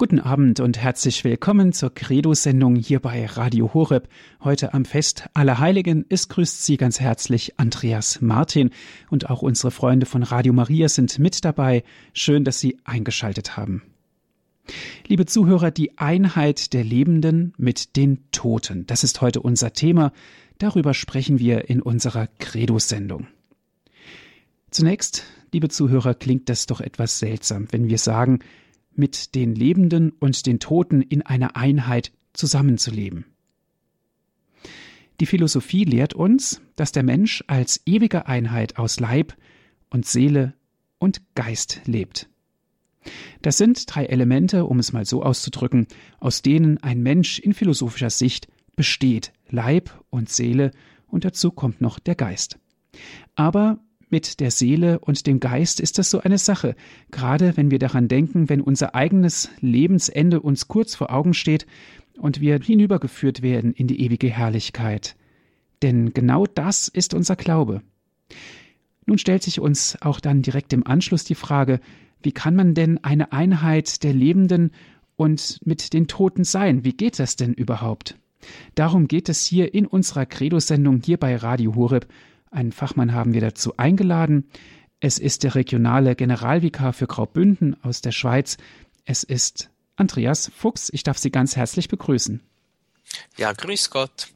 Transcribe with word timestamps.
Guten 0.00 0.20
Abend 0.20 0.60
und 0.60 0.78
herzlich 0.78 1.24
willkommen 1.24 1.72
zur 1.72 1.92
Credo-Sendung 1.92 2.76
hier 2.76 3.00
bei 3.00 3.26
Radio 3.26 3.74
Horeb. 3.74 4.08
Heute 4.44 4.72
am 4.72 4.84
Fest 4.84 5.28
aller 5.34 5.58
Heiligen. 5.58 6.06
Es 6.08 6.28
grüßt 6.28 6.64
Sie 6.64 6.76
ganz 6.76 7.00
herzlich 7.00 7.58
Andreas 7.58 8.20
Martin 8.20 8.70
und 9.10 9.28
auch 9.28 9.42
unsere 9.42 9.72
Freunde 9.72 10.06
von 10.06 10.22
Radio 10.22 10.52
Maria 10.52 10.88
sind 10.88 11.18
mit 11.18 11.44
dabei. 11.44 11.82
Schön, 12.12 12.44
dass 12.44 12.60
Sie 12.60 12.78
eingeschaltet 12.84 13.56
haben. 13.56 13.82
Liebe 15.08 15.26
Zuhörer, 15.26 15.72
die 15.72 15.98
Einheit 15.98 16.74
der 16.74 16.84
Lebenden 16.84 17.52
mit 17.56 17.96
den 17.96 18.30
Toten. 18.30 18.86
Das 18.86 19.02
ist 19.02 19.20
heute 19.20 19.40
unser 19.40 19.72
Thema. 19.72 20.12
Darüber 20.58 20.94
sprechen 20.94 21.40
wir 21.40 21.68
in 21.68 21.82
unserer 21.82 22.28
Credo-Sendung. 22.38 23.26
Zunächst, 24.70 25.24
liebe 25.52 25.68
Zuhörer, 25.68 26.14
klingt 26.14 26.48
das 26.48 26.66
doch 26.66 26.80
etwas 26.80 27.18
seltsam, 27.18 27.66
wenn 27.72 27.88
wir 27.88 27.98
sagen, 27.98 28.38
mit 28.98 29.34
den 29.34 29.54
Lebenden 29.54 30.10
und 30.10 30.46
den 30.46 30.60
Toten 30.60 31.02
in 31.02 31.22
einer 31.22 31.56
Einheit 31.56 32.12
zusammenzuleben. 32.32 33.24
Die 35.20 35.26
Philosophie 35.26 35.84
lehrt 35.84 36.14
uns, 36.14 36.60
dass 36.76 36.92
der 36.92 37.02
Mensch 37.02 37.42
als 37.46 37.80
ewige 37.86 38.26
Einheit 38.26 38.78
aus 38.78 39.00
Leib 39.00 39.34
und 39.90 40.06
Seele 40.06 40.54
und 40.98 41.22
Geist 41.34 41.80
lebt. 41.86 42.28
Das 43.42 43.56
sind 43.56 43.84
drei 43.92 44.04
Elemente, 44.06 44.64
um 44.64 44.78
es 44.78 44.92
mal 44.92 45.04
so 45.04 45.22
auszudrücken, 45.22 45.86
aus 46.20 46.42
denen 46.42 46.78
ein 46.78 47.02
Mensch 47.02 47.38
in 47.38 47.54
philosophischer 47.54 48.10
Sicht 48.10 48.48
besteht, 48.76 49.32
Leib 49.48 49.90
und 50.10 50.28
Seele, 50.28 50.72
und 51.06 51.24
dazu 51.24 51.50
kommt 51.50 51.80
noch 51.80 51.98
der 51.98 52.14
Geist. 52.14 52.58
Aber 53.34 53.78
mit 54.10 54.40
der 54.40 54.50
Seele 54.50 54.98
und 54.98 55.26
dem 55.26 55.40
Geist 55.40 55.80
ist 55.80 55.98
das 55.98 56.10
so 56.10 56.20
eine 56.20 56.38
Sache, 56.38 56.74
gerade 57.10 57.56
wenn 57.56 57.70
wir 57.70 57.78
daran 57.78 58.08
denken, 58.08 58.48
wenn 58.48 58.60
unser 58.60 58.94
eigenes 58.94 59.50
Lebensende 59.60 60.40
uns 60.40 60.68
kurz 60.68 60.94
vor 60.94 61.12
Augen 61.12 61.34
steht 61.34 61.66
und 62.18 62.40
wir 62.40 62.58
hinübergeführt 62.58 63.42
werden 63.42 63.72
in 63.72 63.86
die 63.86 64.00
ewige 64.00 64.28
Herrlichkeit. 64.28 65.16
Denn 65.82 66.12
genau 66.12 66.46
das 66.46 66.88
ist 66.88 67.14
unser 67.14 67.36
Glaube. 67.36 67.82
Nun 69.06 69.18
stellt 69.18 69.42
sich 69.42 69.60
uns 69.60 69.96
auch 70.02 70.20
dann 70.20 70.42
direkt 70.42 70.72
im 70.72 70.86
Anschluss 70.86 71.24
die 71.24 71.34
Frage, 71.34 71.80
wie 72.22 72.32
kann 72.32 72.56
man 72.56 72.74
denn 72.74 73.02
eine 73.04 73.32
Einheit 73.32 74.02
der 74.02 74.12
Lebenden 74.12 74.72
und 75.16 75.60
mit 75.64 75.92
den 75.92 76.08
Toten 76.08 76.44
sein? 76.44 76.84
Wie 76.84 76.92
geht 76.92 77.18
das 77.18 77.36
denn 77.36 77.54
überhaupt? 77.54 78.18
Darum 78.74 79.08
geht 79.08 79.28
es 79.28 79.44
hier 79.44 79.74
in 79.74 79.86
unserer 79.86 80.26
Credo-Sendung 80.26 81.00
hier 81.04 81.16
bei 81.16 81.36
Radio 81.36 81.74
Horeb 81.74 82.06
einen 82.50 82.72
Fachmann 82.72 83.12
haben 83.12 83.34
wir 83.34 83.40
dazu 83.40 83.76
eingeladen. 83.76 84.48
Es 85.00 85.18
ist 85.18 85.44
der 85.44 85.54
regionale 85.54 86.16
Generalvikar 86.16 86.92
für 86.92 87.06
Graubünden 87.06 87.76
aus 87.82 88.00
der 88.00 88.12
Schweiz. 88.12 88.56
Es 89.04 89.22
ist 89.22 89.70
Andreas 89.96 90.50
Fuchs. 90.54 90.90
Ich 90.92 91.02
darf 91.02 91.18
Sie 91.18 91.30
ganz 91.30 91.56
herzlich 91.56 91.88
begrüßen. 91.88 92.40
Ja, 93.36 93.52
grüß 93.52 93.90
Gott. 93.90 94.28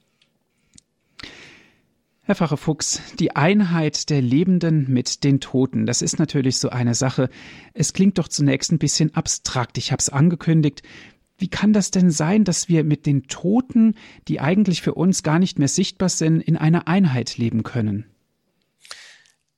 Herr 2.25 2.37
Pfarrer 2.37 2.57
Fuchs, 2.57 3.03
die 3.19 3.35
Einheit 3.35 4.09
der 4.09 4.23
Lebenden 4.23 4.89
mit 4.89 5.25
den 5.25 5.41
Toten, 5.41 5.87
das 5.87 6.03
ist 6.03 6.21
natürlich 6.21 6.59
so 6.59 6.71
eine 6.71 6.95
Sache. 6.95 7.29
Es 7.75 7.93
klingt 7.93 8.17
doch 8.17 8.29
zunächst 8.29 8.71
ein 8.71 8.79
bisschen 8.79 9.13
abstrakt. 9.17 9.77
Ich 9.77 9.91
habe 9.91 9.99
es 9.99 10.09
angekündigt. 10.09 10.85
Wie 11.39 11.49
kann 11.49 11.73
das 11.73 11.91
denn 11.91 12.11
sein, 12.11 12.45
dass 12.45 12.69
wir 12.69 12.85
mit 12.85 13.07
den 13.07 13.27
Toten, 13.27 13.97
die 14.29 14.41
eigentlich 14.41 14.83
für 14.83 14.95
uns 14.95 15.23
gar 15.23 15.39
nicht 15.39 15.59
mehr 15.59 15.69
sichtbar 15.69 16.09
sind, 16.09 16.41
in 16.41 16.57
einer 16.57 16.87
Einheit 16.87 17.37
leben 17.37 17.63
können? 17.63 18.07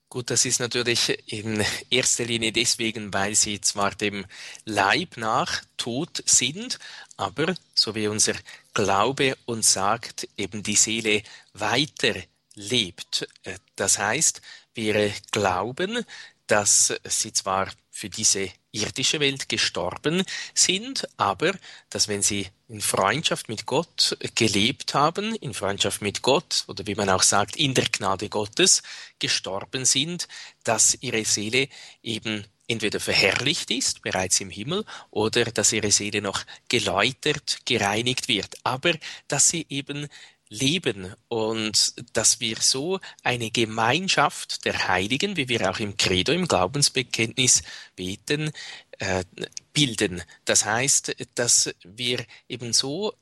Gut, 0.09 0.31
das 0.31 0.45
ist 0.45 0.61
natürlich 0.61 1.19
in 1.27 1.65
erster 1.91 2.25
Linie 2.25 2.53
deswegen, 2.53 3.13
weil 3.13 3.35
sie 3.35 3.61
zwar 3.61 3.91
dem 3.97 4.25
Leib 4.65 5.17
nach 5.17 5.63
tot 5.77 6.23
sind, 6.25 6.79
aber, 7.17 7.55
so 7.75 7.97
wie 7.97 8.07
unser 8.07 8.35
Glaube 8.75 9.37
uns 9.45 9.73
sagt, 9.73 10.29
eben 10.37 10.63
die 10.63 10.77
Seele 10.77 11.25
weiter 11.53 12.15
lebt. 12.55 13.29
Das 13.75 13.99
heißt, 13.99 14.41
wir 14.75 15.13
glauben, 15.33 16.05
dass 16.47 16.95
sie 17.05 17.33
zwar 17.33 17.73
für 17.91 18.09
diese 18.09 18.51
irdische 18.75 19.21
Welt 19.21 19.49
gestorben 19.49 20.25
sind, 20.53 21.09
aber 21.17 21.53
dass 21.91 22.09
wenn 22.09 22.23
sie 22.23 22.49
in 22.69 22.81
Freundschaft 22.81 23.49
mit 23.49 23.67
Gott 23.67 24.17
gelebt 24.35 24.95
haben, 24.95 25.35
in 25.37 25.55
Freundschaft 25.55 26.03
mit 26.03 26.23
Gott 26.23 26.65
oder 26.67 26.87
wie 26.87 26.95
man 26.95 27.09
auch 27.11 27.23
sagt, 27.23 27.57
in 27.57 27.75
der 27.75 27.85
Gnade 27.85 28.29
Gottes 28.29 28.83
gestorben 29.19 29.85
sind, 29.85 30.29
dass 30.65 30.97
ihre 31.01 31.25
Seele 31.25 31.69
eben 32.03 32.45
entweder 32.67 32.99
verherrlicht 32.99 33.71
ist, 33.71 34.03
bereits 34.03 34.41
im 34.41 34.51
Himmel, 34.51 34.85
oder 35.11 35.45
dass 35.45 35.73
ihre 35.73 35.91
Seele 35.91 36.23
noch 36.23 36.45
geläutert, 36.69 37.59
gereinigt 37.67 38.29
wird, 38.29 38.57
aber 38.65 38.95
dass 39.29 39.49
sie 39.49 39.67
eben 39.69 40.09
leben 40.55 41.15
und 41.29 41.95
dass 42.17 42.41
wir 42.41 42.57
so 42.61 43.01
eine 43.23 43.51
Gemeinschaft 43.51 44.65
der 44.65 44.89
Heiligen, 44.89 45.37
wie 45.37 45.49
wir 45.49 45.71
auch 45.71 45.79
im 45.79 45.97
Credo, 45.97 46.33
im 46.33 46.49
Glaubensbekenntnis 46.49 47.63
beten, 47.97 48.51
äh, 48.99 49.25
bilden. 49.73 50.23
Das 50.45 50.65
heißt, 50.65 51.17
dass 51.35 51.75
wir 51.83 52.25
eben 52.49 52.73
so 52.73 53.15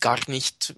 gar 0.00 0.18
nicht 0.28 0.74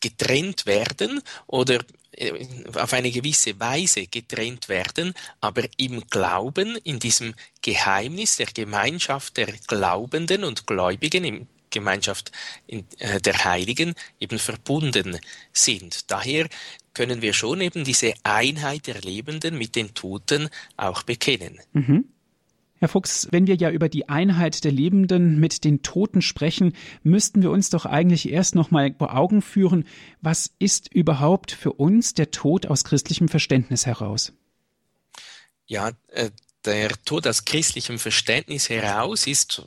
getrennt 0.00 0.66
werden 0.66 1.22
oder 1.46 1.84
äh, 2.12 2.46
auf 2.74 2.92
eine 2.92 3.10
gewisse 3.10 3.58
Weise 3.58 4.06
getrennt 4.06 4.68
werden, 4.68 5.14
aber 5.40 5.62
im 5.78 6.06
Glauben, 6.08 6.76
in 6.84 6.98
diesem 6.98 7.34
Geheimnis 7.62 8.36
der 8.36 8.46
Gemeinschaft 8.46 9.36
der 9.36 9.52
Glaubenden 9.66 10.44
und 10.44 10.66
Gläubigen, 10.66 11.24
im 11.24 11.46
Gemeinschaft 11.70 12.32
äh, 12.66 12.82
der 13.20 13.44
Heiligen 13.44 13.94
eben 14.20 14.38
verbunden 14.38 15.18
sind. 15.52 16.10
Daher 16.10 16.48
können 16.94 17.22
wir 17.22 17.32
schon 17.32 17.60
eben 17.60 17.84
diese 17.84 18.14
Einheit 18.22 18.86
der 18.86 19.00
Lebenden 19.00 19.58
mit 19.58 19.76
den 19.76 19.94
Toten 19.94 20.48
auch 20.76 21.02
bekennen. 21.02 21.60
Mhm. 21.72 22.06
Herr 22.78 22.88
Fuchs, 22.88 23.28
wenn 23.30 23.46
wir 23.46 23.54
ja 23.54 23.70
über 23.70 23.88
die 23.88 24.08
Einheit 24.08 24.62
der 24.64 24.72
Lebenden 24.72 25.40
mit 25.40 25.64
den 25.64 25.82
Toten 25.82 26.20
sprechen, 26.20 26.74
müssten 27.02 27.42
wir 27.42 27.50
uns 27.50 27.70
doch 27.70 27.86
eigentlich 27.86 28.28
erst 28.28 28.54
noch 28.54 28.70
mal 28.70 28.94
vor 28.98 29.16
Augen 29.16 29.40
führen, 29.40 29.86
was 30.20 30.50
ist 30.58 30.92
überhaupt 30.92 31.52
für 31.52 31.72
uns 31.72 32.12
der 32.12 32.30
Tod 32.30 32.66
aus 32.66 32.84
christlichem 32.84 33.28
Verständnis 33.28 33.86
heraus? 33.86 34.34
Ja, 35.66 35.92
äh, 36.08 36.30
der 36.66 36.92
Tod 37.04 37.26
aus 37.26 37.44
christlichem 37.44 37.98
Verständnis 37.98 38.68
heraus 38.68 39.26
ist, 39.26 39.62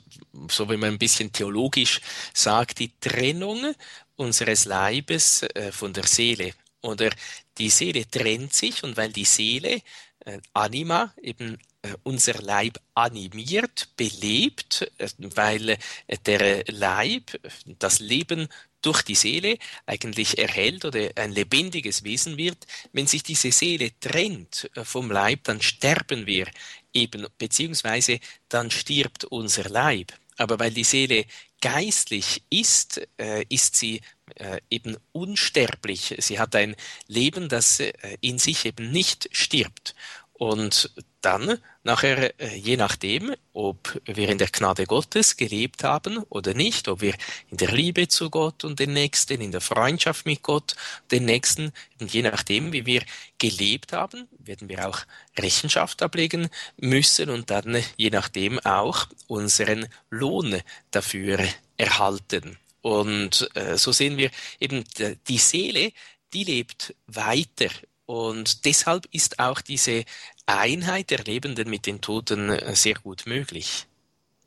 so 0.48 0.70
wie 0.70 0.76
man 0.76 0.90
ein 0.90 0.98
bisschen 0.98 1.32
theologisch 1.32 2.00
sagt, 2.34 2.78
die 2.78 2.92
Trennung 3.00 3.74
unseres 4.16 4.66
Leibes 4.66 5.42
äh, 5.42 5.72
von 5.72 5.92
der 5.92 6.06
Seele. 6.06 6.52
Oder 6.82 7.10
die 7.58 7.70
Seele 7.70 8.08
trennt 8.08 8.52
sich 8.54 8.84
und 8.84 8.96
weil 8.96 9.12
die 9.12 9.24
Seele, 9.24 9.82
äh, 10.24 10.38
Anima, 10.52 11.12
eben 11.22 11.58
äh, 11.82 11.94
unser 12.02 12.34
Leib 12.34 12.78
animiert, 12.94 13.88
belebt, 13.96 14.90
weil 15.18 15.78
der 16.26 16.64
Leib 16.66 17.40
das 17.78 18.00
Leben 18.00 18.48
durch 18.82 19.02
die 19.02 19.14
Seele 19.14 19.58
eigentlich 19.86 20.38
erhält 20.38 20.84
oder 20.84 21.10
ein 21.16 21.32
lebendiges 21.32 22.04
Wesen 22.04 22.36
wird. 22.36 22.66
Wenn 22.92 23.06
sich 23.06 23.22
diese 23.22 23.52
Seele 23.52 23.92
trennt 24.00 24.70
vom 24.84 25.10
Leib, 25.10 25.44
dann 25.44 25.60
sterben 25.60 26.26
wir 26.26 26.46
eben, 26.92 27.26
beziehungsweise 27.38 28.20
dann 28.48 28.70
stirbt 28.70 29.24
unser 29.24 29.68
Leib. 29.68 30.12
Aber 30.36 30.58
weil 30.58 30.70
die 30.70 30.84
Seele 30.84 31.26
geistlich 31.60 32.42
ist, 32.48 33.06
äh, 33.18 33.44
ist 33.48 33.76
sie 33.76 34.00
äh, 34.36 34.60
eben 34.70 34.96
unsterblich. 35.12 36.14
Sie 36.18 36.38
hat 36.38 36.54
ein 36.56 36.76
Leben, 37.06 37.48
das 37.48 37.80
äh, 37.80 37.92
in 38.20 38.38
sich 38.38 38.64
eben 38.64 38.90
nicht 38.90 39.28
stirbt. 39.32 39.94
Und 40.32 40.90
dann 41.20 41.58
nachher, 41.82 42.38
äh, 42.40 42.56
je 42.56 42.76
nachdem, 42.76 43.34
ob 43.52 44.00
wir 44.04 44.28
in 44.28 44.38
der 44.38 44.48
Gnade 44.48 44.86
Gottes 44.86 45.36
gelebt 45.36 45.84
haben 45.84 46.18
oder 46.28 46.54
nicht, 46.54 46.88
ob 46.88 47.00
wir 47.00 47.14
in 47.50 47.56
der 47.56 47.72
Liebe 47.72 48.08
zu 48.08 48.30
Gott 48.30 48.64
und 48.64 48.78
den 48.78 48.92
Nächsten, 48.92 49.40
in 49.40 49.52
der 49.52 49.60
Freundschaft 49.60 50.26
mit 50.26 50.42
Gott, 50.42 50.76
den 51.10 51.24
Nächsten, 51.24 51.72
je 51.98 52.22
nachdem, 52.22 52.72
wie 52.72 52.86
wir 52.86 53.02
gelebt 53.38 53.92
haben, 53.92 54.28
werden 54.38 54.68
wir 54.68 54.88
auch 54.88 55.00
Rechenschaft 55.38 56.02
ablegen 56.02 56.48
müssen 56.76 57.30
und 57.30 57.50
dann 57.50 57.82
je 57.96 58.10
nachdem 58.10 58.58
auch 58.60 59.06
unseren 59.26 59.86
Lohn 60.10 60.60
dafür 60.90 61.38
erhalten. 61.76 62.58
Und 62.82 63.48
äh, 63.54 63.76
so 63.76 63.92
sehen 63.92 64.16
wir 64.16 64.30
eben 64.58 64.84
die 65.28 65.38
Seele, 65.38 65.92
die 66.32 66.44
lebt 66.44 66.94
weiter 67.06 67.68
und 68.10 68.64
deshalb 68.64 69.06
ist 69.12 69.38
auch 69.38 69.60
diese 69.60 70.02
Einheit 70.44 71.10
der 71.10 71.22
Lebenden 71.22 71.70
mit 71.70 71.86
den 71.86 72.00
Toten 72.00 72.48
äh, 72.48 72.74
sehr 72.74 72.94
gut 72.94 73.22
möglich. 73.24 73.86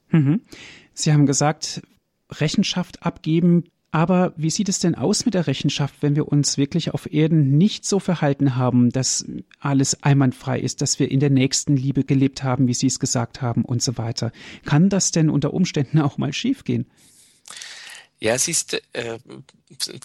Mhm. 0.09 0.41
Sie 0.93 1.13
haben 1.13 1.25
gesagt, 1.25 1.81
Rechenschaft 2.29 3.03
abgeben. 3.05 3.63
Aber 3.91 4.33
wie 4.35 4.49
sieht 4.49 4.67
es 4.67 4.79
denn 4.79 4.95
aus 4.95 5.23
mit 5.23 5.33
der 5.33 5.47
Rechenschaft, 5.47 5.95
wenn 6.01 6.17
wir 6.17 6.27
uns 6.27 6.57
wirklich 6.57 6.93
auf 6.93 7.13
Erden 7.13 7.57
nicht 7.57 7.85
so 7.85 7.99
verhalten 7.99 8.57
haben, 8.57 8.89
dass 8.89 9.23
alles 9.59 10.03
einwandfrei 10.03 10.59
ist, 10.59 10.81
dass 10.81 10.99
wir 10.99 11.09
in 11.09 11.21
der 11.21 11.29
nächsten 11.29 11.77
Liebe 11.77 12.03
gelebt 12.03 12.43
haben, 12.43 12.67
wie 12.67 12.73
Sie 12.73 12.87
es 12.87 12.99
gesagt 12.99 13.41
haben 13.41 13.63
und 13.63 13.81
so 13.81 13.97
weiter? 13.97 14.33
Kann 14.65 14.89
das 14.89 15.11
denn 15.11 15.29
unter 15.29 15.53
Umständen 15.53 15.99
auch 16.01 16.17
mal 16.17 16.33
schiefgehen? 16.33 16.85
Ja, 18.23 18.35
es 18.35 18.47
ist 18.47 18.81
äh, 18.93 19.19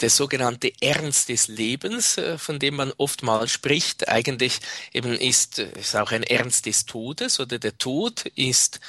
der 0.01 0.11
sogenannte 0.11 0.73
Ernst 0.81 1.29
des 1.29 1.47
Lebens, 1.47 2.19
äh, 2.19 2.37
von 2.37 2.59
dem 2.59 2.75
man 2.75 2.93
oftmals 2.97 3.53
spricht. 3.53 4.09
Eigentlich 4.09 4.59
eben 4.93 5.13
ist 5.13 5.61
es 5.61 5.95
auch 5.95 6.11
ein 6.11 6.25
Ernst 6.25 6.67
des 6.67 6.85
Todes 6.85 7.39
oder 7.39 7.61
der 7.61 7.79
Tod 7.79 8.27
ist 8.35 8.81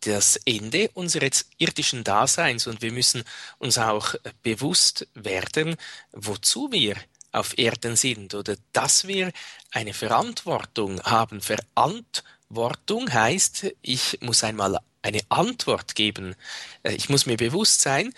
das 0.00 0.40
Ende 0.44 0.90
unseres 0.94 1.48
irdischen 1.58 2.02
Daseins 2.02 2.66
und 2.66 2.82
wir 2.82 2.90
müssen 2.90 3.22
uns 3.58 3.78
auch 3.78 4.16
bewusst 4.42 5.06
werden, 5.14 5.76
wozu 6.10 6.72
wir 6.72 6.96
auf 7.30 7.56
Erden 7.56 7.94
sind 7.94 8.34
oder 8.34 8.56
dass 8.72 9.06
wir 9.06 9.30
eine 9.70 9.94
Verantwortung 9.94 11.00
haben. 11.04 11.40
Verantwortung 11.40 13.12
heißt, 13.12 13.66
ich 13.82 14.18
muss 14.20 14.42
einmal 14.42 14.80
eine 15.04 15.20
Antwort 15.28 15.94
geben. 15.94 16.34
Äh, 16.82 16.94
ich 16.94 17.08
muss 17.08 17.26
mir 17.26 17.36
bewusst 17.36 17.82
sein, 17.82 18.12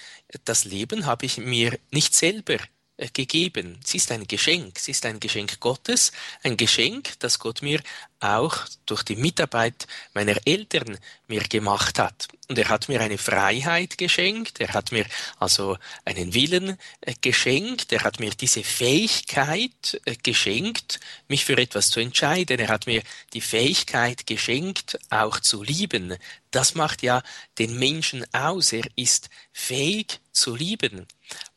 das 0.44 0.64
Leben 0.64 1.06
habe 1.06 1.26
ich 1.26 1.38
mir 1.38 1.78
nicht 1.90 2.14
selber 2.14 2.56
gegeben. 2.98 3.78
Es 3.84 3.94
ist 3.94 4.10
ein 4.10 4.26
Geschenk. 4.26 4.76
Es 4.76 4.88
ist 4.88 5.04
ein 5.04 5.20
Geschenk 5.20 5.60
Gottes, 5.60 6.12
ein 6.42 6.56
Geschenk, 6.56 7.18
das 7.18 7.38
Gott 7.38 7.62
mir 7.62 7.80
auch 8.20 8.56
durch 8.86 9.02
die 9.02 9.16
Mitarbeit 9.16 9.86
meiner 10.14 10.36
Eltern 10.46 10.98
mir 11.28 11.42
gemacht 11.42 11.98
hat. 11.98 12.28
Und 12.48 12.58
er 12.58 12.68
hat 12.68 12.88
mir 12.88 13.00
eine 13.00 13.18
Freiheit 13.18 13.98
geschenkt, 13.98 14.60
er 14.60 14.72
hat 14.72 14.92
mir 14.92 15.04
also 15.38 15.76
einen 16.04 16.32
Willen 16.32 16.78
äh, 17.00 17.14
geschenkt, 17.20 17.92
er 17.92 18.04
hat 18.04 18.20
mir 18.20 18.30
diese 18.30 18.62
Fähigkeit 18.62 20.00
äh, 20.04 20.14
geschenkt, 20.22 21.00
mich 21.28 21.44
für 21.44 21.58
etwas 21.58 21.90
zu 21.90 22.00
entscheiden, 22.00 22.58
er 22.58 22.68
hat 22.68 22.86
mir 22.86 23.02
die 23.34 23.40
Fähigkeit 23.40 24.26
geschenkt, 24.26 24.98
auch 25.10 25.40
zu 25.40 25.62
lieben. 25.62 26.16
Das 26.52 26.74
macht 26.74 27.02
ja 27.02 27.22
den 27.58 27.78
Menschen 27.78 28.24
aus, 28.32 28.72
er 28.72 28.86
ist 28.94 29.28
fähig 29.52 30.20
zu 30.36 30.54
lieben. 30.54 31.06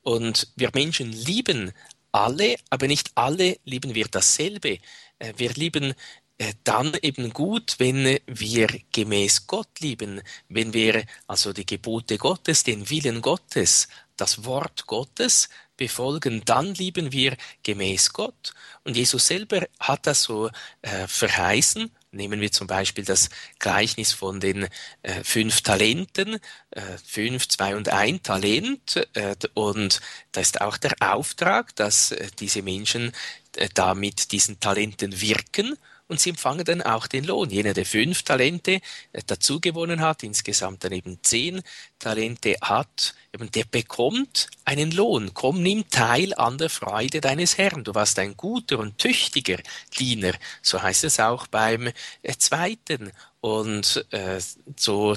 Und 0.01 0.47
wir 0.55 0.71
Menschen 0.73 1.11
lieben 1.11 1.71
alle, 2.11 2.55
aber 2.69 2.87
nicht 2.87 3.11
alle 3.15 3.57
lieben 3.65 3.93
wir 3.93 4.07
dasselbe. 4.07 4.79
Äh, 5.19 5.33
wir 5.37 5.51
lieben 5.53 5.93
äh, 6.37 6.53
dann 6.63 6.93
eben 7.01 7.31
gut, 7.31 7.75
wenn 7.79 8.17
wir 8.25 8.67
gemäß 8.91 9.45
Gott 9.45 9.79
lieben, 9.79 10.21
wenn 10.47 10.73
wir 10.73 11.03
also 11.27 11.53
die 11.53 11.65
Gebote 11.65 12.17
Gottes, 12.17 12.63
den 12.63 12.89
Willen 12.89 13.21
Gottes, 13.21 13.89
das 14.15 14.45
Wort 14.45 14.87
Gottes 14.87 15.49
befolgen, 15.77 16.41
dann 16.45 16.73
lieben 16.73 17.11
wir 17.11 17.35
gemäß 17.63 18.13
Gott. 18.13 18.53
Und 18.83 18.97
Jesus 18.97 19.27
selber 19.27 19.67
hat 19.79 20.07
das 20.07 20.23
so 20.23 20.49
äh, 20.81 21.07
verheißen. 21.07 21.91
Nehmen 22.11 22.41
wir 22.41 22.51
zum 22.51 22.65
Beispiel 22.65 23.05
das 23.05 23.29
Gleichnis 23.59 24.13
von 24.13 24.39
den 24.39 24.67
äh, 25.03 25.23
fünf 25.23 25.61
Talenten, 25.61 26.39
äh, 26.71 26.81
fünf, 27.05 27.47
zwei 27.47 27.75
und 27.75 27.89
ein 27.89 28.23
Talent. 28.23 29.07
Äh, 29.13 29.35
und 29.53 30.01
da 30.31 30.41
ist 30.41 30.59
auch 30.61 30.77
der 30.77 30.93
Auftrag, 31.01 31.75
dass 31.75 32.11
äh, 32.11 32.27
diese 32.39 32.63
Menschen 32.63 33.11
äh, 33.55 33.69
da 33.75 33.93
mit 33.93 34.31
diesen 34.31 34.59
Talenten 34.59 35.21
wirken 35.21 35.77
und 36.09 36.19
sie 36.19 36.31
empfangen 36.31 36.65
dann 36.65 36.81
auch 36.81 37.07
den 37.07 37.23
Lohn. 37.23 37.49
Jener, 37.49 37.73
der 37.73 37.85
fünf 37.85 38.23
Talente 38.23 38.81
äh, 39.13 39.21
dazu 39.25 39.61
gewonnen 39.61 40.01
hat, 40.01 40.23
insgesamt 40.23 40.83
dann 40.83 40.91
eben 40.91 41.19
zehn 41.21 41.61
Talente 41.99 42.55
hat, 42.61 43.13
eben 43.33 43.49
der 43.51 43.63
bekommt 43.65 44.47
einen 44.65 44.91
Lohn. 44.91 45.33
Komm, 45.33 45.61
nimm 45.61 45.87
teil 45.89 46.33
an 46.33 46.57
der 46.57 46.69
Freude 46.69 47.21
deines 47.21 47.57
Herrn. 47.57 47.83
Du 47.83 47.93
warst 47.93 48.17
ein 48.19 48.35
guter 48.35 48.79
und 48.79 48.97
tüchtiger 48.97 49.59
Diener. 49.97 50.33
So 50.61 50.81
heißt 50.81 51.03
es 51.03 51.19
auch 51.19 51.47
beim 51.47 51.87
äh, 51.87 52.33
zweiten. 52.37 53.11
Und 53.39 54.05
äh, 54.09 54.41
so 54.75 55.15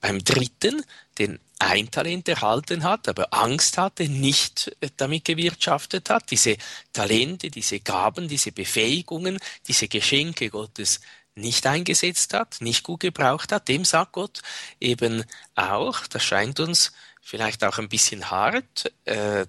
beim 0.00 0.24
dritten, 0.24 0.82
den 1.18 1.38
ein 1.58 1.90
Talent 1.90 2.28
erhalten 2.28 2.84
hat, 2.84 3.08
aber 3.08 3.32
Angst 3.32 3.78
hatte, 3.78 4.08
nicht 4.08 4.76
damit 4.96 5.24
gewirtschaftet 5.24 6.10
hat, 6.10 6.30
diese 6.30 6.56
Talente, 6.92 7.50
diese 7.50 7.80
Gaben, 7.80 8.28
diese 8.28 8.52
Befähigungen, 8.52 9.38
diese 9.66 9.88
Geschenke 9.88 10.50
Gottes 10.50 11.00
nicht 11.36 11.66
eingesetzt 11.66 12.34
hat, 12.34 12.56
nicht 12.60 12.82
gut 12.82 13.00
gebraucht 13.00 13.52
hat, 13.52 13.68
dem 13.68 13.84
sagt 13.84 14.12
Gott 14.12 14.42
eben 14.80 15.24
auch, 15.54 16.06
das 16.06 16.22
scheint 16.22 16.60
uns 16.60 16.92
vielleicht 17.20 17.64
auch 17.64 17.78
ein 17.78 17.88
bisschen 17.88 18.30
hart, 18.30 18.92
äh, 19.04 19.46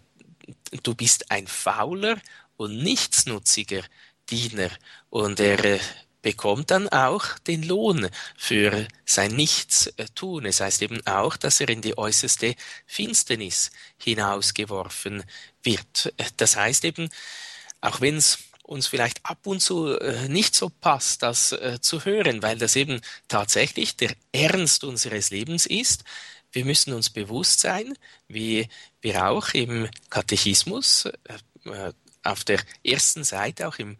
du 0.83 0.95
bist 0.95 1.31
ein 1.31 1.47
fauler 1.47 2.17
und 2.57 2.77
nichtsnutziger 2.77 3.81
Diener. 4.29 4.69
Und 5.09 5.39
er 5.39 5.63
äh, 5.63 5.79
bekommt 6.25 6.71
dann 6.71 6.89
auch 6.89 7.37
den 7.45 7.61
Lohn 7.61 8.09
für 8.35 8.87
sein 9.05 9.35
Nichtstun. 9.35 10.47
Es 10.47 10.59
heißt 10.59 10.81
eben 10.81 11.05
auch, 11.05 11.37
dass 11.37 11.61
er 11.61 11.69
in 11.69 11.83
die 11.83 11.99
äußerste 11.99 12.55
Finsternis 12.87 13.69
hinausgeworfen 13.99 15.23
wird. 15.61 16.15
Das 16.37 16.55
heißt 16.55 16.83
eben, 16.85 17.09
auch 17.79 18.01
wenn 18.01 18.17
es 18.17 18.39
uns 18.63 18.87
vielleicht 18.87 19.23
ab 19.23 19.45
und 19.45 19.59
zu 19.59 19.99
äh, 19.99 20.27
nicht 20.27 20.55
so 20.55 20.69
passt, 20.69 21.21
das 21.21 21.51
äh, 21.51 21.77
zu 21.79 22.05
hören, 22.05 22.41
weil 22.41 22.57
das 22.57 22.75
eben 22.75 23.01
tatsächlich 23.27 23.95
der 23.95 24.15
Ernst 24.31 24.83
unseres 24.83 25.29
Lebens 25.29 25.67
ist. 25.67 26.05
Wir 26.51 26.65
müssen 26.65 26.91
uns 26.93 27.11
bewusst 27.11 27.59
sein, 27.59 27.93
wie 28.27 28.67
wir 28.99 29.27
auch 29.27 29.49
im 29.49 29.87
Katechismus 30.09 31.05
äh, 31.05 31.93
auf 32.23 32.43
der 32.45 32.61
ersten 32.83 33.23
Seite, 33.23 33.67
auch 33.67 33.77
im 33.77 33.97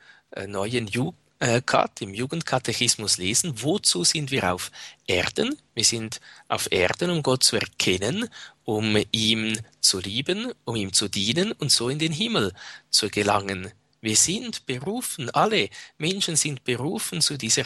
neuen 0.48 0.88
Jugend 0.88 1.25
Kat, 1.40 2.02
im 2.02 2.14
Jugendkatechismus 2.14 3.18
lesen, 3.18 3.62
wozu 3.62 4.04
sind 4.04 4.32
wir 4.32 4.54
auf 4.54 4.72
Erden? 5.06 5.58
Wir 5.74 5.84
sind 5.84 6.22
auf 6.48 6.72
Erden, 6.72 7.10
um 7.10 7.24
Gott 7.24 7.44
zu 7.44 7.58
erkennen, 7.58 8.30
um 8.64 8.98
ihm 9.12 9.58
zu 9.82 10.00
lieben, 10.00 10.54
um 10.64 10.76
ihm 10.76 10.94
zu 10.94 11.10
dienen 11.10 11.52
und 11.52 11.72
so 11.72 11.90
in 11.90 12.00
den 12.00 12.14
Himmel 12.14 12.54
zu 12.90 13.10
gelangen. 13.10 13.72
Wir 14.00 14.16
sind 14.16 14.66
berufen, 14.66 15.30
alle 15.32 15.70
Menschen 15.98 16.36
sind 16.36 16.64
berufen 16.64 17.22
zu 17.22 17.38
dieser 17.38 17.66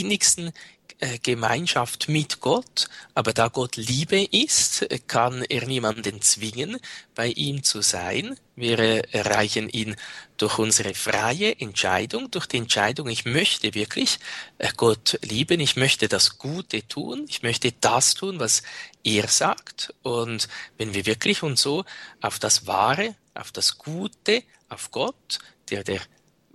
innigsten 0.00 0.52
äh, 1.00 1.18
Gemeinschaft 1.18 2.08
mit 2.08 2.40
Gott, 2.40 2.88
aber 3.14 3.32
da 3.32 3.48
Gott 3.48 3.76
Liebe 3.76 4.22
ist, 4.22 4.86
kann 5.08 5.42
er 5.42 5.66
niemanden 5.66 6.22
zwingen, 6.22 6.78
bei 7.16 7.28
ihm 7.28 7.64
zu 7.64 7.82
sein. 7.82 8.36
Wir 8.54 8.78
erreichen 9.12 9.68
ihn 9.68 9.96
durch 10.36 10.58
unsere 10.58 10.94
freie 10.94 11.58
Entscheidung, 11.58 12.30
durch 12.30 12.46
die 12.46 12.58
Entscheidung, 12.58 13.08
ich 13.08 13.24
möchte 13.24 13.74
wirklich 13.74 14.20
äh, 14.58 14.70
Gott 14.76 15.18
lieben, 15.22 15.58
ich 15.58 15.74
möchte 15.74 16.06
das 16.06 16.38
Gute 16.38 16.86
tun, 16.86 17.26
ich 17.28 17.42
möchte 17.42 17.72
das 17.72 18.14
tun, 18.14 18.38
was 18.38 18.62
er 19.02 19.26
sagt. 19.26 19.92
Und 20.02 20.48
wenn 20.78 20.94
wir 20.94 21.06
wirklich 21.06 21.42
uns 21.42 21.60
so 21.60 21.84
auf 22.20 22.38
das 22.38 22.68
Wahre, 22.68 23.16
auf 23.34 23.50
das 23.50 23.78
Gute, 23.78 24.44
auf 24.68 24.92
Gott, 24.92 25.38
der 25.70 25.82
der 25.82 26.00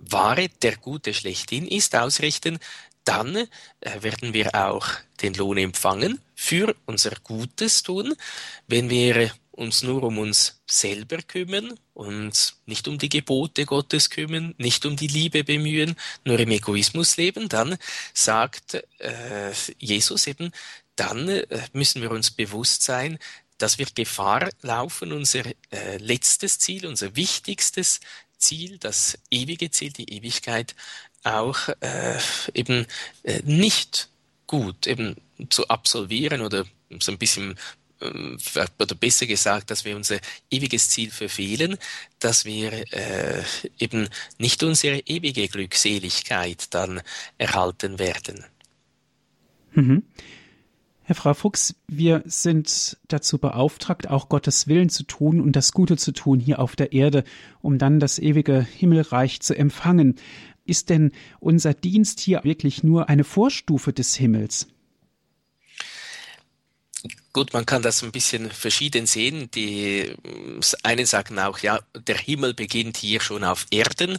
Wahre, 0.00 0.48
der 0.62 0.76
Gute 0.76 1.12
schlechthin 1.12 1.68
ist, 1.68 1.94
ausrichten, 1.94 2.58
dann 3.04 3.36
äh, 3.36 3.46
werden 4.02 4.32
wir 4.34 4.54
auch 4.54 4.88
den 5.20 5.34
Lohn 5.34 5.58
empfangen 5.58 6.20
für 6.34 6.74
unser 6.86 7.12
Gutes 7.22 7.82
tun. 7.82 8.14
Wenn 8.66 8.90
wir 8.90 9.30
uns 9.60 9.82
nur 9.82 10.02
um 10.04 10.18
uns 10.18 10.60
selber 10.66 11.18
kümmern 11.18 11.78
und 11.92 12.54
nicht 12.64 12.88
um 12.88 12.98
die 12.98 13.10
Gebote 13.10 13.66
Gottes 13.66 14.08
kümmern, 14.08 14.54
nicht 14.56 14.86
um 14.86 14.96
die 14.96 15.06
Liebe 15.06 15.44
bemühen, 15.44 15.96
nur 16.24 16.38
im 16.40 16.50
Egoismus 16.50 17.16
leben, 17.18 17.48
dann 17.48 17.76
sagt 18.14 18.82
äh, 18.98 19.52
Jesus 19.78 20.26
eben, 20.26 20.52
dann 20.96 21.28
äh, 21.28 21.44
müssen 21.72 22.00
wir 22.00 22.10
uns 22.10 22.30
bewusst 22.30 22.82
sein, 22.82 23.18
dass 23.58 23.78
wir 23.78 23.86
Gefahr 23.94 24.48
laufen, 24.62 25.12
unser 25.12 25.44
äh, 25.70 25.98
letztes 25.98 26.58
Ziel, 26.58 26.86
unser 26.86 27.14
wichtigstes 27.14 28.00
Ziel, 28.38 28.78
das 28.78 29.18
ewige 29.30 29.70
Ziel, 29.70 29.92
die 29.92 30.10
Ewigkeit 30.10 30.74
auch 31.24 31.68
äh, 31.80 32.18
eben 32.54 32.86
äh, 33.22 33.40
nicht 33.44 34.08
gut 34.46 34.86
eben 34.86 35.16
zu 35.48 35.68
absolvieren 35.68 36.40
oder 36.40 36.64
so 36.98 37.12
ein 37.12 37.18
bisschen 37.18 37.56
ähm, 38.00 38.38
oder 38.78 38.94
besser 38.94 39.26
gesagt, 39.26 39.70
dass 39.70 39.84
wir 39.84 39.96
unser 39.96 40.18
ewiges 40.50 40.88
Ziel 40.88 41.10
verfehlen, 41.10 41.76
dass 42.18 42.44
wir 42.44 42.72
äh, 42.92 43.42
eben 43.78 44.08
nicht 44.38 44.62
unsere 44.62 44.98
ewige 45.00 45.46
Glückseligkeit 45.48 46.72
dann 46.74 47.00
erhalten 47.38 47.98
werden. 47.98 48.44
Mhm. 49.72 50.02
Herr 51.10 51.16
Frau 51.16 51.34
Fuchs, 51.34 51.74
wir 51.88 52.22
sind 52.24 52.96
dazu 53.08 53.38
beauftragt, 53.38 54.08
auch 54.08 54.28
Gottes 54.28 54.68
Willen 54.68 54.90
zu 54.90 55.02
tun 55.02 55.40
und 55.40 55.56
das 55.56 55.72
Gute 55.72 55.96
zu 55.96 56.12
tun 56.12 56.38
hier 56.38 56.60
auf 56.60 56.76
der 56.76 56.92
Erde, 56.92 57.24
um 57.62 57.78
dann 57.78 57.98
das 57.98 58.20
ewige 58.20 58.60
Himmelreich 58.60 59.40
zu 59.40 59.56
empfangen. 59.56 60.20
Ist 60.70 60.88
denn 60.88 61.10
unser 61.40 61.74
Dienst 61.74 62.20
hier 62.20 62.44
wirklich 62.44 62.84
nur 62.84 63.08
eine 63.08 63.24
Vorstufe 63.24 63.92
des 63.92 64.14
Himmels? 64.14 64.68
Gut, 67.32 67.52
man 67.52 67.66
kann 67.66 67.82
das 67.82 68.04
ein 68.04 68.12
bisschen 68.12 68.52
verschieden 68.52 69.06
sehen. 69.06 69.50
Die 69.50 70.14
einen 70.84 71.06
sagen 71.06 71.40
auch, 71.40 71.58
ja, 71.58 71.80
der 72.06 72.18
Himmel 72.18 72.54
beginnt 72.54 72.98
hier 72.98 73.20
schon 73.20 73.42
auf 73.42 73.66
Erden. 73.72 74.16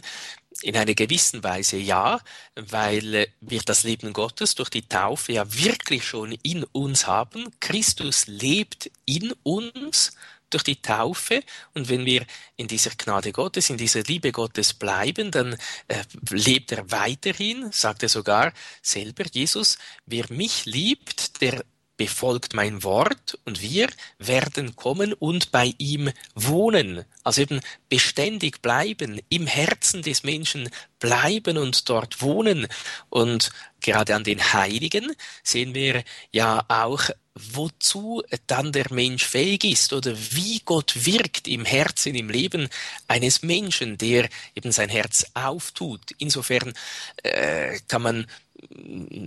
In 0.60 0.76
einer 0.76 0.92
gewissen 0.92 1.42
Weise 1.42 1.78
ja, 1.78 2.20
weil 2.54 3.28
wir 3.40 3.60
das 3.64 3.84
Leben 3.84 4.12
Gottes 4.12 4.54
durch 4.54 4.68
die 4.68 4.86
Taufe 4.86 5.32
ja 5.32 5.50
wirklich 5.54 6.04
schon 6.04 6.32
in 6.42 6.64
uns 6.64 7.06
haben. 7.06 7.48
Christus 7.60 8.26
lebt 8.26 8.90
in 9.06 9.32
uns 9.42 10.12
durch 10.54 10.64
die 10.64 10.80
Taufe. 10.80 11.42
Und 11.74 11.88
wenn 11.88 12.04
wir 12.04 12.24
in 12.56 12.68
dieser 12.68 12.90
Gnade 12.90 13.32
Gottes, 13.32 13.70
in 13.70 13.76
dieser 13.76 14.02
Liebe 14.02 14.32
Gottes 14.32 14.74
bleiben, 14.74 15.30
dann 15.30 15.54
äh, 15.88 16.02
lebt 16.30 16.72
er 16.72 16.90
weiterhin, 16.90 17.70
sagt 17.72 18.02
er 18.02 18.08
sogar 18.08 18.52
selber, 18.80 19.24
Jesus, 19.30 19.78
wer 20.06 20.24
mich 20.30 20.64
liebt, 20.64 21.40
der 21.40 21.64
befolgt 21.96 22.54
mein 22.54 22.82
Wort 22.82 23.38
und 23.44 23.60
wir 23.62 23.88
werden 24.18 24.74
kommen 24.74 25.12
und 25.12 25.52
bei 25.52 25.74
ihm 25.78 26.10
wohnen. 26.34 27.04
Also 27.22 27.42
eben 27.42 27.60
beständig 27.88 28.60
bleiben, 28.62 29.20
im 29.28 29.46
Herzen 29.46 30.02
des 30.02 30.24
Menschen 30.24 30.68
bleiben 30.98 31.58
und 31.58 31.88
dort 31.88 32.20
wohnen. 32.20 32.66
Und 33.08 33.52
gerade 33.82 34.14
an 34.14 34.24
den 34.24 34.52
Heiligen 34.52 35.14
sehen 35.42 35.74
wir 35.74 36.04
ja 36.30 36.64
auch, 36.68 37.10
wozu 37.34 38.22
dann 38.46 38.72
der 38.72 38.92
Mensch 38.92 39.24
fähig 39.24 39.64
ist 39.64 39.92
oder 39.92 40.14
wie 40.16 40.60
Gott 40.64 41.06
wirkt 41.06 41.48
im 41.48 41.64
Herzen, 41.64 42.14
im 42.14 42.28
Leben 42.28 42.68
eines 43.08 43.42
Menschen, 43.42 43.96
der 43.96 44.28
eben 44.54 44.70
sein 44.72 44.90
Herz 44.90 45.26
auftut. 45.34 46.12
Insofern 46.18 46.74
äh, 47.22 47.78
kann 47.88 48.02
man 48.02 48.26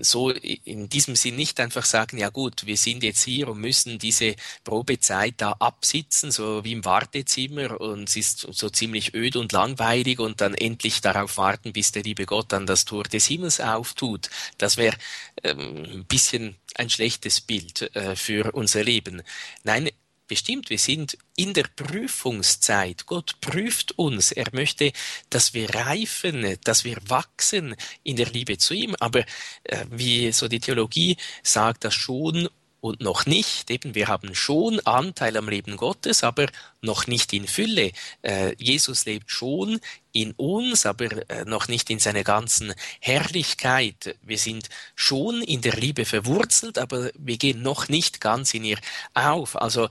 so 0.01 0.30
in 0.30 0.89
diesem 0.89 1.15
Sinn 1.15 1.36
nicht 1.36 1.60
einfach 1.60 1.86
sagen, 1.86 2.18
ja 2.18 2.30
gut, 2.30 2.65
wir 2.65 2.77
sind 2.77 3.04
jetzt 3.04 3.24
hier 3.24 3.50
und 3.50 3.60
müssen 3.60 4.00
diese 4.00 4.36
Probezeit 4.63 5.36
da 5.38 5.51
absitzen, 5.54 6.32
so 6.32 6.63
wie 6.63 6.72
im 6.72 6.86
Wartezimmer 6.86 7.80
und 7.80 8.10
es 8.10 8.15
ist 8.15 8.48
so 8.51 8.70
ziemlich 8.70 9.13
öd 9.13 9.36
und 9.36 9.51
langweilig 9.51 10.20
und 10.20 10.42
dann 10.42 10.54
endlich 10.54 11.01
darauf 11.01 11.38
warten, 11.38 11.74
bis 11.74 11.92
der 11.92 12.04
liebe 12.04 12.25
Gott 12.25 12.51
dann 12.51 12.65
das 12.65 12.86
Tor 12.86 13.04
des 13.04 13.25
Himmels 13.25 13.60
auftut. 13.60 14.30
Das 14.58 14.77
wäre 14.77 14.96
ähm, 15.44 15.86
ein 15.86 16.06
bisschen 16.06 16.56
ein 16.75 16.89
schlechtes 16.89 17.42
Bild 17.42 17.96
äh, 17.96 18.15
für 18.15 18.54
unser 18.54 18.84
Leben. 18.84 19.22
Nein, 19.63 19.89
Bestimmt, 20.27 20.72
wir 20.72 20.79
sind 20.79 21.17
in 21.36 21.53
der 21.53 21.65
Prüfungszeit. 21.75 23.05
Gott 23.05 23.39
prüft 23.41 23.98
uns. 24.00 24.32
Er 24.32 24.48
möchte, 24.53 24.91
dass 25.29 25.53
wir 25.53 25.70
reifen, 25.70 26.58
dass 26.63 26.84
wir 26.84 26.98
wachsen 27.08 27.75
in 28.03 28.15
der 28.15 28.27
Liebe 28.27 28.58
zu 28.58 28.74
ihm. 28.74 28.96
Aber 29.00 29.20
äh, 29.63 29.86
wie 29.91 30.32
so 30.32 30.48
die 30.48 30.60
Theologie 30.60 31.17
sagt, 31.44 31.84
das 31.84 31.94
schon 31.94 32.50
und 32.86 33.01
noch 33.01 33.25
nicht. 33.25 33.72
Eben, 33.72 33.96
wir 33.96 34.08
haben 34.08 34.36
schon 34.36 34.79
Anteil 34.82 35.38
am 35.38 35.50
Leben 35.50 35.75
Gottes, 35.75 36.24
aber 36.24 36.46
noch 36.82 37.08
nicht 37.08 37.34
in 37.34 37.48
Fülle. 37.48 37.91
Äh, 38.22 38.55
Jesus 38.58 39.05
lebt 39.05 39.32
schon 39.32 39.79
in 40.12 40.34
uns, 40.34 40.86
aber 40.86 41.29
äh, 41.29 41.46
noch 41.46 41.67
nicht 41.67 41.89
in 41.89 42.00
seiner 42.00 42.24
ganzen 42.24 42.74
Herrlichkeit. 43.01 44.15
Wir 44.22 44.38
sind 44.38 44.70
schon 44.96 45.41
in 45.41 45.62
der 45.62 45.74
Liebe 45.74 46.05
verwurzelt, 46.05 46.77
aber 46.77 47.10
wir 47.17 47.38
gehen 47.38 47.63
noch 47.63 47.89
nicht 47.89 48.22
ganz 48.22 48.53
in 48.53 48.63
ihr 48.63 48.77
auf. 49.15 49.60
Also 49.60 49.89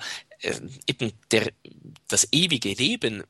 eben 0.87 1.13
der, 1.31 1.53
das 2.09 2.29
ewige 2.33 2.73
Leben 2.73 3.25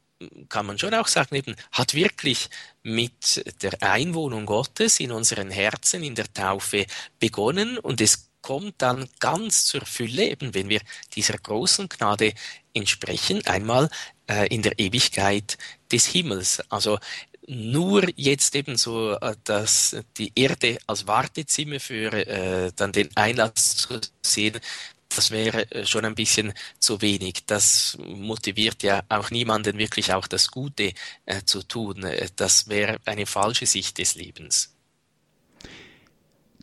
kann 0.48 0.66
man 0.66 0.78
schon 0.78 0.94
auch 0.94 1.08
sagen, 1.08 1.34
eben, 1.34 1.54
hat 1.72 1.94
wirklich 1.94 2.48
mit 2.82 3.44
der 3.62 3.82
Einwohnung 3.82 4.46
Gottes 4.46 5.00
in 5.00 5.12
unseren 5.12 5.50
Herzen 5.50 6.02
in 6.02 6.14
der 6.14 6.32
Taufe 6.32 6.86
begonnen 7.18 7.78
und 7.78 8.00
es 8.00 8.30
kommt 8.40 8.74
dann 8.78 9.08
ganz 9.20 9.64
zur 9.64 9.86
Fülle, 9.86 10.28
eben 10.28 10.54
wenn 10.54 10.68
wir 10.68 10.80
dieser 11.14 11.38
großen 11.38 11.88
Gnade 11.88 12.34
entsprechen, 12.74 13.44
einmal 13.46 13.88
äh, 14.28 14.46
in 14.48 14.60
der 14.60 14.78
Ewigkeit 14.78 15.56
des 15.90 16.06
Himmels. 16.06 16.62
Also 16.68 16.98
nur 17.46 18.06
jetzt 18.16 18.54
eben 18.54 18.76
so, 18.76 19.12
äh, 19.12 19.34
dass 19.44 19.96
die 20.18 20.32
Erde 20.34 20.78
als 20.86 21.06
Wartezimmer 21.06 21.80
für 21.80 22.12
äh, 22.12 22.70
dann 22.76 22.92
den 22.92 23.08
Einlass 23.16 23.76
zu 23.76 24.00
sehen, 24.22 24.60
das 25.08 25.30
wäre 25.30 25.70
äh, 25.70 25.86
schon 25.86 26.04
ein 26.04 26.14
bisschen 26.14 26.52
zu 26.78 27.00
wenig. 27.00 27.46
Das 27.46 27.96
motiviert 28.00 28.82
ja 28.82 29.02
auch 29.08 29.30
niemanden 29.30 29.78
wirklich 29.78 30.12
auch 30.12 30.26
das 30.26 30.50
Gute 30.50 30.92
äh, 31.26 31.42
zu 31.44 31.62
tun. 31.62 32.04
Äh, 32.04 32.28
das 32.36 32.68
wäre 32.68 32.98
eine 33.04 33.26
falsche 33.26 33.66
Sicht 33.66 33.98
des 33.98 34.14
Lebens. 34.14 34.74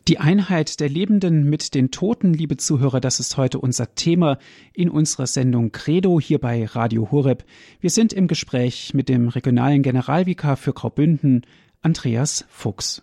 Die 0.08 0.18
Einheit 0.18 0.80
der 0.80 0.88
Lebenden 0.88 1.48
mit 1.48 1.74
den 1.74 1.92
Toten, 1.92 2.34
liebe 2.34 2.56
Zuhörer, 2.56 3.00
das 3.00 3.20
ist 3.20 3.36
heute 3.36 3.60
unser 3.60 3.94
Thema 3.94 4.38
in 4.72 4.90
unserer 4.90 5.28
Sendung 5.28 5.70
Credo 5.70 6.18
hier 6.18 6.40
bei 6.40 6.66
Radio 6.66 7.12
Horeb. 7.12 7.44
Wir 7.80 7.90
sind 7.90 8.12
im 8.12 8.26
Gespräch 8.26 8.94
mit 8.94 9.08
dem 9.08 9.28
regionalen 9.28 9.82
Generalvikar 9.82 10.56
für 10.56 10.72
Graubünden, 10.72 11.46
Andreas 11.82 12.44
Fuchs. 12.48 13.02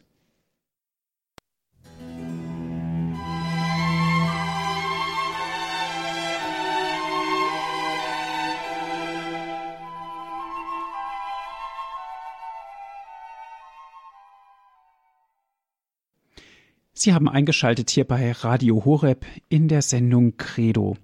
Sie 17.02 17.14
haben 17.14 17.30
eingeschaltet 17.30 17.90
hier 17.92 18.04
bei 18.04 18.34
Radio 18.34 18.84
Horeb 18.84 19.26
in 19.48 19.70
der 19.70 19.82
Sendung 19.82 20.36
Credo. 20.36 20.98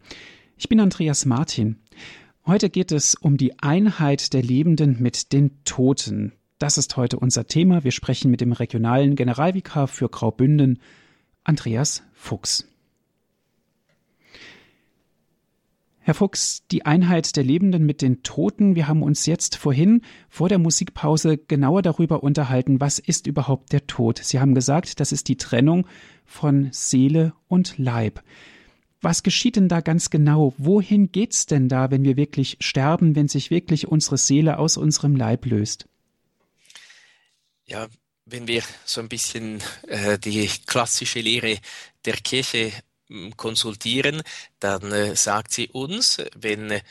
Ich 0.58 0.68
bin 0.68 0.82
Andreas 0.82 1.24
Martin. 1.24 1.78
Heute 2.46 2.70
geht 2.70 2.92
es 2.92 3.16
um 3.16 3.38
die 3.38 3.58
Einheit 3.60 4.34
der 4.34 4.44
Lebenden 4.44 5.02
mit 5.02 5.32
den 5.32 5.64
Toten. 5.64 6.34
Das 6.60 6.78
ist 6.78 6.98
heute 6.98 7.18
unser 7.18 7.48
Thema. 7.48 7.86
Wir 7.86 7.92
sprechen 7.92 8.30
mit 8.30 8.42
dem 8.42 8.52
regionalen 8.52 9.16
Generalvikar 9.16 9.88
für 9.88 10.10
Graubünden, 10.10 10.82
Andreas 11.46 12.04
Fuchs. 12.14 12.68
Herr 16.08 16.14
Fuchs, 16.14 16.62
die 16.70 16.86
Einheit 16.86 17.36
der 17.36 17.44
Lebenden 17.44 17.84
mit 17.84 18.04
den 18.04 18.22
Toten. 18.22 18.76
Wir 18.76 18.88
haben 18.88 19.02
uns 19.02 19.26
jetzt 19.26 19.56
vorhin 19.56 20.04
vor 20.30 20.50
der 20.50 20.60
Musikpause 20.60 21.40
genauer 21.40 21.82
darüber 21.82 22.22
unterhalten, 22.22 22.80
was 22.80 23.00
ist 23.00 23.26
überhaupt 23.26 23.74
der 23.74 23.88
Tod. 23.88 24.20
Sie 24.20 24.40
haben 24.40 24.54
gesagt, 24.54 25.00
das 25.00 25.12
ist 25.12 25.30
die 25.30 25.38
Trennung 25.38 25.88
von 26.24 26.70
Seele 26.72 27.34
und 27.48 27.80
Leib. 27.80 28.22
Was 29.02 29.24
geschieht 29.24 29.56
denn 29.56 29.68
da 29.68 29.82
ganz 29.82 30.12
genau? 30.12 30.54
Wohin 30.60 31.12
geht's 31.12 31.48
denn 31.48 31.70
da, 31.70 31.90
wenn 31.90 32.04
wir 32.04 32.18
wirklich 32.18 32.58
sterben, 32.60 33.16
wenn 33.16 33.28
sich 33.28 33.50
wirklich 33.50 33.88
unsere 33.88 34.20
Seele 34.20 34.60
aus 34.60 34.78
unserem 34.78 35.16
Leib 35.16 35.48
löst? 35.48 35.88
Ja, 37.66 37.88
wenn 38.28 38.48
wir 38.48 38.62
so 38.86 39.02
ein 39.02 39.10
bisschen 39.10 39.60
äh, 39.88 40.20
die 40.20 40.52
klassische 40.68 41.22
Lehre 41.22 41.58
der 42.06 42.18
Kirche 42.18 42.72
konsultieren, 43.38 44.22
dann 44.60 44.92
äh, 44.92 45.16
sagt 45.16 45.52
sie 45.54 45.70
uns, 45.70 46.22
wenn 46.36 46.72
äh, 46.72 46.82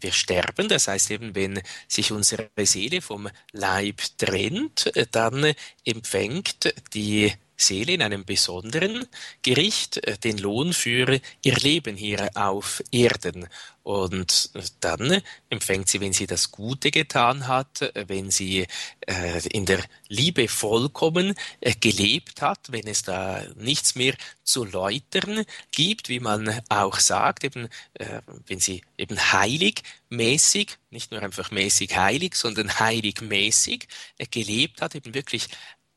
wir 0.00 0.12
sterben, 0.12 0.68
das 0.68 0.88
heißt 0.88 1.10
eben, 1.10 1.34
wenn 1.34 1.60
sich 1.88 2.12
unsere 2.12 2.50
Seele 2.58 3.00
vom 3.00 3.28
Leib 3.52 4.00
trennt, 4.18 4.94
äh, 4.96 5.06
dann 5.10 5.52
empfängt 5.84 6.74
die 6.94 7.32
Seele 7.60 7.92
in 7.92 8.02
einem 8.02 8.24
besonderen 8.24 9.06
Gericht 9.42 9.98
äh, 10.06 10.16
den 10.18 10.38
Lohn 10.38 10.72
für 10.72 11.20
ihr 11.42 11.56
Leben 11.56 11.96
hier 11.96 12.30
auf 12.34 12.82
Erden. 12.90 13.48
Und 13.82 14.50
dann 14.80 15.22
empfängt 15.48 15.88
sie, 15.88 16.00
wenn 16.00 16.12
sie 16.12 16.26
das 16.26 16.50
Gute 16.50 16.90
getan 16.90 17.48
hat, 17.48 17.82
äh, 17.82 18.04
wenn 18.08 18.30
sie 18.30 18.66
äh, 19.06 19.48
in 19.48 19.66
der 19.66 19.82
Liebe 20.08 20.48
vollkommen 20.48 21.34
äh, 21.60 21.74
gelebt 21.74 22.42
hat, 22.42 22.72
wenn 22.72 22.86
es 22.86 23.02
da 23.02 23.42
nichts 23.56 23.94
mehr 23.94 24.14
zu 24.44 24.64
läutern 24.64 25.44
gibt, 25.72 26.08
wie 26.08 26.20
man 26.20 26.60
auch 26.68 26.98
sagt, 26.98 27.44
eben, 27.44 27.68
äh, 27.94 28.20
wenn 28.46 28.60
sie 28.60 28.82
eben 28.98 29.18
heilig 29.32 29.82
mäßig, 30.10 30.76
nicht 30.90 31.10
nur 31.10 31.22
einfach 31.22 31.50
mäßig 31.50 31.96
heilig, 31.96 32.34
sondern 32.34 32.78
heilig 32.80 33.20
mäßig 33.22 33.88
äh, 34.18 34.26
gelebt 34.26 34.82
hat, 34.82 34.94
eben 34.94 35.14
wirklich 35.14 35.48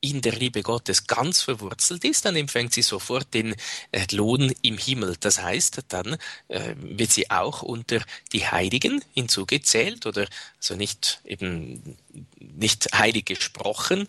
in 0.03 0.21
der 0.21 0.33
Liebe 0.33 0.63
Gottes 0.63 1.07
ganz 1.07 1.41
verwurzelt 1.41 2.03
ist, 2.03 2.25
dann 2.25 2.35
empfängt 2.35 2.73
sie 2.73 2.81
sofort 2.81 3.33
den 3.33 3.55
äh, 3.91 4.05
Lohn 4.11 4.53
im 4.61 4.77
Himmel. 4.77 5.15
Das 5.17 5.41
heißt, 5.41 5.79
dann 5.87 6.17
äh, 6.49 6.75
wird 6.77 7.11
sie 7.11 7.31
auch 7.31 7.61
unter 7.61 8.01
die 8.33 8.45
Heiligen 8.45 9.01
hinzugezählt 9.13 10.05
oder 10.05 10.27
also 10.57 10.75
nicht 10.75 11.21
eben 11.23 11.97
nicht 12.37 12.89
heilig 12.93 13.25
gesprochen, 13.25 14.07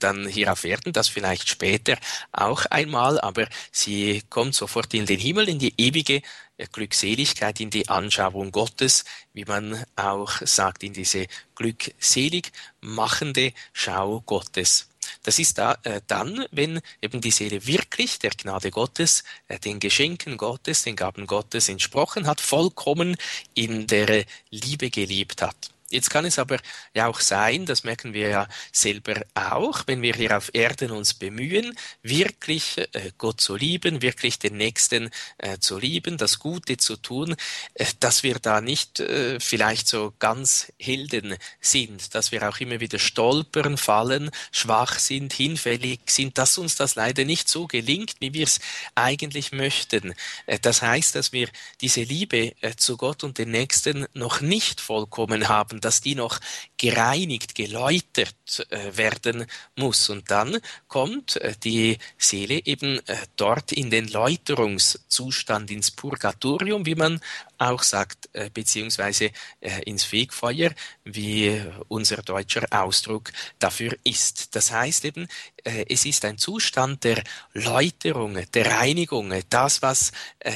dann 0.00 0.26
hier 0.26 0.50
auf 0.50 0.64
Erden, 0.64 0.92
das 0.92 1.08
vielleicht 1.08 1.48
später 1.48 1.96
auch 2.32 2.64
einmal, 2.66 3.20
aber 3.20 3.46
sie 3.70 4.22
kommt 4.30 4.54
sofort 4.54 4.92
in 4.94 5.06
den 5.06 5.20
Himmel, 5.20 5.48
in 5.48 5.58
die 5.58 5.74
ewige 5.76 6.22
äh, 6.56 6.66
Glückseligkeit, 6.70 7.60
in 7.60 7.70
die 7.70 7.88
Anschauung 7.88 8.50
Gottes, 8.50 9.04
wie 9.32 9.44
man 9.44 9.84
auch 9.96 10.32
sagt, 10.44 10.82
in 10.82 10.92
diese 10.92 11.26
glückselig 11.54 12.52
machende 12.80 13.52
Schau 13.72 14.20
Gottes. 14.20 14.88
Das 15.22 15.38
ist 15.38 15.58
da, 15.58 15.78
äh, 15.82 16.00
dann, 16.06 16.46
wenn 16.50 16.80
eben 17.02 17.20
die 17.20 17.30
Seele 17.30 17.66
wirklich 17.66 18.18
der 18.18 18.30
Gnade 18.30 18.70
Gottes, 18.70 19.24
äh, 19.48 19.58
den 19.58 19.80
Geschenken 19.80 20.36
Gottes, 20.36 20.82
den 20.82 20.96
Gaben 20.96 21.26
Gottes 21.26 21.68
entsprochen 21.68 22.26
hat, 22.26 22.40
vollkommen 22.40 23.16
in 23.54 23.86
der 23.86 24.24
Liebe 24.50 24.90
gelebt 24.90 25.42
hat. 25.42 25.70
Jetzt 25.94 26.10
kann 26.10 26.24
es 26.24 26.40
aber 26.40 26.58
ja 26.92 27.06
auch 27.06 27.20
sein, 27.20 27.66
das 27.66 27.84
merken 27.84 28.14
wir 28.14 28.28
ja 28.28 28.48
selber 28.72 29.22
auch, 29.34 29.84
wenn 29.86 30.02
wir 30.02 30.14
hier 30.14 30.36
auf 30.36 30.50
Erden 30.52 30.90
uns 30.90 31.14
bemühen, 31.14 31.76
wirklich 32.02 32.78
äh, 32.78 33.12
Gott 33.16 33.40
zu 33.40 33.54
lieben, 33.54 34.02
wirklich 34.02 34.40
den 34.40 34.56
Nächsten 34.56 35.10
äh, 35.38 35.58
zu 35.58 35.78
lieben, 35.78 36.16
das 36.18 36.40
Gute 36.40 36.78
zu 36.78 36.96
tun, 36.96 37.36
äh, 37.74 37.86
dass 38.00 38.24
wir 38.24 38.40
da 38.40 38.60
nicht 38.60 39.02
vielleicht 39.38 39.86
so 39.86 40.12
ganz 40.18 40.72
Helden 40.78 41.36
sind, 41.60 42.14
dass 42.14 42.32
wir 42.32 42.48
auch 42.48 42.58
immer 42.58 42.80
wieder 42.80 42.98
stolpern, 42.98 43.76
fallen, 43.76 44.30
schwach 44.50 44.98
sind, 44.98 45.32
hinfällig 45.32 46.00
sind, 46.08 46.38
dass 46.38 46.58
uns 46.58 46.74
das 46.74 46.96
leider 46.96 47.24
nicht 47.24 47.48
so 47.48 47.66
gelingt, 47.68 48.16
wie 48.18 48.34
wir 48.34 48.44
es 48.44 48.58
eigentlich 48.94 49.52
möchten. 49.52 50.14
Das 50.62 50.82
heißt, 50.82 51.14
dass 51.14 51.32
wir 51.32 51.48
diese 51.80 52.02
Liebe 52.02 52.54
zu 52.76 52.96
Gott 52.96 53.22
und 53.22 53.38
den 53.38 53.50
Nächsten 53.50 54.06
noch 54.14 54.40
nicht 54.40 54.80
vollkommen 54.80 55.48
haben 55.48 55.80
dass 55.84 56.00
die 56.00 56.14
noch 56.14 56.40
gereinigt, 56.76 57.54
geläutert 57.54 58.66
äh, 58.70 58.96
werden 58.96 59.46
muss. 59.76 60.08
Und 60.10 60.30
dann 60.30 60.58
kommt 60.88 61.36
äh, 61.36 61.54
die 61.62 61.98
Seele 62.18 62.60
eben 62.64 62.98
äh, 63.06 63.16
dort 63.36 63.72
in 63.72 63.90
den 63.90 64.08
Läuterungszustand, 64.08 65.70
ins 65.70 65.90
Purgatorium, 65.90 66.86
wie 66.86 66.94
man 66.94 67.20
auch 67.58 67.82
sagt, 67.82 68.28
äh, 68.32 68.50
beziehungsweise 68.52 69.30
äh, 69.60 69.82
ins 69.84 70.04
Fegfeuer, 70.04 70.72
wie 71.04 71.62
unser 71.88 72.16
deutscher 72.16 72.66
Ausdruck 72.70 73.32
dafür 73.58 73.96
ist. 74.04 74.54
Das 74.54 74.72
heißt 74.72 75.04
eben, 75.04 75.28
äh, 75.62 75.84
es 75.88 76.04
ist 76.04 76.24
ein 76.24 76.38
Zustand 76.38 77.04
der 77.04 77.22
Läuterung, 77.52 78.38
der 78.52 78.66
Reinigung, 78.66 79.32
das, 79.50 79.82
was 79.82 80.12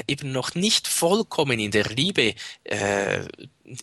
eben 0.07 0.33
noch 0.33 0.55
nicht 0.55 0.87
vollkommen 0.87 1.59
in 1.59 1.71
der 1.71 1.85
Liebe 1.85 2.35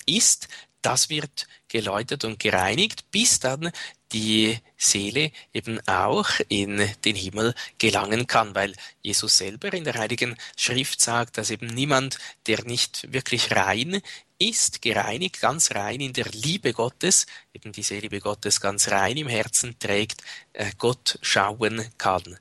ist, 0.06 0.48
das 0.86 1.10
wird 1.10 1.48
geläutert 1.68 2.24
und 2.26 2.40
gereinigt, 2.40 3.10
bis 3.12 3.40
dann 3.40 3.72
die 4.12 4.58
Seele 4.78 5.32
eben 5.52 5.80
auch 5.88 6.30
in 6.48 6.88
den 7.04 7.16
Himmel 7.16 7.56
gelangen 7.80 8.28
kann, 8.28 8.54
weil 8.54 8.74
Jesus 9.02 9.38
selber 9.38 9.74
in 9.74 9.84
der 9.84 9.96
Heiligen 9.96 10.38
Schrift 10.56 11.02
sagt, 11.02 11.38
dass 11.38 11.50
eben 11.50 11.68
niemand, 11.68 12.20
der 12.48 12.64
nicht 12.66 13.12
wirklich 13.12 13.52
rein 13.52 14.02
ist, 14.38 14.82
gereinigt, 14.82 15.42
ganz 15.42 15.72
rein 15.72 16.02
in 16.02 16.14
der 16.14 16.28
Liebe 16.32 16.72
Gottes, 16.72 17.26
eben 17.54 17.72
diese 17.72 17.98
Liebe 17.98 18.20
Gottes 18.20 18.62
ganz 18.62 18.90
rein 18.90 19.18
im 19.18 19.28
Herzen 19.28 19.80
trägt, 19.80 20.22
äh, 20.54 20.72
Gott 20.78 21.18
schauen 21.22 21.86
kann. 21.98 22.38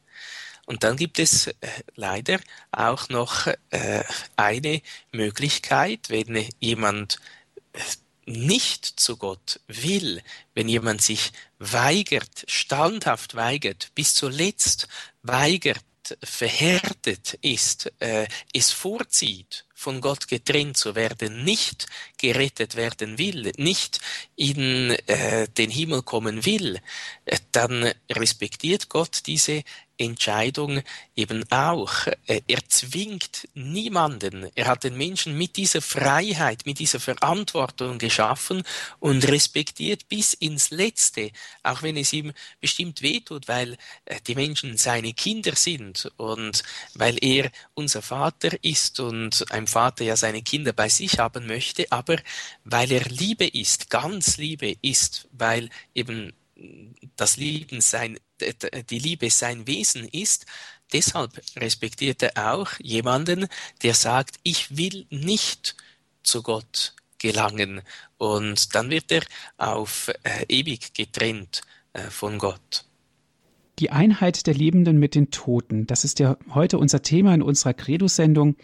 Und 0.66 0.84
dann 0.84 0.96
gibt 0.96 1.18
es 1.18 1.46
äh, 1.46 1.54
leider 1.94 2.40
auch 2.72 3.08
noch 3.08 3.46
äh, 3.70 4.02
eine 4.36 4.82
Möglichkeit, 5.12 6.10
wenn 6.10 6.46
jemand 6.60 7.18
nicht 8.26 8.84
zu 8.84 9.16
Gott 9.16 9.60
will, 9.66 10.22
wenn 10.54 10.68
jemand 10.68 11.02
sich 11.02 11.32
weigert, 11.58 12.44
standhaft 12.46 13.34
weigert, 13.34 13.88
bis 13.94 14.14
zuletzt 14.14 14.88
weigert, 15.22 15.84
verhärtet 16.22 17.38
ist, 17.40 17.92
äh, 18.00 18.26
es 18.52 18.70
vorzieht, 18.70 19.64
von 19.74 20.00
Gott 20.00 20.28
getrennt 20.28 20.76
zu 20.76 20.94
werden, 20.94 21.44
nicht 21.44 21.86
gerettet 22.18 22.76
werden 22.76 23.18
will, 23.18 23.52
nicht 23.56 24.00
in 24.36 24.90
äh, 25.06 25.48
den 25.48 25.70
Himmel 25.70 26.02
kommen 26.02 26.44
will, 26.44 26.80
äh, 27.24 27.38
dann 27.52 27.92
respektiert 28.10 28.88
Gott 28.88 29.22
diese 29.26 29.62
Entscheidung 29.98 30.82
eben 31.16 31.44
auch. 31.50 32.06
Äh, 32.26 32.40
er 32.46 32.68
zwingt 32.68 33.48
niemanden. 33.54 34.50
Er 34.54 34.66
hat 34.66 34.84
den 34.84 34.96
Menschen 34.96 35.36
mit 35.38 35.56
dieser 35.56 35.80
Freiheit, 35.82 36.66
mit 36.66 36.78
dieser 36.78 37.00
Verantwortung 37.00 37.98
geschaffen 37.98 38.62
und 39.00 39.26
respektiert 39.28 40.08
bis 40.08 40.34
ins 40.34 40.70
Letzte, 40.70 41.30
auch 41.62 41.82
wenn 41.82 41.96
es 41.96 42.12
ihm 42.12 42.32
bestimmt 42.60 43.02
wehtut, 43.02 43.48
weil 43.48 43.76
äh, 44.04 44.20
die 44.26 44.34
Menschen 44.34 44.76
seine 44.76 45.12
Kinder 45.12 45.54
sind 45.54 46.10
und 46.16 46.62
weil 46.94 47.16
er 47.20 47.50
unser 47.74 48.02
Vater 48.02 48.56
ist 48.62 49.00
und 49.00 49.44
ein 49.50 49.66
Vater 49.66 50.04
ja 50.04 50.16
seine 50.16 50.42
Kinder 50.42 50.72
bei 50.72 50.88
sich 50.88 51.18
haben 51.18 51.46
möchte, 51.46 51.90
aber 51.90 52.16
weil 52.64 52.90
er 52.92 53.04
Liebe 53.04 53.46
ist, 53.46 53.90
ganz 53.90 54.37
Liebe 54.37 54.76
ist, 54.83 55.28
weil 55.33 55.70
eben 55.94 56.33
das 57.16 57.37
Lieben 57.37 57.80
sein, 57.80 58.18
die 58.90 58.98
Liebe 58.98 59.30
sein 59.30 59.66
Wesen 59.66 60.09
ist, 60.09 60.46
deshalb 60.92 61.40
respektiert 61.57 62.22
er 62.22 62.54
auch 62.54 62.70
jemanden, 62.80 63.48
der 63.83 63.94
sagt, 63.94 64.37
ich 64.42 64.76
will 64.76 65.07
nicht 65.11 65.76
zu 66.22 66.42
Gott 66.42 66.94
gelangen 67.18 67.80
und 68.18 68.74
dann 68.74 68.90
wird 68.90 69.11
er 69.11 69.22
auf 69.57 70.11
äh, 70.24 70.44
ewig 70.48 70.92
getrennt 70.94 71.62
äh, 71.94 72.02
von 72.02 72.38
Gott. 72.38 72.85
Die 73.78 73.90
Einheit 73.90 74.46
der 74.46 74.54
Lebenden 74.54 74.98
mit 74.98 75.14
den 75.14 75.30
Toten, 75.30 75.87
das 75.87 76.04
ist 76.04 76.18
ja 76.18 76.37
heute 76.54 76.78
unser 76.78 77.02
Thema 77.02 77.35
in 77.35 77.42
unserer 77.42 77.74
Credo-Sendung. 77.74 78.57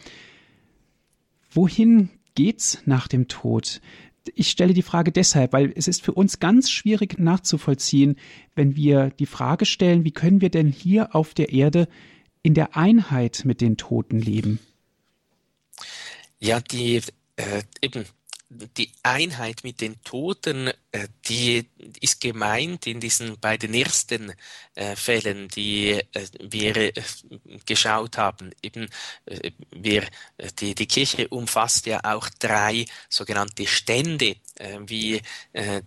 Wohin 1.51 2.11
geht's 2.35 2.79
nach 2.85 3.09
dem 3.09 3.27
Tod? 3.27 3.81
Ich 4.35 4.51
stelle 4.51 4.75
die 4.75 4.83
Frage 4.83 5.13
deshalb, 5.13 5.53
weil 5.53 5.73
es 5.75 5.89
ist 5.89 6.03
für 6.03 6.13
uns 6.13 6.41
ganz 6.41 6.71
schwierig 6.71 7.19
nachzuvollziehen, 7.19 8.17
wenn 8.55 8.77
wir 8.77 9.11
die 9.11 9.27
Frage 9.27 9.65
stellen, 9.65 10.05
wie 10.05 10.13
können 10.13 10.41
wir 10.41 10.51
denn 10.51 10.69
hier 10.69 11.15
auf 11.15 11.35
der 11.35 11.53
Erde 11.53 11.89
in 12.43 12.55
der 12.55 12.77
Einheit 12.77 13.43
mit 13.45 13.61
den 13.61 13.77
Toten 13.77 14.21
leben? 14.21 14.59
Ja, 16.39 16.61
die 16.61 17.01
äh, 17.37 17.63
eben 17.83 18.05
die 18.51 18.91
Einheit 19.05 19.63
mit 19.63 19.81
den 19.81 20.03
Toten, 20.03 20.73
äh, 20.91 21.09
die 21.29 21.69
ist 22.01 22.21
gemeint 22.21 22.87
in 22.87 22.99
diesen 22.99 23.39
beiden 23.39 23.73
ersten 23.75 24.33
äh, 24.75 24.97
Fällen, 24.97 25.49
die 25.49 25.91
äh, 25.93 26.27
wir 26.41 26.93
geschaut 27.65 28.19
haben. 28.19 28.51
Eben, 28.63 28.89
wir, 29.71 30.05
die, 30.59 30.75
die 30.75 30.87
Kirche 30.87 31.29
umfasst 31.29 31.87
ja 31.87 32.01
auch 32.03 32.29
drei 32.39 32.87
sogenannte 33.09 33.67
Stände, 33.67 34.37
wie, 34.87 35.23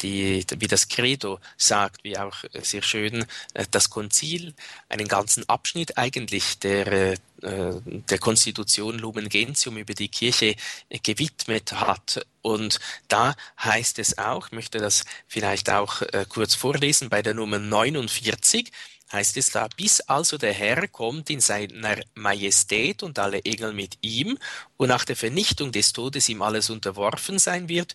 die, 0.02 0.46
wie 0.58 0.68
das 0.68 0.88
Credo 0.88 1.40
sagt, 1.58 2.04
wie 2.04 2.18
auch 2.18 2.36
sehr 2.62 2.82
schön 2.82 3.26
das 3.72 3.90
Konzil, 3.90 4.54
einen 4.90 5.08
ganzen 5.08 5.48
Abschnitt 5.48 5.98
eigentlich 5.98 6.60
der 6.60 7.16
der 7.44 8.20
Konstitution 8.20 8.98
Lumen 8.98 9.28
Gentium 9.28 9.78
über 9.78 9.94
die 9.94 10.08
Kirche 10.08 10.56
gewidmet 11.04 11.74
hat. 11.74 12.26
Und 12.42 12.80
da 13.08 13.36
heißt 13.62 14.00
es 14.00 14.18
auch, 14.18 14.52
möchte 14.52 14.78
das 14.78 15.04
vielleicht 15.28 15.70
auch 15.70 16.02
äh, 16.02 16.26
kurz 16.28 16.56
vorlesen, 16.56 17.10
bei 17.10 17.22
der 17.22 17.34
Nummer 17.34 17.60
49 17.60 18.72
heißt 19.12 19.38
es 19.38 19.52
da, 19.52 19.68
bis 19.78 20.02
also 20.02 20.38
der 20.38 20.54
Herr 20.54 20.88
kommt 20.88 21.30
in 21.30 21.40
seiner 21.40 21.98
Majestät 22.16 23.04
und 23.04 23.20
alle 23.20 23.46
Engel 23.46 23.72
mit 23.74 23.98
ihm 24.02 24.40
und 24.76 24.90
nach 24.90 25.06
der 25.06 25.16
Vernichtung 25.16 25.72
des 25.72 25.94
Todes 25.94 26.28
ihm 26.30 26.42
alles 26.42 26.70
unterworfen 26.72 27.38
sein 27.38 27.70
wird, 27.70 27.94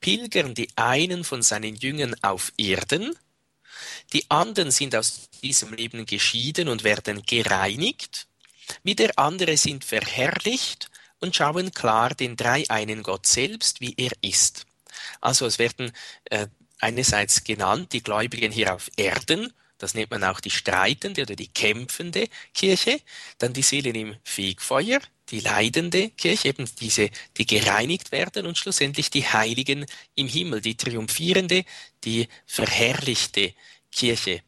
pilgern 0.00 0.54
die 0.54 0.68
einen 0.76 1.24
von 1.24 1.42
seinen 1.42 1.76
Jüngern 1.76 2.14
auf 2.22 2.52
Erden, 2.56 3.16
die 4.12 4.30
anderen 4.30 4.70
sind 4.70 4.94
aus 4.94 5.28
diesem 5.42 5.72
Leben 5.72 6.06
geschieden 6.06 6.68
und 6.68 6.84
werden 6.84 7.22
gereinigt, 7.22 8.26
wieder 8.82 9.10
andere 9.16 9.56
sind 9.56 9.84
verherrlicht 9.84 10.90
und 11.20 11.34
schauen 11.34 11.72
klar 11.72 12.14
den 12.14 12.36
dreieinen 12.36 13.02
Gott 13.02 13.26
selbst, 13.26 13.80
wie 13.80 13.94
er 13.96 14.12
ist. 14.20 14.66
Also 15.20 15.46
es 15.46 15.58
werden 15.58 15.92
äh, 16.24 16.48
einerseits 16.80 17.44
genannt 17.44 17.92
die 17.92 18.02
Gläubigen 18.02 18.52
hier 18.52 18.74
auf 18.74 18.90
Erden, 18.96 19.52
das 19.78 19.94
nennt 19.94 20.10
man 20.10 20.24
auch 20.24 20.40
die 20.40 20.50
streitende 20.50 21.22
oder 21.22 21.36
die 21.36 21.48
kämpfende 21.48 22.28
Kirche, 22.52 23.00
dann 23.38 23.52
die 23.52 23.62
Seelen 23.62 23.94
im 23.94 24.16
Fegfeuer, 24.24 25.00
die 25.30 25.40
leidende 25.40 26.10
Kirche, 26.10 26.48
eben 26.48 26.68
diese, 26.80 27.10
die 27.36 27.46
gereinigt 27.46 28.12
werden 28.12 28.46
und 28.46 28.58
schlussendlich 28.58 29.10
die 29.10 29.26
Heiligen 29.26 29.86
im 30.14 30.28
Himmel, 30.28 30.60
die 30.60 30.76
triumphierende, 30.76 31.64
die 32.04 32.28
verherrlichte 32.46 33.54
Kirche 33.92 34.42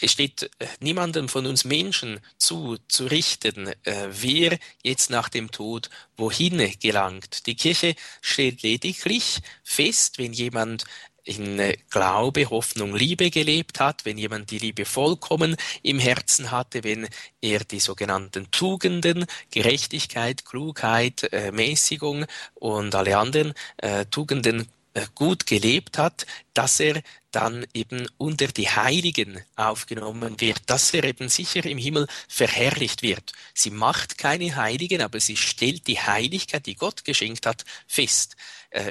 es 0.00 0.12
steht 0.12 0.50
äh, 0.58 0.66
niemandem 0.80 1.28
von 1.28 1.46
uns 1.46 1.64
Menschen 1.64 2.20
zu, 2.38 2.78
zu 2.88 3.06
richten, 3.06 3.68
äh, 3.84 4.08
wer 4.10 4.58
jetzt 4.82 5.10
nach 5.10 5.28
dem 5.28 5.50
Tod 5.50 5.90
wohin 6.16 6.72
gelangt. 6.80 7.46
Die 7.46 7.54
Kirche 7.54 7.94
stellt 8.20 8.62
lediglich 8.62 9.40
fest, 9.62 10.18
wenn 10.18 10.32
jemand 10.32 10.84
in 11.30 11.74
Glaube, 11.90 12.50
Hoffnung, 12.50 12.94
Liebe 12.94 13.30
gelebt 13.30 13.78
hat, 13.78 14.04
wenn 14.04 14.18
jemand 14.18 14.50
die 14.50 14.58
Liebe 14.58 14.84
vollkommen 14.84 15.56
im 15.82 16.00
Herzen 16.00 16.50
hatte, 16.50 16.82
wenn 16.82 17.08
er 17.40 17.60
die 17.60 17.78
sogenannten 17.78 18.50
Tugenden, 18.50 19.26
Gerechtigkeit, 19.52 20.44
Klugheit, 20.44 21.32
äh, 21.32 21.52
Mäßigung 21.52 22.26
und 22.54 22.94
alle 22.96 23.16
anderen 23.16 23.54
äh, 23.76 24.06
Tugenden 24.06 24.66
äh, 24.94 25.06
gut 25.14 25.46
gelebt 25.46 25.98
hat, 25.98 26.26
dass 26.52 26.80
er 26.80 27.00
dann 27.30 27.64
eben 27.74 28.08
unter 28.18 28.48
die 28.48 28.68
Heiligen 28.68 29.40
aufgenommen 29.54 30.40
wird, 30.40 30.62
dass 30.66 30.92
er 30.92 31.04
eben 31.04 31.28
sicher 31.28 31.64
im 31.64 31.78
Himmel 31.78 32.08
verherrlicht 32.26 33.02
wird. 33.02 33.32
Sie 33.54 33.70
macht 33.70 34.18
keine 34.18 34.56
Heiligen, 34.56 35.00
aber 35.00 35.20
sie 35.20 35.36
stellt 35.36 35.86
die 35.86 36.00
Heiligkeit, 36.00 36.66
die 36.66 36.74
Gott 36.74 37.04
geschenkt 37.04 37.46
hat, 37.46 37.64
fest. 37.86 38.34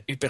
Über 0.07 0.29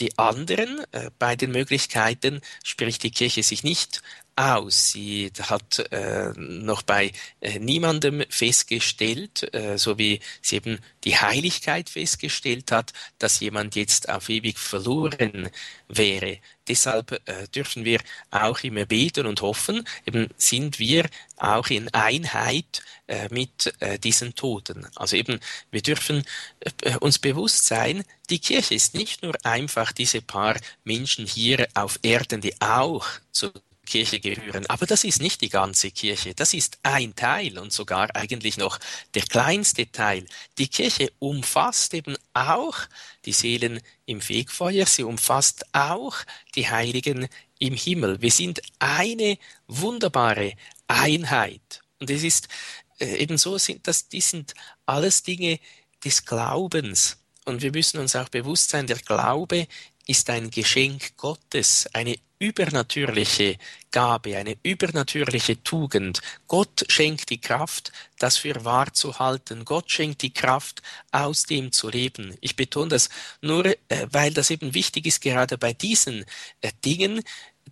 die 0.00 0.16
anderen 0.18 0.82
äh, 0.92 1.10
beiden 1.18 1.50
Möglichkeiten 1.50 2.40
spricht 2.62 3.02
die 3.02 3.10
Kirche 3.10 3.42
sich 3.42 3.64
nicht 3.64 4.02
aus. 4.36 4.92
Sie 4.92 5.30
hat 5.40 5.78
äh, 5.92 6.32
noch 6.36 6.82
bei 6.82 7.12
äh, 7.40 7.58
niemandem 7.58 8.24
festgestellt, 8.28 9.54
äh, 9.54 9.78
so 9.78 9.98
wie 9.98 10.20
sie 10.42 10.56
eben 10.56 10.78
die 11.04 11.16
Heiligkeit 11.16 11.90
festgestellt 11.90 12.72
hat, 12.72 12.92
dass 13.18 13.40
jemand 13.40 13.76
jetzt 13.76 14.08
auf 14.08 14.28
ewig 14.28 14.58
verloren 14.58 15.50
wäre. 15.88 16.38
Deshalb 16.66 17.12
äh, 17.28 17.46
dürfen 17.54 17.84
wir 17.84 18.00
auch 18.30 18.60
immer 18.60 18.86
beten 18.86 19.26
und 19.26 19.42
hoffen, 19.42 19.86
eben 20.06 20.28
sind 20.38 20.78
wir 20.78 21.08
auch 21.36 21.68
in 21.68 21.92
Einheit 21.92 22.82
äh, 23.06 23.28
mit 23.30 23.74
äh, 23.80 23.98
diesen 23.98 24.34
Toten. 24.34 24.86
Also 24.96 25.16
eben, 25.16 25.40
wir 25.70 25.82
dürfen 25.82 26.24
äh, 26.82 26.96
uns 26.98 27.18
bewusst 27.18 27.66
sein, 27.66 28.04
die 28.30 28.38
Kirche 28.38 28.74
ist 28.74 28.94
nicht 28.94 29.22
nur 29.22 29.34
einfach 29.44 29.92
diese 29.92 30.22
paar 30.22 30.56
Menschen 30.84 31.26
hier 31.26 31.68
auf 31.74 31.98
Erden, 32.02 32.40
die 32.40 32.58
auch 32.62 33.06
zu 33.30 33.52
Kirche 33.84 34.20
gehören. 34.20 34.66
Aber 34.66 34.86
das 34.86 35.04
ist 35.04 35.20
nicht 35.20 35.40
die 35.40 35.48
ganze 35.48 35.90
Kirche. 35.90 36.34
Das 36.34 36.54
ist 36.54 36.78
ein 36.82 37.14
Teil 37.14 37.58
und 37.58 37.72
sogar 37.72 38.14
eigentlich 38.16 38.56
noch 38.56 38.78
der 39.14 39.22
kleinste 39.22 39.90
Teil. 39.90 40.26
Die 40.58 40.68
Kirche 40.68 41.12
umfasst 41.18 41.94
eben 41.94 42.16
auch 42.32 42.76
die 43.24 43.32
Seelen 43.32 43.80
im 44.06 44.20
Fegfeuer. 44.20 44.86
Sie 44.86 45.04
umfasst 45.04 45.64
auch 45.72 46.16
die 46.54 46.68
Heiligen 46.68 47.28
im 47.58 47.74
Himmel. 47.74 48.20
Wir 48.20 48.30
sind 48.30 48.60
eine 48.78 49.38
wunderbare 49.66 50.54
Einheit. 50.88 51.80
Und 52.00 52.10
es 52.10 52.22
ist 52.22 52.48
äh, 52.98 53.16
eben 53.16 53.38
so, 53.38 53.58
sind 53.58 53.86
das, 53.86 54.08
die 54.08 54.20
sind 54.20 54.54
alles 54.86 55.22
Dinge 55.22 55.58
des 56.04 56.24
Glaubens. 56.24 57.18
Und 57.44 57.62
wir 57.62 57.72
müssen 57.72 57.98
uns 57.98 58.16
auch 58.16 58.28
bewusst 58.28 58.70
sein, 58.70 58.86
der 58.86 58.98
Glaube 58.98 59.66
ist 60.06 60.28
ein 60.30 60.50
Geschenk 60.50 61.16
Gottes, 61.16 61.88
eine 61.92 62.16
übernatürliche 62.44 63.56
Gabe, 63.90 64.36
eine 64.36 64.56
übernatürliche 64.62 65.62
Tugend. 65.62 66.20
Gott 66.46 66.84
schenkt 66.88 67.30
die 67.30 67.40
Kraft, 67.40 67.90
das 68.18 68.36
für 68.36 68.64
wahr 68.64 68.92
zu 68.92 69.18
halten. 69.18 69.64
Gott 69.64 69.90
schenkt 69.90 70.20
die 70.20 70.34
Kraft, 70.34 70.82
aus 71.10 71.44
dem 71.44 71.72
zu 71.72 71.88
leben. 71.88 72.36
Ich 72.42 72.54
betone 72.54 72.90
das 72.90 73.08
nur, 73.40 73.64
äh, 73.64 73.74
weil 74.10 74.34
das 74.34 74.50
eben 74.50 74.74
wichtig 74.74 75.06
ist, 75.06 75.22
gerade 75.22 75.56
bei 75.56 75.72
diesen 75.72 76.26
äh, 76.60 76.72
Dingen. 76.84 77.22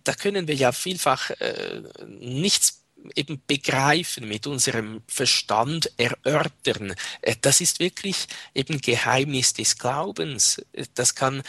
Da 0.03 0.13
können 0.15 0.47
wir 0.47 0.55
ja 0.55 0.71
vielfach 0.71 1.29
äh, 1.29 1.83
nichts 2.07 2.79
eben 3.15 3.41
begreifen, 3.45 4.27
mit 4.27 4.47
unserem 4.47 5.03
Verstand 5.07 5.91
erörtern. 5.97 6.95
Das 7.41 7.59
ist 7.59 7.79
wirklich 7.81 8.27
eben 8.55 8.79
Geheimnis 8.79 9.51
des 9.53 9.77
Glaubens. 9.77 10.61
Das 10.93 11.13
kann 11.13 11.43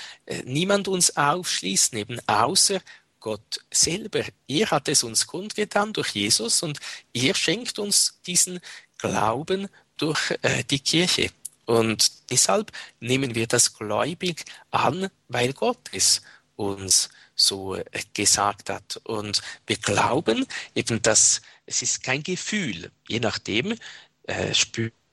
niemand 0.46 0.88
uns 0.88 1.16
aufschließen, 1.16 1.96
eben 1.96 2.18
außer 2.26 2.80
Gott 3.24 3.60
selber. 3.72 4.22
Er 4.46 4.70
hat 4.70 4.86
es 4.88 5.02
uns 5.02 5.26
kundgetan 5.26 5.94
durch 5.94 6.10
Jesus 6.10 6.62
und 6.62 6.78
er 7.14 7.34
schenkt 7.34 7.78
uns 7.78 8.20
diesen 8.26 8.60
Glauben 8.98 9.68
durch 9.96 10.34
die 10.70 10.78
Kirche. 10.78 11.30
Und 11.64 12.30
deshalb 12.30 12.70
nehmen 13.00 13.34
wir 13.34 13.46
das 13.46 13.72
gläubig 13.72 14.44
an, 14.70 15.08
weil 15.28 15.54
Gott 15.54 15.78
es 15.92 16.20
uns 16.56 17.08
so 17.34 17.76
äh, 17.76 17.84
gesagt 18.12 18.68
hat. 18.68 19.00
Und 19.04 19.40
wir 19.66 19.76
glauben 19.76 20.46
eben, 20.74 21.00
dass 21.00 21.40
es 21.64 21.80
ist 21.80 22.02
kein 22.02 22.22
Gefühl. 22.22 22.90
Je 23.08 23.20
nachdem 23.20 23.78
äh, 24.24 24.52
spüren 24.52 24.90
äh, 24.90 25.03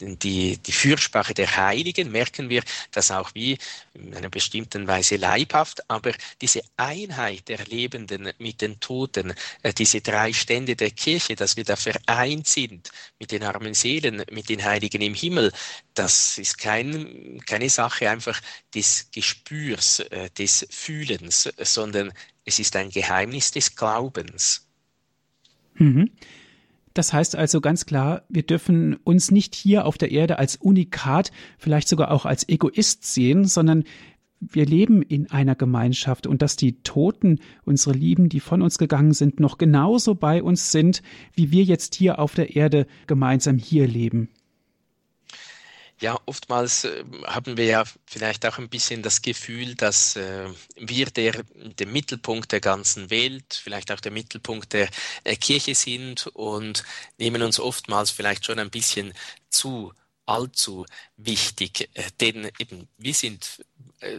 die, 0.00 0.56
die 0.56 0.72
Fürsprache 0.72 1.34
der 1.34 1.56
Heiligen 1.56 2.10
merken 2.10 2.48
wir 2.48 2.62
das 2.90 3.10
auch 3.10 3.34
wie 3.34 3.58
in 3.92 4.14
einer 4.14 4.30
bestimmten 4.30 4.86
Weise 4.86 5.16
leibhaft, 5.16 5.88
aber 5.90 6.12
diese 6.40 6.62
Einheit 6.76 7.48
der 7.48 7.64
Lebenden 7.66 8.32
mit 8.38 8.62
den 8.62 8.80
Toten, 8.80 9.34
äh, 9.62 9.74
diese 9.74 10.00
drei 10.00 10.32
Stände 10.32 10.74
der 10.74 10.90
Kirche, 10.90 11.36
dass 11.36 11.56
wir 11.56 11.64
da 11.64 11.76
vereint 11.76 12.46
sind 12.46 12.90
mit 13.18 13.30
den 13.30 13.42
armen 13.42 13.74
Seelen, 13.74 14.24
mit 14.30 14.48
den 14.48 14.64
Heiligen 14.64 15.02
im 15.02 15.14
Himmel, 15.14 15.52
das 15.94 16.38
ist 16.38 16.56
kein, 16.56 17.42
keine 17.44 17.68
Sache 17.68 18.08
einfach 18.08 18.40
des 18.74 19.10
Gespürs, 19.12 20.00
äh, 20.00 20.30
des 20.30 20.66
Fühlens, 20.70 21.50
sondern 21.58 22.12
es 22.44 22.58
ist 22.58 22.74
ein 22.76 22.90
Geheimnis 22.90 23.50
des 23.50 23.76
Glaubens. 23.76 24.66
Mhm. 25.74 26.10
Das 26.94 27.12
heißt 27.12 27.36
also 27.36 27.60
ganz 27.60 27.86
klar, 27.86 28.22
wir 28.28 28.42
dürfen 28.42 28.96
uns 29.04 29.30
nicht 29.30 29.54
hier 29.54 29.86
auf 29.86 29.98
der 29.98 30.10
Erde 30.10 30.38
als 30.38 30.56
Unikat, 30.56 31.32
vielleicht 31.58 31.88
sogar 31.88 32.10
auch 32.10 32.26
als 32.26 32.48
Egoist 32.48 33.04
sehen, 33.04 33.44
sondern 33.44 33.84
wir 34.40 34.66
leben 34.66 35.02
in 35.02 35.30
einer 35.30 35.54
Gemeinschaft 35.54 36.26
und 36.26 36.42
dass 36.42 36.56
die 36.56 36.82
Toten, 36.82 37.38
unsere 37.64 37.96
Lieben, 37.96 38.28
die 38.28 38.40
von 38.40 38.60
uns 38.60 38.76
gegangen 38.76 39.12
sind, 39.12 39.38
noch 39.38 39.56
genauso 39.56 40.16
bei 40.16 40.42
uns 40.42 40.72
sind, 40.72 41.02
wie 41.34 41.52
wir 41.52 41.62
jetzt 41.62 41.94
hier 41.94 42.18
auf 42.18 42.34
der 42.34 42.56
Erde 42.56 42.86
gemeinsam 43.06 43.56
hier 43.56 43.86
leben. 43.86 44.28
Ja, 46.02 46.18
oftmals 46.26 46.82
äh, 46.82 47.04
haben 47.26 47.56
wir 47.56 47.64
ja 47.64 47.84
vielleicht 48.06 48.44
auch 48.44 48.58
ein 48.58 48.68
bisschen 48.68 49.02
das 49.04 49.22
Gefühl, 49.22 49.76
dass 49.76 50.16
äh, 50.16 50.48
wir 50.74 51.06
der, 51.06 51.44
der 51.54 51.86
Mittelpunkt 51.86 52.50
der 52.50 52.60
ganzen 52.60 53.08
Welt, 53.08 53.60
vielleicht 53.62 53.92
auch 53.92 54.00
der 54.00 54.10
Mittelpunkt 54.10 54.72
der 54.72 54.88
Kirche 55.40 55.76
sind 55.76 56.26
und 56.26 56.82
nehmen 57.18 57.40
uns 57.42 57.60
oftmals 57.60 58.10
vielleicht 58.10 58.44
schon 58.44 58.58
ein 58.58 58.70
bisschen 58.70 59.14
zu 59.48 59.92
allzu 60.26 60.86
wichtig, 61.16 61.88
äh, 61.94 62.02
denn 62.20 62.50
eben 62.58 62.88
wir 62.98 63.14
sind 63.14 63.64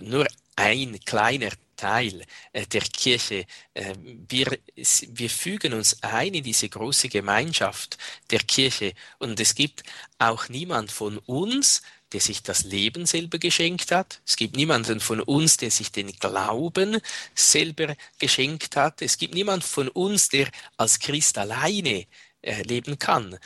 nur 0.02 0.26
ein 0.56 0.98
kleiner 1.04 1.50
Teil 1.75 2.23
äh, 2.51 2.65
der 2.65 2.81
Kirche. 2.81 3.45
Äh, 3.73 3.95
wir, 4.27 4.57
wir 4.75 5.29
fügen 5.29 5.73
uns 5.73 6.01
ein 6.03 6.33
in 6.33 6.43
diese 6.43 6.69
große 6.69 7.09
Gemeinschaft 7.09 7.97
der 8.31 8.39
Kirche 8.39 8.93
und 9.19 9.39
es 9.39 9.55
gibt 9.55 9.83
auch 10.19 10.49
niemand 10.49 10.91
von 10.91 11.17
uns, 11.19 11.81
der 12.12 12.21
sich 12.21 12.43
das 12.43 12.63
Leben 12.63 13.05
selber 13.05 13.39
geschenkt 13.39 13.91
hat. 13.91 14.21
Es 14.25 14.36
gibt 14.36 14.55
niemanden 14.55 14.99
von 14.99 15.19
uns, 15.19 15.57
der 15.57 15.71
sich 15.71 15.91
den 15.91 16.12
Glauben 16.12 16.99
selber 17.33 17.95
geschenkt 18.19 18.75
hat. 18.75 19.01
Es 19.01 19.17
gibt 19.17 19.33
niemand 19.33 19.63
von 19.63 19.88
uns, 19.89 20.29
der 20.29 20.47
als 20.77 20.99
Christ 20.99 21.38
alleine 21.38 22.05
äh, 22.41 22.62
leben 22.63 22.99
kann. 22.99 23.38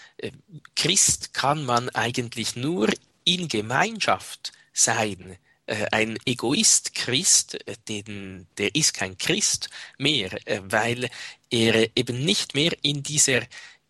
Christ 0.76 1.34
kann 1.34 1.64
man 1.64 1.90
eigentlich 1.90 2.56
nur 2.56 2.90
in 3.24 3.48
Gemeinschaft 3.48 4.52
sein. 4.74 5.38
Äh, 5.68 5.86
ein 5.92 6.18
Egoist 6.26 6.96
Christ, 6.96 7.56
äh, 7.68 7.76
den, 7.90 8.48
der 8.58 8.74
ist 8.74 8.94
kein 8.94 9.18
Christ 9.18 9.70
mehr, 9.98 10.32
äh, 10.48 10.62
weil 10.64 11.10
er 11.50 11.90
eben 11.96 12.24
nicht 12.24 12.56
mehr 12.56 12.74
in 12.82 13.04
dieser 13.04 13.42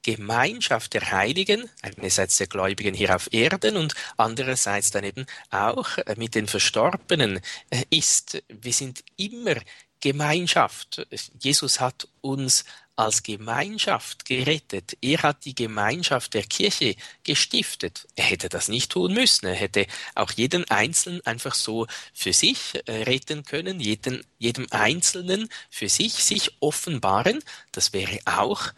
Gemeinschaft 0.02 0.94
der 0.94 1.12
Heiligen, 1.12 1.70
einerseits 1.82 2.38
der 2.38 2.48
Gläubigen 2.48 2.96
hier 2.96 3.16
auf 3.16 3.32
Erden 3.32 3.78
und 3.78 3.94
andererseits 4.16 4.90
dann 4.90 5.04
eben 5.04 5.26
auch 5.50 5.90
mit 6.16 6.34
den 6.34 6.48
Verstorbenen 6.48 7.42
ist. 7.90 8.42
Wir 8.48 8.72
sind 8.72 9.04
immer 9.18 9.56
Gemeinschaft. 10.00 11.06
Jesus 11.42 11.82
hat 11.82 12.08
uns 12.22 12.64
als 12.98 13.24
Gemeinschaft 13.24 14.26
gerettet. 14.26 14.98
Er 15.02 15.22
hat 15.24 15.46
die 15.46 15.56
Gemeinschaft 15.56 16.34
der 16.34 16.44
Kirche 16.44 16.96
gestiftet. 17.24 18.08
Er 18.16 18.26
hätte 18.26 18.50
das 18.50 18.68
nicht 18.68 18.92
tun 18.92 19.14
müssen. 19.14 19.46
Er 19.46 19.56
hätte 19.56 19.88
auch 20.16 20.32
jeden 20.32 20.70
Einzelnen 20.70 21.26
einfach 21.26 21.56
so 21.56 21.88
für 22.14 22.34
sich 22.34 22.82
äh, 22.88 23.04
retten 23.04 23.44
können, 23.44 23.80
jeden, 23.80 24.26
jedem 24.40 24.68
Einzelnen 24.72 25.48
für 25.70 25.90
sich, 25.90 26.14
sich 26.24 26.52
offenbaren. 26.60 27.40
Das 27.72 27.94
wäre 27.94 28.20
auch 28.26 28.74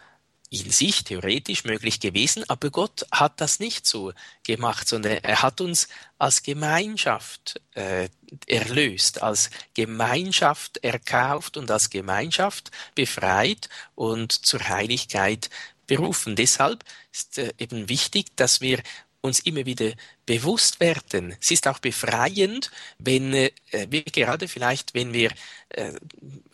in 0.49 0.71
sich 0.71 1.03
theoretisch 1.03 1.63
möglich 1.63 1.99
gewesen, 1.99 2.43
aber 2.47 2.71
Gott 2.71 3.05
hat 3.11 3.39
das 3.39 3.59
nicht 3.59 3.85
so 3.85 4.13
gemacht, 4.43 4.87
sondern 4.87 5.17
er 5.17 5.43
hat 5.43 5.61
uns 5.61 5.87
als 6.17 6.41
Gemeinschaft 6.41 7.61
äh, 7.75 8.09
erlöst, 8.47 9.21
als 9.21 9.51
Gemeinschaft 9.75 10.77
erkauft 10.83 11.55
und 11.55 11.69
als 11.69 11.91
Gemeinschaft 11.91 12.71
befreit 12.95 13.69
und 13.93 14.31
zur 14.31 14.67
Heiligkeit 14.67 15.51
berufen. 15.85 16.35
Deshalb 16.35 16.83
ist 17.13 17.37
äh, 17.37 17.53
eben 17.59 17.87
wichtig, 17.87 18.35
dass 18.35 18.59
wir 18.59 18.81
uns 19.21 19.39
immer 19.39 19.65
wieder 19.65 19.91
bewusst 20.25 20.79
werden. 20.79 21.35
Es 21.41 21.51
ist 21.51 21.67
auch 21.67 21.79
befreiend, 21.79 22.71
wenn 22.97 23.33
äh, 23.33 23.51
wir 23.89 24.03
gerade 24.03 24.47
vielleicht, 24.47 24.93
wenn 24.93 25.13
wir 25.13 25.31
äh, 25.69 25.93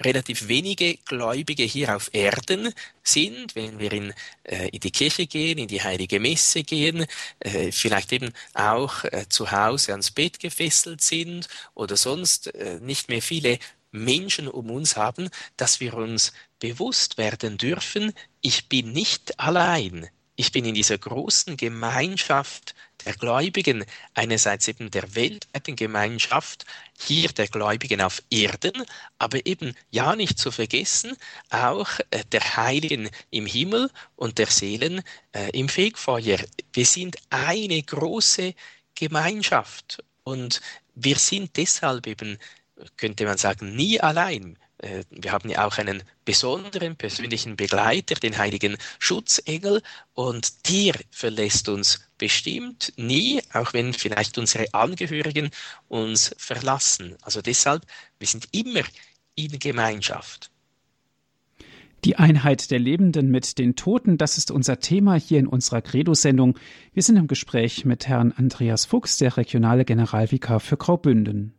relativ 0.02 0.48
wenige 0.48 0.98
Gläubige 1.06 1.64
hier 1.64 1.96
auf 1.96 2.10
Erden 2.14 2.74
sind, 3.04 3.56
wenn 3.56 3.80
wir 3.80 3.92
in, 3.92 4.14
äh, 4.44 4.70
in 4.70 4.80
die 4.80 4.92
Kirche 4.92 5.28
gehen, 5.28 5.58
in 5.58 5.68
die 5.68 5.84
heilige 5.84 6.20
Messe 6.20 6.64
gehen, 6.64 7.06
äh, 7.40 7.72
vielleicht 7.72 8.12
eben 8.14 8.32
auch 8.54 9.04
äh, 9.06 9.26
zu 9.30 9.52
Hause 9.52 9.92
ans 9.92 10.12
Bett 10.12 10.40
gefesselt 10.40 11.02
sind 11.02 11.48
oder 11.76 11.98
sonst 11.98 12.54
äh, 12.56 12.80
nicht 12.82 13.10
mehr 13.10 13.22
viele 13.22 13.60
Menschen 13.92 14.48
um 14.48 14.70
uns 14.72 14.98
haben, 14.98 15.30
dass 15.58 15.80
wir 15.80 15.94
uns 15.94 16.34
bewusst 16.60 17.18
werden 17.18 17.58
dürfen, 17.58 18.14
ich 18.42 18.68
bin 18.70 18.92
nicht 18.92 19.40
allein. 19.40 20.10
Ich 20.38 20.52
bin 20.52 20.66
in 20.66 20.76
dieser 20.76 20.98
großen 20.98 21.56
Gemeinschaft 21.56 22.76
der 23.06 23.14
Gläubigen, 23.14 23.86
einerseits 24.14 24.68
eben 24.68 24.92
der 24.92 25.16
weltweiten 25.16 25.78
Gemeinschaft 25.78 26.66
hier 27.00 27.30
der 27.30 27.48
Gläubigen 27.48 28.02
auf 28.02 28.22
Erden, 28.30 28.84
aber 29.18 29.46
eben 29.46 29.76
ja 29.92 30.16
nicht 30.16 30.38
zu 30.38 30.52
vergessen, 30.52 31.16
auch 31.50 31.90
äh, 32.12 32.26
der 32.32 32.58
Heiligen 32.58 33.10
im 33.32 33.46
Himmel 33.46 33.90
und 34.18 34.38
der 34.38 34.48
Seelen 34.48 35.04
äh, 35.32 35.52
im 35.58 35.70
Fegfeuer. 35.70 36.40
Wir 36.74 36.86
sind 36.86 37.16
eine 37.30 37.82
große 37.82 38.56
Gemeinschaft 38.94 40.04
und 40.24 40.62
wir 40.96 41.18
sind 41.18 41.56
deshalb 41.56 42.08
eben, 42.08 42.40
könnte 42.98 43.26
man 43.26 43.38
sagen, 43.38 43.76
nie 43.76 44.02
allein. 44.02 44.58
Äh, 44.86 45.04
wir 45.10 45.32
haben 45.32 45.50
ja 45.50 45.66
auch 45.66 45.78
einen 45.78 46.04
besonderen 46.24 46.96
persönlichen 46.96 47.56
Begleiter, 47.56 48.16
den 48.16 48.38
heiligen 48.38 48.78
Schutzengel, 49.00 49.82
und 50.14 50.70
der 50.70 50.96
verlässt 51.12 51.70
uns 51.70 52.08
bestimmt 52.18 52.94
nie, 52.96 53.42
auch 53.52 53.74
wenn 53.74 53.94
vielleicht 53.94 54.38
unsere 54.38 54.74
Angehörigen 54.74 55.50
uns 55.88 56.34
verlassen. 56.38 57.16
Also 57.22 57.42
deshalb, 57.42 57.84
wir 58.20 58.28
sind 58.28 58.48
immer 58.52 58.84
in 59.36 59.60
Gemeinschaft. 59.60 60.52
Die 62.06 62.18
Einheit 62.18 62.70
der 62.70 62.78
Lebenden 62.78 63.32
mit 63.32 63.58
den 63.58 63.76
Toten, 63.76 64.20
das 64.20 64.38
ist 64.38 64.52
unser 64.52 64.80
Thema 64.80 65.16
hier 65.16 65.40
in 65.40 65.48
unserer 65.48 65.82
Credo-Sendung. 65.82 66.60
Wir 66.94 67.02
sind 67.02 67.18
im 67.18 67.26
Gespräch 67.26 67.84
mit 67.84 68.08
Herrn 68.08 68.32
Andreas 68.32 68.86
Fuchs, 68.86 69.18
der 69.18 69.36
regionale 69.38 69.86
Generalvikar 69.86 70.60
für 70.60 70.78
Graubünden. 70.78 71.56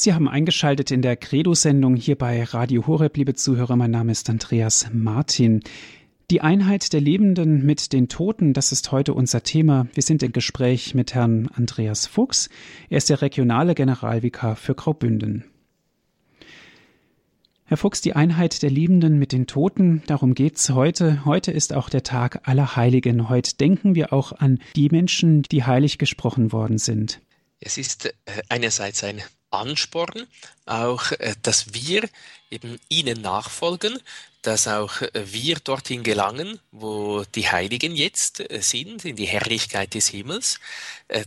Sie 0.00 0.14
haben 0.14 0.28
eingeschaltet 0.28 0.92
in 0.92 1.02
der 1.02 1.16
Credo-Sendung 1.16 1.96
hier 1.96 2.16
bei 2.16 2.44
Radio 2.44 2.86
Horeb, 2.86 3.16
liebe 3.16 3.34
Zuhörer. 3.34 3.74
Mein 3.74 3.90
Name 3.90 4.12
ist 4.12 4.30
Andreas 4.30 4.86
Martin. 4.92 5.60
Die 6.30 6.40
Einheit 6.40 6.92
der 6.92 7.00
Lebenden 7.00 7.66
mit 7.66 7.92
den 7.92 8.08
Toten, 8.08 8.52
das 8.52 8.70
ist 8.70 8.92
heute 8.92 9.12
unser 9.12 9.42
Thema. 9.42 9.88
Wir 9.94 10.04
sind 10.04 10.22
im 10.22 10.30
Gespräch 10.30 10.94
mit 10.94 11.16
Herrn 11.16 11.48
Andreas 11.52 12.06
Fuchs. 12.06 12.48
Er 12.88 12.98
ist 12.98 13.10
der 13.10 13.22
regionale 13.22 13.74
Generalvikar 13.74 14.54
für 14.54 14.76
Graubünden. 14.76 15.46
Herr 17.64 17.76
Fuchs, 17.76 18.00
die 18.00 18.14
Einheit 18.14 18.62
der 18.62 18.70
Lebenden 18.70 19.18
mit 19.18 19.32
den 19.32 19.48
Toten, 19.48 20.04
darum 20.06 20.34
geht's 20.34 20.70
heute. 20.70 21.24
Heute 21.24 21.50
ist 21.50 21.72
auch 21.72 21.90
der 21.90 22.04
Tag 22.04 22.46
aller 22.46 22.76
Heiligen. 22.76 23.28
Heute 23.28 23.56
denken 23.56 23.96
wir 23.96 24.12
auch 24.12 24.30
an 24.30 24.60
die 24.76 24.90
Menschen, 24.90 25.42
die 25.42 25.64
heilig 25.64 25.98
gesprochen 25.98 26.52
worden 26.52 26.78
sind. 26.78 27.20
Es 27.58 27.76
ist 27.78 28.06
äh, 28.06 28.12
einerseits 28.48 29.02
ein 29.02 29.20
Ansporn, 29.50 30.26
auch 30.66 31.12
äh, 31.12 31.34
dass 31.42 31.72
wir 31.74 32.08
eben 32.50 32.78
ihnen 32.88 33.20
nachfolgen, 33.20 33.98
dass 34.42 34.68
auch 34.68 35.02
äh, 35.02 35.10
wir 35.32 35.56
dorthin 35.56 36.02
gelangen, 36.02 36.60
wo 36.70 37.24
die 37.34 37.48
Heiligen 37.50 37.94
jetzt 37.94 38.40
äh, 38.40 38.60
sind, 38.60 39.04
in 39.04 39.16
die 39.16 39.26
Herrlichkeit 39.26 39.94
des 39.94 40.08
Himmels, 40.08 40.60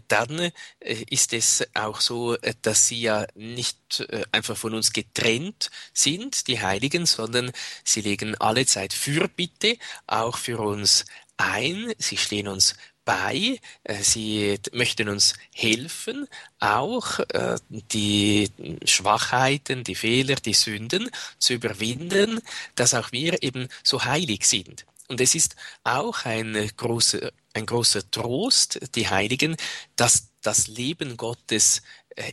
dann 0.08 0.52
ist 0.80 1.34
es 1.34 1.66
auch 1.74 2.02
so, 2.02 2.38
dass 2.62 2.88
sie 2.88 3.02
ja 3.02 3.26
nicht 3.34 4.06
einfach 4.32 4.56
von 4.56 4.76
uns 4.76 4.94
getrennt 4.94 5.72
sind, 5.92 6.48
die 6.48 6.62
Heiligen, 6.62 7.08
sondern 7.08 7.52
sie 7.84 8.02
legen 8.02 8.36
alle 8.36 8.68
Zeit 8.68 8.94
Fürbitte 8.94 9.78
auch 10.06 10.38
für 10.38 10.60
uns 10.60 11.06
ein, 11.38 11.94
sie 11.98 12.18
stehen 12.18 12.48
uns 12.48 12.76
bei. 13.06 13.60
Äh, 13.84 14.04
sie 14.04 14.60
möchten 14.72 15.10
uns 15.10 15.34
helfen, 15.54 16.28
auch 16.60 17.20
äh, 17.20 17.58
die 17.70 18.50
Schwachheiten, 18.86 19.84
die 19.84 19.96
Fehler, 19.96 20.36
die 20.36 20.54
Sünden 20.54 21.10
zu 21.38 21.54
überwinden, 21.54 22.42
dass 22.76 22.94
auch 22.94 23.12
wir 23.12 23.42
eben 23.44 23.68
so 23.84 24.04
heilig 24.06 24.46
sind. 24.46 24.86
Und 25.08 25.20
es 25.20 25.36
ist 25.36 25.56
auch 25.84 26.24
ein 26.26 26.72
großer, 26.78 27.32
ein 27.54 27.66
großer 27.66 28.10
Trost, 28.12 28.80
die 28.96 29.10
Heiligen, 29.10 29.58
dass 29.98 30.30
das 30.42 30.68
Leben 30.68 31.18
Gottes 31.18 31.82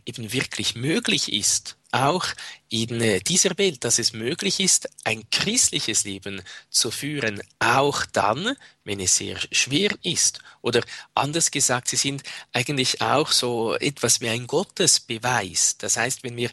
eben 0.07 0.33
wirklich 0.33 0.75
möglich 0.75 1.33
ist 1.33 1.79
auch 1.93 2.27
in 2.69 3.01
äh, 3.01 3.21
dieser 3.21 3.57
Welt, 3.57 3.85
dass 3.85 3.99
es 3.99 4.13
möglich 4.13 4.61
ist, 4.61 4.89
ein 5.05 5.29
christliches 5.31 6.05
Leben 6.05 6.43
zu 6.71 6.91
führen, 6.91 7.41
auch 7.59 8.05
dann, 8.07 8.57
wenn 8.85 9.01
es 9.01 9.17
sehr 9.17 9.39
schwer 9.53 9.91
ist. 10.03 10.41
Oder 10.61 10.83
anders 11.15 11.51
gesagt, 11.51 11.89
sie 11.89 11.97
sind 11.97 12.23
eigentlich 12.53 13.01
auch 13.01 13.33
so 13.33 13.75
etwas 13.75 14.21
wie 14.21 14.29
ein 14.29 14.47
Gottesbeweis. 14.47 15.79
Das 15.79 15.97
heißt, 15.97 16.25
wenn 16.25 16.37
wir 16.37 16.51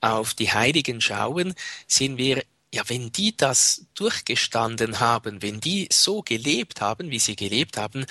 auf 0.00 0.34
die 0.34 0.52
Heiligen 0.52 1.00
schauen, 1.00 1.54
sehen 1.86 2.16
wir, 2.16 2.42
ja, 2.74 2.82
wenn 2.88 3.12
die 3.12 3.36
das 3.36 3.86
durchgestanden 3.94 4.98
haben, 4.98 5.42
wenn 5.42 5.60
die 5.60 5.88
so 5.92 6.22
gelebt 6.22 6.80
haben, 6.80 7.10
wie 7.10 7.18
sie 7.18 7.36
gelebt 7.36 7.76
haben, 7.76 8.06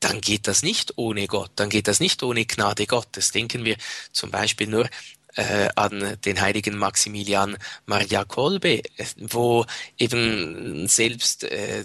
dann 0.00 0.20
geht 0.20 0.46
das 0.46 0.62
nicht 0.62 0.94
ohne 0.96 1.26
Gott, 1.26 1.52
dann 1.56 1.70
geht 1.70 1.88
das 1.88 2.00
nicht 2.00 2.22
ohne 2.22 2.44
Gnade 2.44 2.86
Gottes. 2.86 3.32
Denken 3.32 3.64
wir 3.64 3.76
zum 4.12 4.30
Beispiel 4.30 4.66
nur 4.66 4.88
äh, 5.36 5.68
an 5.74 6.16
den 6.24 6.40
heiligen 6.40 6.76
Maximilian 6.76 7.56
Maria 7.84 8.24
Kolbe, 8.24 8.82
wo 9.18 9.64
eben 9.98 10.88
selbst 10.88 11.44
äh, 11.44 11.84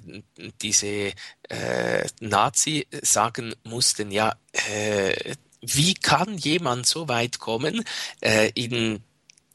diese 0.61 1.13
äh, 1.49 2.07
Nazi 2.19 2.87
sagen 3.01 3.53
mussten, 3.63 4.11
ja, 4.11 4.35
äh, 4.51 5.35
wie 5.61 5.93
kann 5.93 6.37
jemand 6.37 6.87
so 6.87 7.07
weit 7.07 7.39
kommen, 7.39 7.83
äh, 8.21 8.51
in 8.55 9.03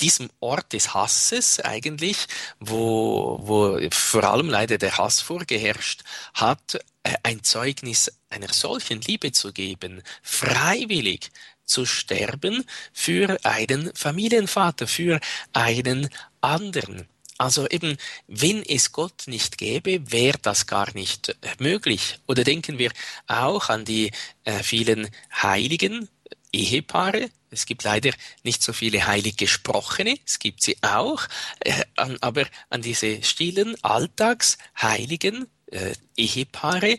diesem 0.00 0.30
Ort 0.40 0.72
des 0.72 0.94
Hasses 0.94 1.60
eigentlich, 1.60 2.26
wo, 2.60 3.38
wo 3.42 3.78
vor 3.90 4.24
allem 4.24 4.48
leider 4.48 4.78
der 4.78 4.98
Hass 4.98 5.20
vorgeherrscht 5.20 6.02
hat, 6.34 6.78
äh, 7.02 7.14
ein 7.22 7.42
Zeugnis 7.42 8.12
einer 8.28 8.52
solchen 8.52 9.00
Liebe 9.00 9.32
zu 9.32 9.52
geben, 9.52 10.02
freiwillig 10.22 11.30
zu 11.64 11.84
sterben 11.84 12.64
für 12.92 13.38
einen 13.44 13.92
Familienvater, 13.94 14.86
für 14.86 15.20
einen 15.52 16.08
anderen. 16.40 17.08
Also 17.38 17.68
eben, 17.68 17.98
wenn 18.28 18.62
es 18.62 18.92
Gott 18.92 19.24
nicht 19.26 19.58
gäbe, 19.58 20.10
wäre 20.10 20.38
das 20.40 20.66
gar 20.66 20.92
nicht 20.94 21.28
äh, 21.28 21.34
möglich. 21.58 22.18
Oder 22.26 22.44
denken 22.44 22.78
wir 22.78 22.92
auch 23.26 23.68
an 23.68 23.84
die 23.84 24.10
äh, 24.44 24.62
vielen 24.62 25.10
heiligen 25.42 26.08
Ehepaare. 26.52 27.30
Es 27.50 27.66
gibt 27.66 27.84
leider 27.84 28.10
nicht 28.42 28.62
so 28.62 28.72
viele 28.72 29.06
heilig 29.06 29.36
gesprochene, 29.36 30.18
es 30.26 30.38
gibt 30.38 30.62
sie 30.62 30.76
auch, 30.82 31.26
äh, 31.60 31.84
an, 31.96 32.18
aber 32.20 32.44
an 32.70 32.82
diese 32.82 33.22
stillen 33.22 33.76
Alltagsheiligen 33.82 35.46
äh, 35.66 35.94
Ehepaare, 36.16 36.98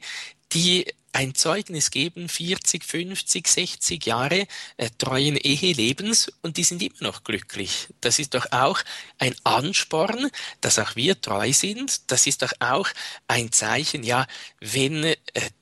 die 0.53 0.85
ein 1.17 1.33
Zeugnis 1.33 1.89
geben, 1.89 2.29
40, 2.29 2.83
50, 2.83 3.47
60 3.47 4.05
Jahre 4.05 4.47
äh, 4.77 4.89
treuen 4.99 5.35
Ehelebens 5.35 6.31
und 6.43 6.57
die 6.57 6.63
sind 6.63 6.83
immer 6.83 7.01
noch 7.01 7.23
glücklich. 7.23 7.87
Das 8.01 8.19
ist 8.19 8.35
doch 8.35 8.51
auch 8.51 8.81
ein 9.17 9.35
Ansporn, 9.43 10.29
dass 10.61 10.77
auch 10.77 10.95
wir 10.95 11.19
treu 11.19 11.51
sind. 11.53 12.11
Das 12.11 12.27
ist 12.27 12.43
doch 12.43 12.53
auch 12.59 12.87
ein 13.27 13.51
Zeichen, 13.51 14.03
ja, 14.03 14.27
wenn 14.59 15.03
äh, 15.03 15.15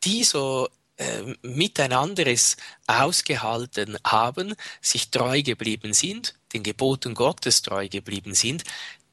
die 0.04 0.26
so 0.26 0.67
äh, 0.97 1.36
miteinander 1.41 2.27
es 2.27 2.58
ausgehalten 2.88 3.97
haben, 4.05 4.55
sich 4.81 5.12
treu 5.12 5.41
geblieben 5.41 5.93
sind, 5.93 6.36
den 6.53 6.63
Geboten 6.63 7.13
Gottes 7.13 7.62
treu 7.62 7.89
geblieben 7.89 8.34
sind, 8.34 8.63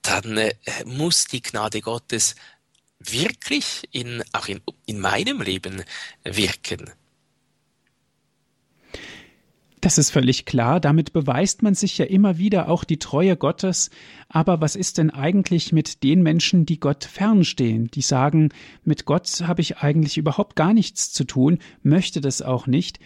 dann 0.03 0.37
äh, 0.37 0.55
muss 0.85 1.27
die 1.27 1.42
Gnade 1.42 1.81
Gottes 1.81 2.35
wirklich 2.99 3.88
in, 3.90 4.23
auch 4.33 4.49
in, 4.49 4.61
in 4.87 5.01
meinem 5.01 5.40
Leben 5.40 5.85
wirken. 6.25 6.92
Das 9.83 9.99
ist 9.99 10.11
völlig 10.11 10.45
klar. 10.45 10.79
Damit 10.79 11.12
beweist 11.12 11.62
man 11.62 11.75
sich 11.75 11.99
ja 11.99 12.05
immer 12.05 12.38
wieder 12.38 12.68
auch 12.68 12.85
die 12.85 13.01
Treue 13.01 13.37
Gottes. 13.37 13.90
Aber 14.29 14.61
was 14.61 14.77
ist 14.77 14.97
denn 14.97 15.11
eigentlich 15.11 15.73
mit 15.73 16.05
den 16.05 16.23
Menschen, 16.23 16.64
die 16.64 16.79
Gott 16.79 17.03
fernstehen, 17.03 17.90
die 17.90 18.01
sagen, 18.01 18.51
mit 18.85 19.07
Gott 19.07 19.42
habe 19.45 19.61
ich 19.61 19.79
eigentlich 19.79 20.18
überhaupt 20.18 20.55
gar 20.55 20.73
nichts 20.73 21.12
zu 21.12 21.25
tun, 21.25 21.59
möchte 21.83 22.21
das 22.21 22.42
auch 22.42 22.68
nicht? 22.68 23.01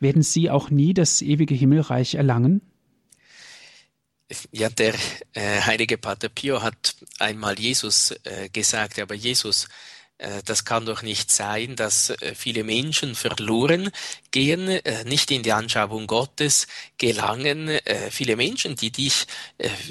Werden 0.00 0.22
sie 0.22 0.48
auch 0.48 0.70
nie 0.70 0.94
das 0.94 1.20
ewige 1.20 1.54
Himmelreich 1.54 2.14
erlangen? 2.14 2.62
Ja, 4.52 4.70
der 4.70 4.94
äh, 5.34 5.60
heilige 5.60 5.98
Pater 5.98 6.30
Pio 6.30 6.62
hat 6.62 6.96
einmal 7.18 7.60
Jesus 7.60 8.14
äh, 8.24 8.48
gesagt, 8.48 8.98
aber 8.98 9.14
Jesus, 9.14 9.68
das 10.44 10.64
kann 10.64 10.86
doch 10.86 11.02
nicht 11.02 11.30
sein, 11.30 11.74
dass 11.74 12.10
äh, 12.10 12.34
viele 12.34 12.62
Menschen 12.62 13.14
verloren 13.14 13.90
gehen, 14.30 14.68
äh, 14.68 15.04
nicht 15.04 15.30
in 15.30 15.42
die 15.42 15.52
Anschauung 15.52 16.06
Gottes 16.06 16.66
gelangen. 16.98 17.78
Viele 18.10 18.36
Menschen, 18.36 18.76
die 18.76 18.90
dich 18.90 19.26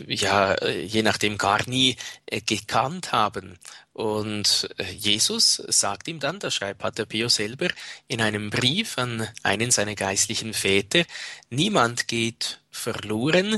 ja 0.07 0.55
je 0.65 1.03
nachdem 1.03 1.37
gar 1.37 1.67
nie 1.67 1.97
gekannt 2.45 3.11
haben. 3.11 3.57
Und 3.93 4.69
Jesus 4.97 5.61
sagt 5.67 6.07
ihm 6.07 6.19
dann, 6.19 6.39
das 6.39 6.55
schreibt 6.55 6.79
Pater 6.79 7.05
Pio 7.05 7.27
selber 7.27 7.67
in 8.07 8.21
einem 8.21 8.49
Brief 8.49 8.97
an 8.97 9.27
einen 9.43 9.71
seiner 9.71 9.95
geistlichen 9.95 10.53
Väter, 10.53 11.03
niemand 11.49 12.07
geht 12.07 12.61
verloren, 12.69 13.57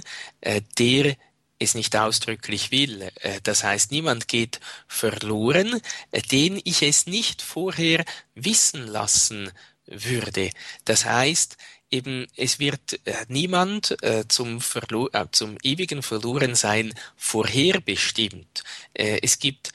der 0.79 1.15
es 1.63 1.75
nicht 1.75 1.95
ausdrücklich 1.95 2.71
will. 2.71 3.09
Äh, 3.15 3.39
das 3.43 3.63
heißt, 3.63 3.91
niemand 3.91 4.27
geht 4.27 4.59
verloren, 4.87 5.81
äh, 6.11 6.21
den 6.21 6.61
ich 6.63 6.83
es 6.83 7.07
nicht 7.07 7.41
vorher 7.41 8.03
wissen 8.35 8.87
lassen 8.87 9.51
würde. 9.85 10.49
Das 10.85 11.05
heißt, 11.05 11.57
eben, 11.91 12.27
es 12.35 12.59
wird 12.59 12.99
äh, 13.05 13.13
niemand 13.27 13.95
zum, 14.27 14.61
Verlo 14.61 15.09
zum 15.31 15.57
ewigen 15.61 16.01
Verlorensein 16.01 16.93
vorherbestimmt. 17.15 18.63
es 18.93 19.39
gibt 19.39 19.71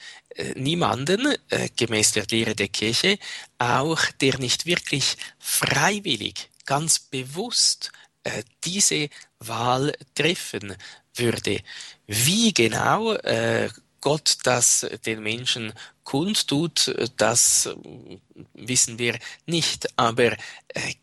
niemanden, 0.55 1.35
gemäß 1.75 2.13
der 2.13 2.25
Lehre 2.29 2.55
der 2.55 2.69
Kirche, 2.69 3.19
auch 3.57 4.01
der 4.21 4.39
nicht 4.39 4.65
wirklich 4.65 5.17
freiwillig, 5.37 6.49
ganz 6.65 6.99
bewusst 6.99 7.91
diese 8.63 9.09
Wahl 9.39 9.93
treffen 10.15 10.75
würde. 11.19 11.61
Wie 12.07 12.53
genau 12.53 13.13
äh, 13.13 13.69
Gott 14.01 14.37
das 14.43 14.87
den 15.05 15.21
Menschen 15.21 15.73
kundtut, 16.03 16.95
das 17.17 17.69
wissen 18.53 18.97
wir 18.97 19.19
nicht. 19.45 19.87
Aber 19.97 20.31
äh, 20.31 20.37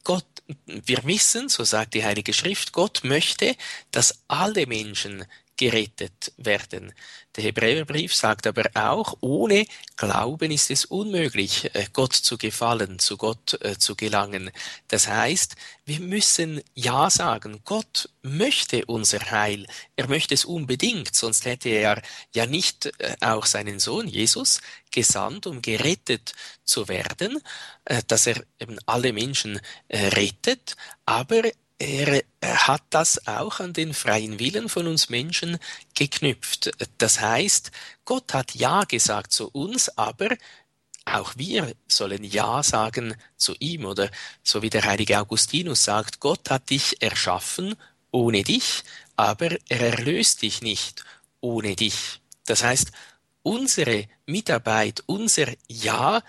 Gott, 0.02 0.26
wir 0.66 1.04
wissen, 1.04 1.48
so 1.48 1.64
sagt 1.64 1.94
die 1.94 2.04
Heilige 2.04 2.32
Schrift, 2.32 2.72
Gott 2.72 3.02
möchte, 3.04 3.54
dass 3.90 4.22
alle 4.28 4.66
Menschen 4.66 5.24
gerettet 5.56 6.32
werden. 6.36 6.92
Der 7.36 7.44
Hebräerbrief 7.44 8.14
sagt 8.14 8.46
aber 8.46 8.64
auch, 8.74 9.16
ohne 9.20 9.66
Glauben 9.96 10.50
ist 10.50 10.70
es 10.70 10.84
unmöglich, 10.86 11.74
äh, 11.74 11.86
Gott 11.92 12.14
zu 12.14 12.38
gefallen, 12.38 12.98
zu 12.98 13.16
Gott 13.16 13.58
äh, 13.62 13.78
zu 13.78 13.94
gelangen. 13.94 14.50
Das 14.88 15.08
heißt, 15.08 15.56
wir 15.84 16.00
müssen 16.00 16.62
Ja 16.74 17.10
sagen. 17.10 17.60
Gott 17.64 18.08
möchte 18.22 18.84
unser 18.86 19.30
Heil. 19.30 19.66
Er 19.96 20.08
möchte 20.08 20.34
es 20.34 20.44
unbedingt, 20.44 21.14
sonst 21.14 21.44
hätte 21.44 21.68
er 21.68 22.02
ja 22.34 22.46
nicht 22.46 22.86
äh, 22.98 23.16
auch 23.20 23.46
seinen 23.46 23.78
Sohn 23.78 24.08
Jesus 24.08 24.60
gesandt, 24.90 25.46
um 25.46 25.60
gerettet 25.60 26.32
zu 26.64 26.88
werden, 26.88 27.38
dass 28.08 28.26
er 28.26 28.42
eben 28.58 28.78
alle 28.86 29.12
Menschen 29.12 29.60
rettet. 29.90 30.74
Aber 31.04 31.42
er, 31.78 32.22
er 32.40 32.68
hat 32.68 32.82
das 32.90 33.26
auch 33.26 33.60
an 33.60 33.72
den 33.72 33.92
freien 33.94 34.38
Willen 34.38 34.68
von 34.68 34.86
uns 34.86 35.08
Menschen 35.08 35.58
geknüpft. 35.94 36.70
Das 36.98 37.20
heißt, 37.20 37.70
Gott 38.04 38.32
hat 38.32 38.54
Ja 38.54 38.84
gesagt 38.84 39.32
zu 39.32 39.48
uns, 39.50 39.90
aber 39.98 40.36
auch 41.04 41.34
wir 41.36 41.74
sollen 41.86 42.24
Ja 42.24 42.62
sagen 42.62 43.14
zu 43.36 43.54
ihm 43.60 43.84
oder 43.84 44.10
so 44.42 44.62
wie 44.62 44.70
der 44.70 44.84
heilige 44.84 45.20
Augustinus 45.20 45.84
sagt, 45.84 46.20
Gott 46.20 46.50
hat 46.50 46.70
dich 46.70 47.00
erschaffen 47.00 47.76
ohne 48.10 48.42
dich, 48.42 48.82
aber 49.14 49.52
er 49.68 49.80
erlöst 49.80 50.42
dich 50.42 50.62
nicht 50.62 51.04
ohne 51.40 51.76
dich. 51.76 52.20
Das 52.46 52.64
heißt, 52.64 52.90
unsere 53.42 54.08
Mitarbeit, 54.26 55.04
unser 55.06 55.46
Ja 55.68 56.22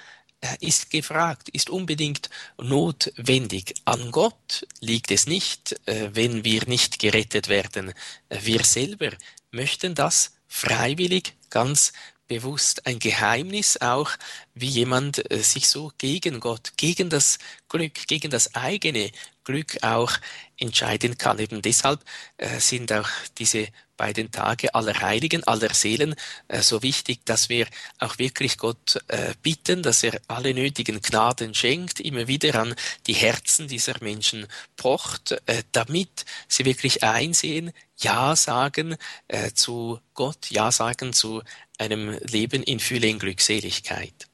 ist 0.60 0.92
gefragt, 0.92 1.50
ist 1.50 1.70
unbedingt 1.70 2.30
notwendig. 2.58 3.74
An 3.86 4.12
Gott 4.12 4.68
liegt 4.80 5.12
es 5.12 5.28
nicht, 5.28 5.80
äh, 5.88 6.10
wenn 6.14 6.44
wir 6.44 6.66
nicht 6.68 7.00
gerettet 7.00 7.48
werden. 7.48 7.94
Wir 8.30 8.64
selber 8.64 9.12
möchten 9.52 9.96
das 9.96 10.36
freiwillig, 10.48 11.34
ganz 11.50 11.94
bewusst. 12.28 12.86
Ein 12.86 13.00
Geheimnis 13.00 13.78
auch, 13.82 14.12
wie 14.54 14.68
jemand 14.68 15.32
äh, 15.32 15.40
sich 15.40 15.68
so 15.68 15.92
gegen 15.98 16.40
Gott, 16.40 16.74
gegen 16.78 17.10
das 17.10 17.40
Glück, 17.70 18.08
gegen 18.08 18.30
das 18.30 18.54
eigene 18.56 19.12
Glück 19.48 19.78
auch 19.82 20.12
entscheiden 20.58 21.18
kann. 21.18 21.40
Eben 21.40 21.62
deshalb 21.62 22.02
äh, 22.38 22.60
sind 22.60 22.92
auch 22.92 23.08
diese 23.38 23.68
beiden 23.96 24.30
Tage 24.30 24.76
aller 24.76 25.02
Heiligen, 25.02 25.44
aller 25.46 25.74
Seelen 25.74 26.16
äh, 26.50 26.62
so 26.62 26.84
wichtig, 26.84 27.26
dass 27.26 27.48
wir 27.48 27.66
auch 28.00 28.20
wirklich 28.20 28.58
Gott 28.58 29.00
äh, 29.08 29.34
bitten, 29.42 29.84
dass 29.84 30.04
er 30.04 30.20
alle 30.28 30.54
nötigen 30.54 31.02
Gnaden 31.02 31.54
schenkt, 31.54 32.02
immer 32.02 32.28
wieder 32.28 32.60
an 32.60 32.76
die 33.08 33.14
Herzen 33.14 33.68
dieser 33.68 33.96
Menschen 34.02 34.48
pocht, 34.76 35.32
äh, 35.48 35.64
damit 35.72 36.26
sie 36.48 36.66
wirklich 36.66 37.04
einsehen, 37.04 37.72
Ja 37.98 38.36
sagen 38.36 38.98
äh, 39.28 39.52
zu 39.54 40.00
Gott, 40.14 40.52
Ja 40.52 40.72
sagen 40.72 41.14
zu 41.14 41.42
einem 41.78 42.18
Leben 42.22 42.64
in 42.64 42.80
Fülle, 42.80 43.08
in 43.08 43.20
Glückseligkeit. 43.20 44.27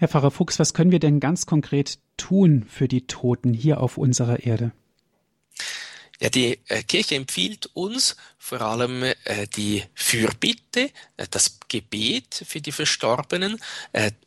Herr 0.00 0.08
Pfarrer 0.08 0.30
Fuchs, 0.30 0.58
was 0.58 0.72
können 0.72 0.92
wir 0.92 0.98
denn 0.98 1.20
ganz 1.20 1.44
konkret 1.44 1.98
tun 2.16 2.64
für 2.66 2.88
die 2.88 3.06
Toten 3.06 3.52
hier 3.52 3.80
auf 3.80 3.98
unserer 3.98 4.40
Erde? 4.44 4.72
Ja, 6.18 6.30
die 6.30 6.58
äh, 6.68 6.82
Kirche 6.84 7.16
empfiehlt 7.16 7.68
uns 7.74 8.16
vor 8.38 8.62
allem 8.62 9.02
äh, 9.02 9.14
die 9.54 9.84
Fürbitte, 9.92 10.90
äh, 11.18 11.26
das 11.30 11.58
Gebet 11.68 12.46
für 12.46 12.62
die 12.62 12.72
Verstorbenen, 12.72 13.60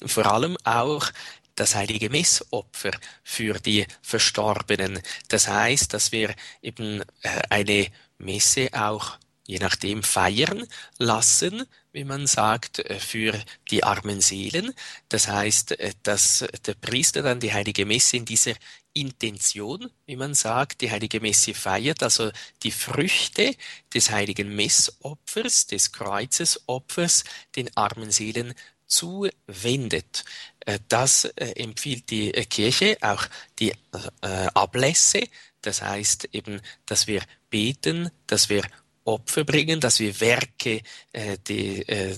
vor 0.06 0.28
allem 0.28 0.58
auch 0.64 1.10
das 1.56 1.74
heilige 1.74 2.12
Messopfer 2.12 2.92
für 3.24 3.56
die 3.56 3.88
Verstorbenen. 4.04 5.00
Das 5.30 5.48
heißt, 5.48 5.92
dass 5.92 6.12
wir 6.12 6.36
eben 6.62 7.02
eine 7.50 7.88
Messe 8.20 8.70
auch 8.74 9.18
je 9.46 9.60
nachdem 9.60 10.04
feiern 10.04 10.66
lassen, 10.98 11.66
wie 11.92 12.04
man 12.04 12.28
sagt, 12.28 12.80
äh, 12.80 13.00
für 13.00 13.40
die 13.70 13.84
armen 13.84 14.22
Seelen. 14.22 14.74
Das 15.10 15.28
heißt, 15.28 15.80
äh, 15.80 15.94
dass 16.04 16.46
der 16.66 16.74
Priester 16.76 17.22
dann 17.22 17.40
die 17.40 17.54
heilige 17.54 17.86
Messe 17.86 18.18
in 18.18 18.26
dieser 18.26 18.54
Intention, 18.94 19.90
wie 20.06 20.16
man 20.16 20.34
sagt, 20.34 20.82
die 20.82 20.92
heilige 20.92 21.20
Messe 21.20 21.54
feiert, 21.54 22.04
also 22.04 22.32
die 22.64 22.72
Früchte 22.72 23.56
des 23.94 24.12
heiligen 24.12 24.56
Messopfers, 24.56 25.68
des 25.68 25.92
Kreuzesopfers, 25.92 27.24
den 27.56 27.76
armen 27.76 28.12
Seelen 28.12 28.54
zuwendet. 28.86 30.24
Äh, 30.62 30.80
das 30.88 31.26
empfiehlt 31.26 32.10
die 32.10 32.32
Kirche, 32.32 32.98
auch 33.02 33.26
die 33.60 33.74
Ablässe, 34.22 35.28
das 35.62 35.82
heißt 35.82 36.30
eben, 36.34 36.62
dass 36.86 37.08
wir 37.08 37.24
beten, 37.50 38.12
dass 38.28 38.50
wir 38.50 38.64
Opfer 39.06 39.44
bringen, 39.44 39.80
dass 39.80 40.00
wir 40.00 40.20
Werke, 40.20 40.82
äh, 41.12 41.38
die, 41.48 41.88
äh, 41.88 42.16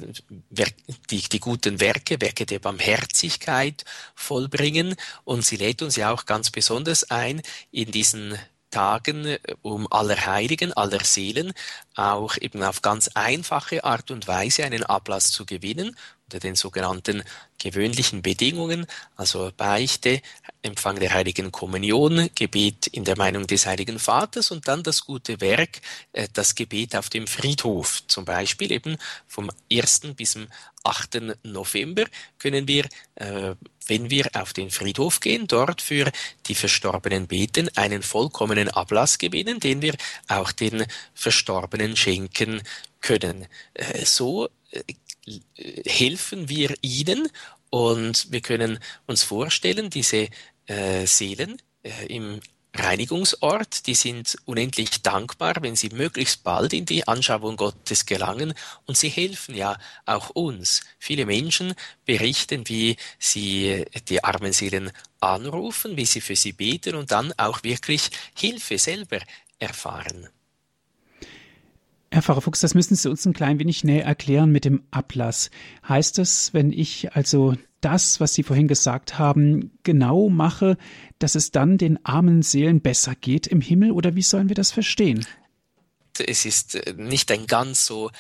die, 1.10 1.22
die 1.22 1.40
guten 1.40 1.80
Werke, 1.80 2.20
Werke 2.22 2.46
der 2.46 2.60
Barmherzigkeit 2.60 3.84
vollbringen. 4.16 4.96
Und 5.24 5.46
sie 5.46 5.58
lädt 5.58 5.82
uns 5.82 5.96
ja 5.96 6.12
auch 6.12 6.26
ganz 6.26 6.52
besonders 6.52 7.10
ein, 7.10 7.42
in 7.72 7.92
diesen 7.92 8.38
Tagen 8.70 9.26
äh, 9.26 9.40
um 9.62 9.92
aller 9.92 10.26
Heiligen, 10.26 10.74
aller 10.74 11.04
Seelen, 11.04 11.54
auch 11.96 12.38
eben 12.38 12.62
auf 12.62 12.82
ganz 12.82 13.10
einfache 13.14 13.84
Art 13.84 14.12
und 14.12 14.28
Weise 14.28 14.66
einen 14.66 14.84
Ablass 14.84 15.32
zu 15.32 15.46
gewinnen 15.46 15.96
unter 16.26 16.40
den 16.40 16.56
sogenannten 16.56 17.24
gewöhnlichen 17.60 18.24
Bedingungen, 18.24 18.88
also 19.16 19.52
Beichte, 19.56 20.22
Empfang 20.64 21.00
der 21.00 21.14
heiligen 21.14 21.52
Kommunion, 21.52 22.30
Gebet 22.34 22.88
in 22.88 23.04
der 23.06 23.16
Meinung 23.16 23.46
des 23.46 23.68
heiligen 23.68 24.00
Vaters 24.00 24.50
und 24.50 24.68
dann 24.68 24.82
das 24.82 25.06
gute 25.06 25.40
Werk, 25.40 25.82
äh, 26.14 26.28
das 26.34 26.56
Gebet 26.56 26.96
auf 26.96 27.10
dem 27.10 27.28
Friedhof. 27.28 28.02
Zum 28.08 28.26
Beispiel 28.26 28.72
eben 28.72 28.98
vom 29.28 29.52
1. 29.72 30.16
bis 30.16 30.32
zum 30.32 30.48
8. 30.84 31.38
November 31.44 32.06
können 32.40 32.68
wir, 32.68 32.86
äh, 33.16 33.54
wenn 33.86 34.10
wir 34.10 34.28
auf 34.34 34.54
den 34.54 34.72
Friedhof 34.72 35.20
gehen, 35.20 35.48
dort 35.48 35.82
für 35.82 36.12
die 36.48 36.56
Verstorbenen 36.56 37.28
beten, 37.28 37.70
einen 37.76 38.02
vollkommenen 38.02 38.70
Ablass 38.70 39.20
gewinnen, 39.20 39.60
den 39.60 39.84
wir 39.84 39.96
auch 40.28 40.52
den 40.52 40.88
Verstorbenen 41.14 41.96
schenken 41.96 42.64
können. 43.02 43.46
Äh, 43.76 44.06
so 44.06 44.50
helfen 45.86 46.50
wir 46.50 46.76
ihnen 46.82 47.30
und 47.70 48.32
wir 48.32 48.42
können 48.42 48.80
uns 49.08 49.24
vorstellen, 49.24 49.90
diese 49.90 50.30
äh, 50.68 51.06
Seelen 51.06 51.62
äh, 51.84 52.06
im 52.08 52.40
Reinigungsort, 52.78 53.88
die 53.88 53.96
sind 53.96 54.36
unendlich 54.46 55.02
dankbar, 55.02 55.56
wenn 55.62 55.76
sie 55.76 55.90
möglichst 55.90 56.44
bald 56.44 56.74
in 56.74 56.86
die 56.86 57.08
Anschauung 57.08 57.56
Gottes 57.56 58.06
gelangen 58.06 58.54
und 58.86 58.98
sie 58.98 59.10
helfen 59.10 59.56
ja 59.56 59.78
auch 60.06 60.30
uns. 60.32 60.82
Viele 61.00 61.26
Menschen 61.26 61.74
berichten, 62.06 62.68
wie 62.68 62.98
sie 63.18 63.86
die 64.10 64.24
armen 64.24 64.52
Seelen 64.52 64.92
anrufen, 65.22 65.96
wie 65.96 66.06
sie 66.06 66.22
für 66.22 66.36
sie 66.36 66.52
beten 66.52 66.96
und 66.96 67.12
dann 67.12 67.34
auch 67.38 67.64
wirklich 67.64 68.10
Hilfe 68.36 68.78
selber 68.78 69.20
erfahren. 69.58 70.30
Herr 72.16 72.22
Pfarrer 72.22 72.40
Fuchs, 72.40 72.62
das 72.62 72.76
müssen 72.76 72.96
Sie 72.96 73.10
uns 73.10 73.26
ein 73.26 73.34
klein 73.34 73.60
wenig 73.60 73.84
näher 73.84 74.06
erklären 74.06 74.50
mit 74.50 74.64
dem 74.64 74.84
Ablass. 74.90 75.50
Heißt 75.86 76.18
es, 76.20 76.54
wenn 76.54 76.72
ich 76.72 77.14
also 77.14 77.56
das, 77.82 78.22
was 78.22 78.34
Sie 78.34 78.44
vorhin 78.44 78.70
gesagt 78.70 79.20
haben, 79.20 79.78
genau 79.84 80.30
mache, 80.30 80.78
dass 81.20 81.36
es 81.36 81.52
dann 81.52 81.78
den 81.78 82.06
armen 82.06 82.42
Seelen 82.42 82.80
besser 82.80 83.16
geht 83.16 83.48
im 83.48 83.60
Himmel 83.60 83.92
oder 83.92 84.16
wie 84.16 84.22
sollen 84.22 84.48
wir 84.48 84.56
das 84.56 84.72
verstehen? 84.72 85.28
Es 86.26 86.46
ist 86.46 86.80
nicht 86.96 87.30
ein 87.34 87.48
ganz 87.48 87.86
so 87.86 88.12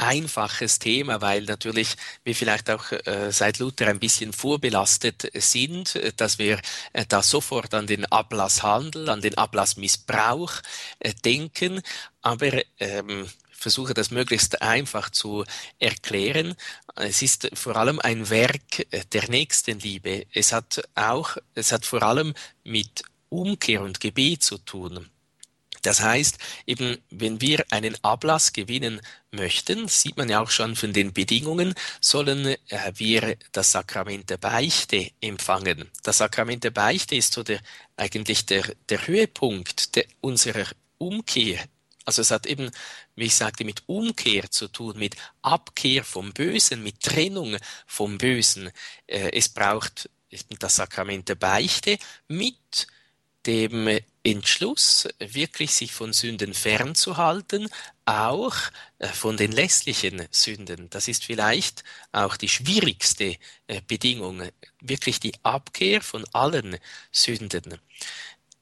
einfaches 0.00 0.78
Thema, 0.78 1.20
weil 1.20 1.42
natürlich 1.42 1.96
wir 2.24 2.34
vielleicht 2.34 2.70
auch 2.70 2.90
äh, 2.92 3.30
seit 3.30 3.58
Luther 3.58 3.86
ein 3.88 4.00
bisschen 4.00 4.32
vorbelastet 4.32 5.30
sind, 5.34 5.96
äh, 5.96 6.12
dass 6.16 6.38
wir 6.38 6.60
äh, 6.92 7.04
da 7.08 7.22
sofort 7.22 7.74
an 7.74 7.86
den 7.86 8.04
Ablasshandel, 8.06 9.08
an 9.08 9.20
den 9.20 9.36
Ablassmissbrauch 9.38 10.54
äh, 10.98 11.14
denken. 11.14 11.82
Aber 12.22 12.50
ähm, 12.78 13.28
versuche 13.50 13.94
das 13.94 14.10
möglichst 14.10 14.62
einfach 14.62 15.10
zu 15.10 15.44
erklären. 15.78 16.54
Es 16.96 17.22
ist 17.22 17.50
vor 17.54 17.76
allem 17.76 18.00
ein 18.00 18.30
Werk 18.30 18.86
äh, 18.90 19.04
der 19.12 19.28
Nächstenliebe. 19.28 20.26
Es 20.32 20.52
hat 20.52 20.82
auch, 20.94 21.36
es 21.54 21.70
hat 21.70 21.84
vor 21.84 22.02
allem 22.02 22.34
mit 22.64 23.02
Umkehr 23.28 23.82
und 23.82 24.00
Gebet 24.00 24.42
zu 24.42 24.58
tun. 24.58 25.08
Das 25.82 26.00
heißt, 26.00 26.38
eben, 26.66 26.98
wenn 27.10 27.40
wir 27.40 27.64
einen 27.70 27.96
Ablass 28.04 28.52
gewinnen 28.52 29.00
möchten, 29.30 29.88
sieht 29.88 30.16
man 30.16 30.28
ja 30.28 30.40
auch 30.40 30.50
schon 30.50 30.76
von 30.76 30.92
den 30.92 31.12
Bedingungen, 31.12 31.74
sollen 32.00 32.46
äh, 32.46 32.56
wir 32.94 33.36
das 33.52 33.72
Sakrament 33.72 34.30
der 34.30 34.36
Beichte 34.36 35.10
empfangen. 35.20 35.90
Das 36.02 36.18
Sakrament 36.18 36.64
der 36.64 36.70
Beichte 36.70 37.14
ist 37.14 37.32
so 37.32 37.42
der, 37.42 37.60
eigentlich 37.96 38.46
der, 38.46 38.64
der 38.88 39.06
Höhepunkt 39.06 39.96
der, 39.96 40.04
unserer 40.20 40.66
Umkehr. 40.98 41.64
Also 42.04 42.22
es 42.22 42.30
hat 42.30 42.46
eben, 42.46 42.70
wie 43.14 43.26
ich 43.26 43.34
sagte, 43.34 43.64
mit 43.64 43.84
Umkehr 43.86 44.50
zu 44.50 44.68
tun, 44.68 44.98
mit 44.98 45.16
Abkehr 45.42 46.04
vom 46.04 46.32
Bösen, 46.32 46.82
mit 46.82 47.00
Trennung 47.00 47.56
vom 47.86 48.18
Bösen. 48.18 48.70
Äh, 49.06 49.30
es 49.32 49.48
braucht 49.48 50.10
das 50.58 50.76
Sakrament 50.76 51.28
der 51.28 51.34
Beichte 51.34 51.98
mit 52.28 52.86
dem 53.46 54.00
Entschluss, 54.22 55.08
wirklich 55.18 55.72
sich 55.72 55.92
von 55.92 56.12
Sünden 56.12 56.52
fernzuhalten, 56.52 57.68
auch 58.04 58.54
äh, 58.98 59.08
von 59.08 59.36
den 59.36 59.52
lässlichen 59.52 60.26
Sünden. 60.30 60.90
Das 60.90 61.08
ist 61.08 61.24
vielleicht 61.24 61.84
auch 62.12 62.36
die 62.36 62.48
schwierigste 62.48 63.36
äh, 63.66 63.80
Bedingung, 63.86 64.42
wirklich 64.80 65.20
die 65.20 65.32
Abkehr 65.42 66.02
von 66.02 66.24
allen 66.32 66.76
Sünden. 67.10 67.80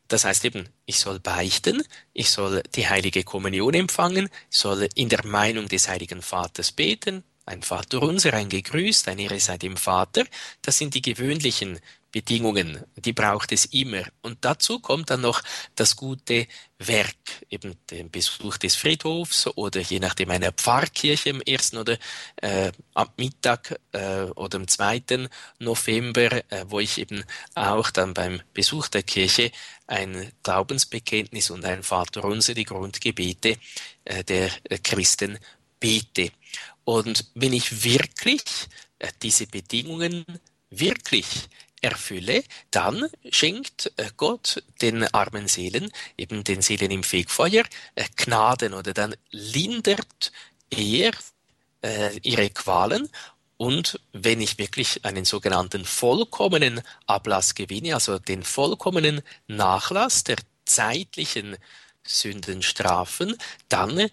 Das 0.06 0.24
heißt 0.24 0.44
eben, 0.46 0.68
ich 0.86 0.98
soll 1.00 1.20
beichten, 1.20 1.82
ich 2.14 2.30
soll 2.30 2.62
die 2.74 2.88
heilige 2.88 3.24
Kommunion 3.24 3.74
empfangen, 3.74 4.30
soll 4.48 4.88
in 4.94 5.09
der 5.11 5.26
Meinung 5.26 5.68
des 5.68 5.88
heiligen 5.88 6.22
Vaters 6.22 6.72
beten, 6.72 7.24
ein 7.44 7.62
Vater 7.62 8.02
unser, 8.02 8.34
ein 8.34 8.48
Gegrüßt, 8.48 9.09
ein 9.09 9.18
Ehre 9.18 9.40
sei 9.40 9.59
dem 9.59 9.76
Vater. 9.76 10.24
Das 10.62 10.78
sind 10.78 10.94
die 10.94 11.02
gewöhnlichen 11.02 11.80
Bedingungen, 12.11 12.84
die 12.96 13.12
braucht 13.12 13.52
es 13.52 13.66
immer. 13.66 14.02
Und 14.22 14.38
dazu 14.40 14.80
kommt 14.80 15.11
dann 15.11 15.20
noch 15.20 15.42
das 15.74 15.96
gute 15.96 16.46
Werk, 16.78 17.16
eben 17.50 17.76
den 17.90 18.11
Besuch 18.11 18.56
des 18.56 18.76
Friedhofs 18.76 19.46
oder 19.48 19.80
je 19.80 19.98
nachdem 20.00 20.30
einer 20.30 20.52
Pfarrkirche 20.52 21.30
am 21.30 21.42
1. 21.46 21.74
oder 21.74 21.98
äh, 22.36 22.72
am 22.94 23.09
Mittag 23.16 23.78
äh, 23.92 24.22
oder 24.36 24.59
am 24.59 24.68
2. 24.68 25.28
November, 25.59 26.32
äh, 26.50 26.64
wo 26.68 26.80
ich 26.80 26.98
eben 26.98 27.24
auch 27.54 27.90
dann 27.90 28.14
beim 28.14 28.40
Besuch 28.54 28.88
der 28.88 29.02
Kirche 29.02 29.50
ein 29.86 30.32
Glaubensbekenntnis 30.42 31.50
und 31.50 31.64
ein 31.64 31.82
Vaterunser, 31.82 32.54
die 32.54 32.64
Grundgebete 32.64 33.59
äh, 34.04 34.24
der 34.24 34.50
Christen 34.82 35.38
bete. 35.80 36.30
Und 36.84 37.26
wenn 37.34 37.52
ich 37.52 37.84
wirklich 37.84 38.42
äh, 38.98 39.09
diese 39.22 39.46
Bedingungen 39.46 40.24
wirklich 40.70 41.26
erfülle, 41.81 42.45
dann 42.70 43.09
schenkt 43.31 43.93
äh, 43.97 44.11
Gott 44.16 44.62
den 44.81 45.05
armen 45.14 45.49
Seelen, 45.49 45.91
eben 46.16 46.45
den 46.45 46.62
Seelen 46.62 46.91
im 46.91 47.03
Fegfeuer, 47.03 47.64
äh, 47.95 48.05
Gnaden 48.16 48.74
oder 48.74 48.93
dann 48.95 49.14
lindert 49.31 50.33
er 50.70 51.12
äh, 51.83 52.18
ihre 52.22 52.51
Qualen 52.51 53.09
und 53.57 54.01
wenn 54.12 54.41
ich 54.41 54.59
wirklich 54.59 55.05
einen 55.05 55.24
sogenannten 55.24 55.85
vollkommenen 55.85 56.81
Ablass 57.07 57.55
gewinne, 57.55 57.95
also 57.95 58.18
den 58.18 58.45
vollkommenen 58.45 59.20
Nachlass 59.49 60.22
der 60.24 60.37
zeitlichen 60.64 61.57
Sündenstrafen, 62.05 63.37
dann 63.68 64.09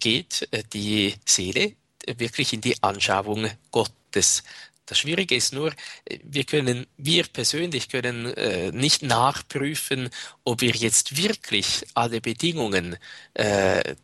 geht 0.00 0.48
die 0.74 1.14
Seele 1.24 1.74
wirklich 2.06 2.52
in 2.52 2.60
die 2.60 2.80
Anschauung 2.82 3.50
Gottes. 3.70 4.42
Das 4.90 4.98
Schwierige 4.98 5.36
ist 5.36 5.52
nur, 5.52 5.72
wir 6.24 6.42
können, 6.42 6.84
wir 6.96 7.22
persönlich 7.22 7.88
können 7.88 8.26
äh, 8.34 8.72
nicht 8.72 9.04
nachprüfen, 9.04 10.10
ob 10.42 10.62
wir 10.62 10.72
jetzt 10.72 11.16
wirklich 11.16 11.86
alle 11.94 12.20
Bedingungen 12.20 12.96
äh, 13.34 13.78
äh 13.78 13.94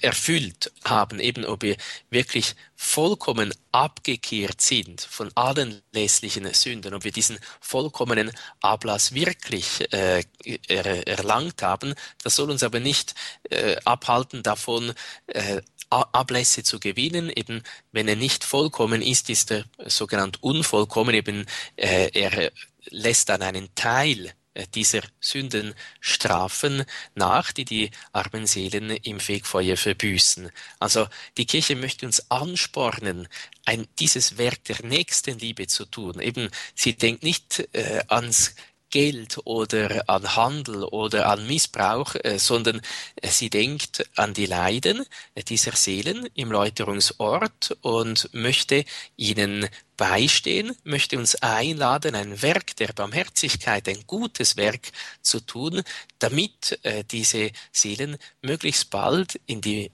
erfüllt 0.00 0.72
haben, 0.84 1.20
eben 1.20 1.44
ob 1.44 1.62
wir 1.62 1.76
wirklich 2.10 2.56
vollkommen 2.74 3.54
abgekehrt 3.70 4.60
sind 4.60 5.00
von 5.02 5.30
allen 5.36 5.82
lässlichen 5.92 6.52
Sünden, 6.52 6.94
ob 6.94 7.04
wir 7.04 7.12
diesen 7.12 7.38
vollkommenen 7.60 8.32
Ablass 8.60 9.14
wirklich 9.14 9.92
äh, 9.92 10.24
er, 10.66 11.06
erlangt 11.06 11.62
haben. 11.62 11.94
Das 12.24 12.34
soll 12.34 12.50
uns 12.50 12.64
aber 12.64 12.80
nicht 12.80 13.14
äh, 13.50 13.76
abhalten 13.84 14.42
davon, 14.42 14.94
äh, 15.28 15.62
Ablässe 15.90 16.62
zu 16.62 16.80
gewinnen. 16.80 17.30
Eben, 17.30 17.62
wenn 17.92 18.08
er 18.08 18.16
nicht 18.16 18.44
vollkommen 18.44 19.02
ist, 19.02 19.30
ist 19.30 19.50
er 19.50 19.64
sogenannt 19.86 20.42
unvollkommen. 20.42 21.14
Eben, 21.14 21.46
äh, 21.76 22.10
er 22.12 22.52
lässt 22.90 23.28
dann 23.28 23.42
einen 23.42 23.74
Teil 23.74 24.32
äh, 24.58 24.66
dieser 24.74 25.02
Sündenstrafen 25.20 26.84
nach, 27.14 27.52
die 27.52 27.64
die 27.64 27.90
armen 28.12 28.46
Seelen 28.46 28.90
im 28.90 29.20
Fegfeuer 29.20 29.76
verbüßen. 29.76 30.50
Also 30.78 31.06
die 31.36 31.46
Kirche 31.46 31.76
möchte 31.76 32.06
uns 32.06 32.30
anspornen, 32.30 33.28
ein, 33.64 33.86
dieses 33.98 34.36
Werk 34.36 34.64
der 34.64 34.84
Nächstenliebe 34.84 35.66
zu 35.68 35.84
tun. 35.84 36.20
Eben, 36.20 36.50
sie 36.74 36.94
denkt 36.94 37.22
nicht 37.22 37.68
äh, 37.72 38.02
ans 38.08 38.54
Geld 38.90 39.38
oder 39.44 40.08
an 40.08 40.36
Handel 40.36 40.84
oder 40.84 41.28
an 41.28 41.46
Missbrauch, 41.46 42.14
äh, 42.22 42.38
sondern 42.38 42.80
äh, 43.16 43.28
sie 43.28 43.50
denkt 43.50 44.08
an 44.16 44.34
die 44.34 44.46
Leiden 44.46 45.04
dieser 45.48 45.72
Seelen 45.72 46.28
im 46.34 46.50
Läuterungsort 46.50 47.76
und 47.82 48.30
möchte 48.32 48.84
ihnen 49.16 49.68
beistehen, 49.96 50.74
möchte 50.84 51.18
uns 51.18 51.34
einladen, 51.36 52.14
ein 52.14 52.40
Werk 52.40 52.76
der 52.76 52.92
Barmherzigkeit, 52.92 53.88
ein 53.88 54.04
gutes 54.06 54.56
Werk 54.56 54.92
zu 55.22 55.40
tun, 55.40 55.82
damit 56.18 56.78
äh, 56.82 57.04
diese 57.04 57.50
Seelen 57.72 58.16
möglichst 58.42 58.90
bald 58.90 59.40
in 59.46 59.60
die 59.60 59.90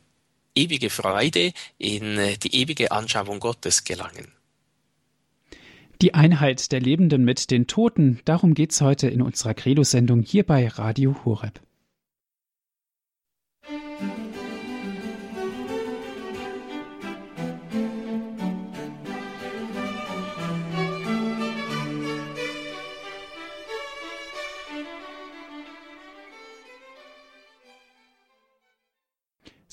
ewige 0.54 0.90
Freude, 0.90 1.52
in 1.78 2.36
die 2.38 2.54
ewige 2.54 2.92
Anschauung 2.92 3.40
Gottes 3.40 3.82
gelangen. 3.82 4.32
Die 6.04 6.12
Einheit 6.12 6.70
der 6.70 6.80
Lebenden 6.80 7.24
mit 7.24 7.50
den 7.50 7.66
Toten, 7.66 8.20
darum 8.26 8.52
geht's 8.52 8.82
heute 8.82 9.08
in 9.08 9.22
unserer 9.22 9.54
Credo-Sendung 9.54 10.20
hier 10.20 10.44
bei 10.44 10.68
Radio 10.68 11.16
Horeb. 11.24 11.62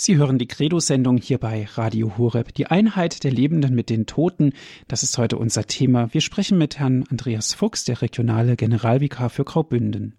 Sie 0.03 0.17
hören 0.17 0.39
die 0.39 0.47
Credo-Sendung 0.47 1.17
hier 1.17 1.37
bei 1.37 1.67
Radio 1.75 2.17
Horeb. 2.17 2.55
Die 2.55 2.65
Einheit 2.65 3.23
der 3.23 3.29
Lebenden 3.29 3.75
mit 3.75 3.91
den 3.91 4.07
Toten, 4.07 4.53
das 4.87 5.03
ist 5.03 5.15
heute 5.19 5.37
unser 5.37 5.67
Thema. 5.67 6.11
Wir 6.11 6.21
sprechen 6.21 6.57
mit 6.57 6.79
Herrn 6.79 7.03
Andreas 7.11 7.53
Fuchs, 7.53 7.83
der 7.83 8.01
regionale 8.01 8.55
Generalvikar 8.55 9.29
für 9.29 9.43
Graubünden. 9.43 10.15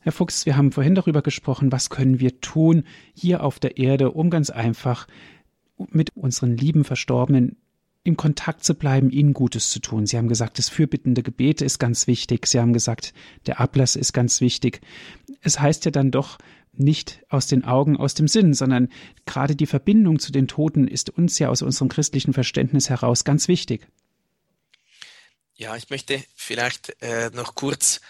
Herr 0.00 0.12
Fuchs, 0.12 0.44
wir 0.44 0.58
haben 0.58 0.72
vorhin 0.72 0.94
darüber 0.94 1.22
gesprochen, 1.22 1.72
was 1.72 1.88
können 1.88 2.20
wir 2.20 2.38
tun 2.42 2.84
hier 3.14 3.42
auf 3.42 3.58
der 3.58 3.78
Erde, 3.78 4.10
um 4.10 4.28
ganz 4.28 4.50
einfach 4.50 5.06
mit 5.90 6.14
unseren 6.14 6.58
lieben 6.58 6.84
Verstorbenen 6.84 7.56
im 8.02 8.18
Kontakt 8.18 8.62
zu 8.62 8.74
bleiben, 8.74 9.08
ihnen 9.08 9.32
Gutes 9.32 9.70
zu 9.70 9.80
tun. 9.80 10.04
Sie 10.04 10.18
haben 10.18 10.28
gesagt, 10.28 10.58
das 10.58 10.68
fürbittende 10.68 11.22
Gebet 11.22 11.62
ist 11.62 11.78
ganz 11.78 12.06
wichtig. 12.06 12.46
Sie 12.46 12.60
haben 12.60 12.74
gesagt, 12.74 13.14
der 13.46 13.58
Ablass 13.58 13.96
ist 13.96 14.12
ganz 14.12 14.42
wichtig. 14.42 14.82
Es 15.40 15.58
heißt 15.58 15.86
ja 15.86 15.90
dann 15.90 16.10
doch 16.10 16.36
nicht 16.76 17.22
aus 17.28 17.46
den 17.46 17.64
Augen, 17.64 17.96
aus 17.96 18.14
dem 18.14 18.28
Sinn, 18.28 18.54
sondern 18.54 18.88
gerade 19.26 19.56
die 19.56 19.66
Verbindung 19.66 20.18
zu 20.18 20.32
den 20.32 20.48
Toten 20.48 20.88
ist 20.88 21.10
uns 21.10 21.38
ja 21.38 21.48
aus 21.48 21.62
unserem 21.62 21.88
christlichen 21.88 22.32
Verständnis 22.32 22.90
heraus 22.90 23.24
ganz 23.24 23.48
wichtig. 23.48 23.86
Ja, 25.56 25.76
ich 25.76 25.88
möchte 25.88 26.22
vielleicht 26.34 27.00
äh, 27.00 27.30
noch 27.32 27.54
kurz 27.54 28.00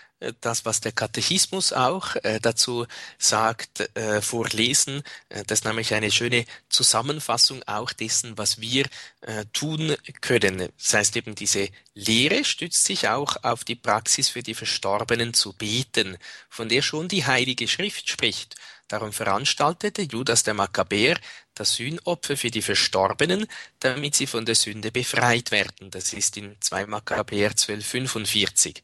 das, 0.40 0.64
was 0.64 0.80
der 0.80 0.92
Katechismus 0.92 1.72
auch 1.72 2.16
äh, 2.22 2.40
dazu 2.40 2.86
sagt, 3.18 3.90
äh, 3.96 4.20
vorlesen. 4.20 5.02
Äh, 5.28 5.44
das 5.46 5.60
ist 5.60 5.64
nämlich 5.64 5.94
eine 5.94 6.10
schöne 6.10 6.44
Zusammenfassung 6.68 7.62
auch 7.66 7.92
dessen, 7.92 8.38
was 8.38 8.60
wir 8.60 8.86
äh, 9.22 9.44
tun 9.52 9.96
können. 10.20 10.68
Das 10.78 10.94
heißt 10.94 11.16
eben, 11.16 11.34
diese 11.34 11.68
Lehre 11.94 12.44
stützt 12.44 12.84
sich 12.84 13.08
auch 13.08 13.36
auf 13.42 13.64
die 13.64 13.76
Praxis 13.76 14.28
für 14.28 14.42
die 14.42 14.54
Verstorbenen 14.54 15.34
zu 15.34 15.52
beten, 15.52 16.16
von 16.48 16.68
der 16.68 16.82
schon 16.82 17.08
die 17.08 17.26
Heilige 17.26 17.68
Schrift 17.68 18.08
spricht. 18.08 18.56
Darum 18.88 19.12
veranstaltete 19.12 20.02
Judas 20.02 20.42
der 20.42 20.54
Makkabäer 20.54 21.18
das 21.54 21.74
Sühnopfer 21.74 22.36
für 22.36 22.50
die 22.50 22.62
Verstorbenen, 22.62 23.46
damit 23.80 24.14
sie 24.14 24.26
von 24.26 24.44
der 24.44 24.54
Sünde 24.54 24.90
befreit 24.90 25.50
werden. 25.50 25.90
Das 25.90 26.12
ist 26.12 26.36
in 26.36 26.56
2 26.60 26.86
Makkabäer 26.86 27.50
1245. 27.50 28.82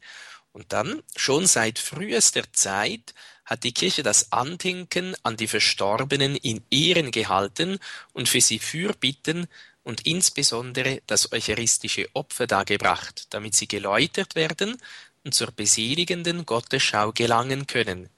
Und 0.53 0.73
dann, 0.73 1.01
schon 1.15 1.47
seit 1.47 1.79
frühester 1.79 2.43
Zeit, 2.51 3.13
hat 3.45 3.63
die 3.63 3.73
Kirche 3.73 4.03
das 4.03 4.31
Andenken 4.31 5.15
an 5.23 5.37
die 5.37 5.47
Verstorbenen 5.47 6.35
in 6.35 6.63
Ehren 6.69 7.11
gehalten 7.11 7.79
und 8.13 8.29
für 8.29 8.41
sie 8.41 8.59
Fürbitten 8.59 9.47
und 9.83 10.05
insbesondere 10.05 11.01
das 11.07 11.31
eucharistische 11.31 12.07
Opfer 12.13 12.47
dargebracht, 12.47 13.27
damit 13.31 13.55
sie 13.55 13.67
geläutert 13.67 14.35
werden 14.35 14.77
und 15.23 15.33
zur 15.33 15.51
beseligenden 15.51 16.45
Gottesschau 16.45 17.11
gelangen 17.11 17.67
können. 17.67 18.09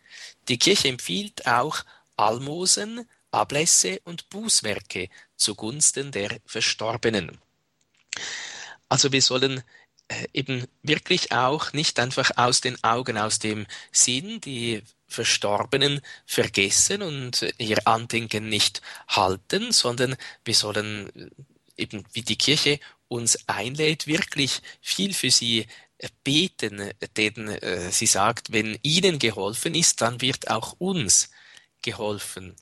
Die 0.47 0.57
Kirche 0.57 0.89
empfiehlt 0.89 1.47
auch 1.47 1.83
Almosen, 2.17 3.07
Ablässe 3.31 3.99
und 4.03 4.29
Bußwerke 4.29 5.09
zugunsten 5.35 6.11
der 6.11 6.37
Verstorbenen. 6.45 7.39
Also 8.89 9.11
wir 9.11 9.21
sollen 9.21 9.63
eben 10.33 10.67
wirklich 10.81 11.31
auch 11.31 11.73
nicht 11.73 11.99
einfach 11.99 12.31
aus 12.35 12.61
den 12.61 12.81
Augen, 12.83 13.17
aus 13.17 13.39
dem 13.39 13.65
Sinn 13.91 14.41
die 14.41 14.83
Verstorbenen 15.07 16.01
vergessen 16.25 17.01
und 17.01 17.53
ihr 17.57 17.87
Andenken 17.87 18.49
nicht 18.49 18.81
halten, 19.07 19.71
sondern 19.71 20.15
wir 20.43 20.55
sollen 20.55 21.09
äh, 21.15 21.81
eben 21.81 22.03
wie 22.13 22.23
die 22.23 22.37
Kirche 22.37 22.79
uns 23.07 23.47
einlädt, 23.47 24.07
wirklich 24.07 24.61
viel 24.81 25.13
für 25.13 25.29
sie 25.29 25.67
äh, 25.99 26.09
beten, 26.23 26.91
denn 27.15 27.47
äh, 27.47 27.91
sie 27.91 28.07
sagt, 28.07 28.51
wenn 28.51 28.77
ihnen 28.81 29.19
geholfen 29.19 29.75
ist, 29.75 30.01
dann 30.01 30.21
wird 30.21 30.49
auch 30.49 30.73
uns 30.79 31.29
geholfen. 31.81 32.55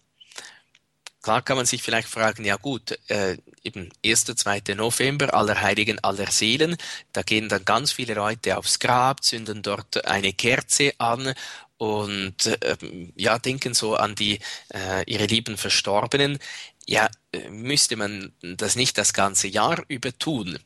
Klar 1.22 1.44
kann 1.44 1.58
man 1.58 1.68
sich 1.68 1.84
vielleicht 1.84 2.08
fragen, 2.08 2.44
ja 2.46 2.56
gut, 2.56 2.98
äh, 3.08 3.38
eben 3.64 3.90
1., 4.04 4.26
2. 4.26 4.74
November, 4.76 5.34
Allerheiligen, 5.36 6.04
aller 6.04 6.32
Seelen, 6.32 6.78
da 7.14 7.22
gehen 7.22 7.48
dann 7.48 7.64
ganz 7.64 7.92
viele 7.92 8.16
Leute 8.16 8.58
aufs 8.58 8.80
Grab, 8.80 9.24
zünden 9.24 9.62
dort 9.62 10.06
eine 10.06 10.34
Kerze 10.34 10.94
an 10.98 11.34
und 11.78 12.48
äh, 12.48 12.78
ja, 13.16 13.38
denken 13.40 13.74
so 13.74 13.96
an 13.96 14.16
die 14.16 14.40
äh, 14.74 15.04
ihre 15.06 15.26
lieben 15.26 15.58
Verstorbenen. 15.58 16.40
Ja, 16.88 17.08
äh, 17.32 17.50
müsste 17.50 17.96
man 17.96 18.34
das 18.42 18.76
nicht 18.76 18.98
das 18.98 19.14
ganze 19.14 19.48
Jahr 19.48 19.84
über 19.88 20.18
tun? 20.18 20.60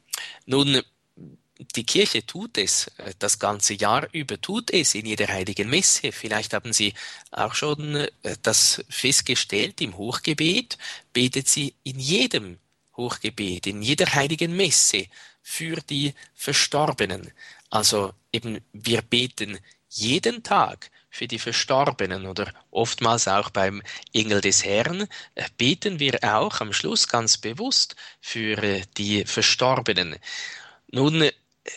Nun, 0.45 0.82
die 1.58 1.86
Kirche 1.86 2.26
tut 2.26 2.58
es, 2.58 2.88
äh, 2.97 3.14
das 3.20 3.39
ganze 3.39 3.74
Jahr 3.74 4.08
über 4.12 4.39
tut 4.39 4.72
es 4.72 4.95
in 4.95 5.06
jeder 5.06 5.28
heiligen 5.28 5.70
Messe. 5.70 6.12
Vielleicht 6.12 6.53
haben 6.53 6.74
Sie 6.74 6.93
auch 7.32 7.56
schon 7.56 7.95
äh, 7.95 8.10
das 8.41 8.84
festgestellt, 8.89 9.82
im 9.82 9.97
Hochgebet 9.97 10.78
betet 11.14 11.47
sie 11.47 11.74
in 11.84 11.99
jedem 11.99 12.60
Hochgebet, 12.97 13.68
in 13.68 13.82
jeder 13.82 14.14
heiligen 14.14 14.56
Messe 14.56 15.08
für 15.41 15.78
die 15.89 16.14
Verstorbenen. 16.34 17.32
Also 17.70 18.14
eben 18.32 18.60
wir 18.74 19.01
beten 19.01 19.60
jeden 19.89 20.43
Tag 20.43 20.91
für 21.10 21.28
die 21.28 21.39
Verstorbenen 21.39 22.26
oder 22.26 22.53
oftmals 22.72 23.30
auch 23.30 23.49
beim 23.49 23.82
Engel 24.14 24.41
des 24.41 24.66
Herrn 24.66 25.08
äh, 25.36 25.45
beten 25.58 25.99
wir 25.99 26.20
auch 26.22 26.60
am 26.60 26.74
Schluss 26.74 27.08
ganz 27.08 27.38
bewusst 27.38 27.95
für 28.20 28.82
die 28.97 29.24
Verstorbenen. 29.24 30.18
Nun 30.91 31.30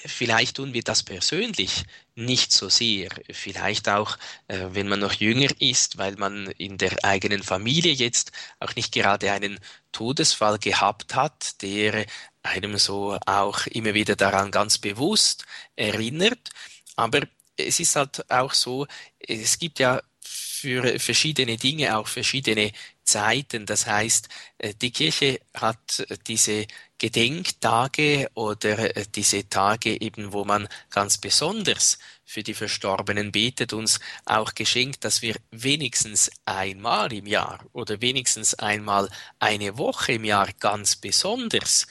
vielleicht 0.06 0.56
tun 0.56 0.74
wir 0.74 0.82
das 0.82 1.02
persönlich 1.02 1.84
nicht 2.14 2.52
so 2.52 2.68
sehr. 2.68 3.08
Vielleicht 3.30 3.88
auch, 3.88 4.18
äh, 4.48 4.66
wenn 4.70 4.88
man 4.88 5.00
noch 5.00 5.14
jünger 5.14 5.48
ist, 5.60 5.98
weil 5.98 6.16
man 6.16 6.48
in 6.58 6.78
der 6.78 7.04
eigenen 7.04 7.42
Familie 7.42 7.92
jetzt 7.92 8.32
auch 8.60 8.74
nicht 8.74 8.92
gerade 8.92 9.32
einen 9.32 9.58
Todesfall 9.92 10.58
gehabt 10.58 11.14
hat, 11.14 11.62
der 11.62 12.06
einem 12.42 12.76
so 12.78 13.18
auch 13.26 13.66
immer 13.66 13.94
wieder 13.94 14.16
daran 14.16 14.50
ganz 14.50 14.78
bewusst 14.78 15.44
erinnert. 15.76 16.50
Aber 16.96 17.20
es 17.56 17.80
ist 17.80 17.96
halt 17.96 18.30
auch 18.30 18.52
so, 18.52 18.86
es 19.18 19.58
gibt 19.58 19.78
ja 19.78 20.00
für 20.20 20.98
verschiedene 20.98 21.56
Dinge 21.56 21.96
auch 21.96 22.08
verschiedene 22.08 22.72
Zeiten. 23.04 23.64
Das 23.64 23.86
heißt, 23.86 24.28
äh, 24.58 24.74
die 24.74 24.90
Kirche 24.90 25.40
hat 25.54 26.06
diese 26.26 26.66
Gedenktage 26.98 28.28
oder 28.34 28.96
äh, 28.96 29.04
diese 29.14 29.48
Tage 29.48 30.00
eben, 30.00 30.32
wo 30.32 30.44
man 30.44 30.68
ganz 30.90 31.18
besonders 31.18 31.98
für 32.24 32.42
die 32.42 32.54
Verstorbenen 32.54 33.32
betet, 33.32 33.72
uns 33.72 34.00
auch 34.24 34.54
geschenkt, 34.54 35.04
dass 35.04 35.22
wir 35.22 35.36
wenigstens 35.50 36.30
einmal 36.44 37.12
im 37.12 37.26
Jahr 37.26 37.64
oder 37.72 38.00
wenigstens 38.00 38.54
einmal 38.54 39.08
eine 39.38 39.78
Woche 39.78 40.12
im 40.12 40.24
Jahr 40.24 40.48
ganz 40.58 40.96
besonders 40.96 41.86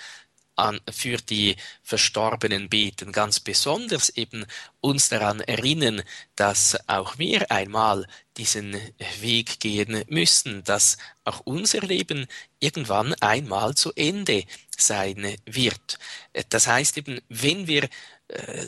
an, 0.58 0.80
für 0.92 1.18
die 1.18 1.56
Verstorbenen 1.84 2.70
beten, 2.70 3.12
ganz 3.12 3.40
besonders 3.40 4.10
eben 4.10 4.46
uns 4.82 5.10
daran 5.10 5.40
erinnern, 5.42 6.04
dass 6.36 6.78
auch 6.88 7.18
wir 7.18 7.52
einmal 7.52 8.08
diesen 8.38 8.76
Weg 9.22 9.60
gehen 9.60 10.04
müssen, 10.10 10.64
dass 10.64 10.98
auch 11.24 11.42
unser 11.42 11.82
Leben 11.82 12.28
irgendwann 12.60 13.14
einmal 13.16 13.76
zu 13.76 13.92
Ende 13.94 14.44
sein 14.78 15.36
wird. 15.46 15.98
Das 16.50 16.68
heißt 16.68 16.98
eben, 16.98 17.20
wenn 17.30 17.68
wir 17.68 17.90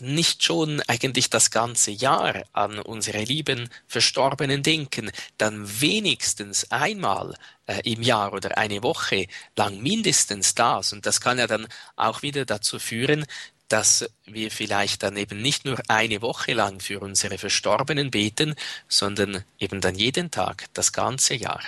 nicht 0.01 0.43
schon 0.43 0.82
eigentlich 0.88 1.30
das 1.30 1.51
ganze 1.51 1.91
Jahr 1.91 2.43
an 2.53 2.80
unsere 2.80 3.22
lieben 3.24 3.70
Verstorbenen 3.88 4.64
denken, 4.64 5.12
dann 5.38 5.82
wenigstens 5.82 6.72
einmal 6.72 7.36
äh, 7.68 7.82
im 7.84 8.01
Jahr 8.01 8.34
oder 8.34 8.57
eine 8.57 8.84
Woche 8.84 9.28
lang 9.57 9.82
mindestens 9.82 10.55
das. 10.55 10.93
Und 10.93 11.05
das 11.05 11.20
kann 11.20 11.39
ja 11.39 11.47
dann 11.47 11.68
auch 11.97 12.22
wieder 12.22 12.45
dazu 12.45 12.80
führen, 12.80 13.26
dass 13.68 14.10
wir 14.26 14.49
vielleicht 14.49 15.03
dann 15.03 15.18
eben 15.18 15.41
nicht 15.41 15.66
nur 15.66 15.80
eine 15.89 16.22
Woche 16.22 16.53
lang 16.53 16.80
für 16.80 16.99
unsere 16.99 17.38
Verstorbenen 17.38 18.12
beten, 18.12 18.55
sondern 18.88 19.43
eben 19.60 19.82
dann 19.82 19.95
jeden 19.95 20.32
Tag, 20.32 20.66
das 20.74 20.93
ganze 20.93 21.36
Jahr. 21.36 21.62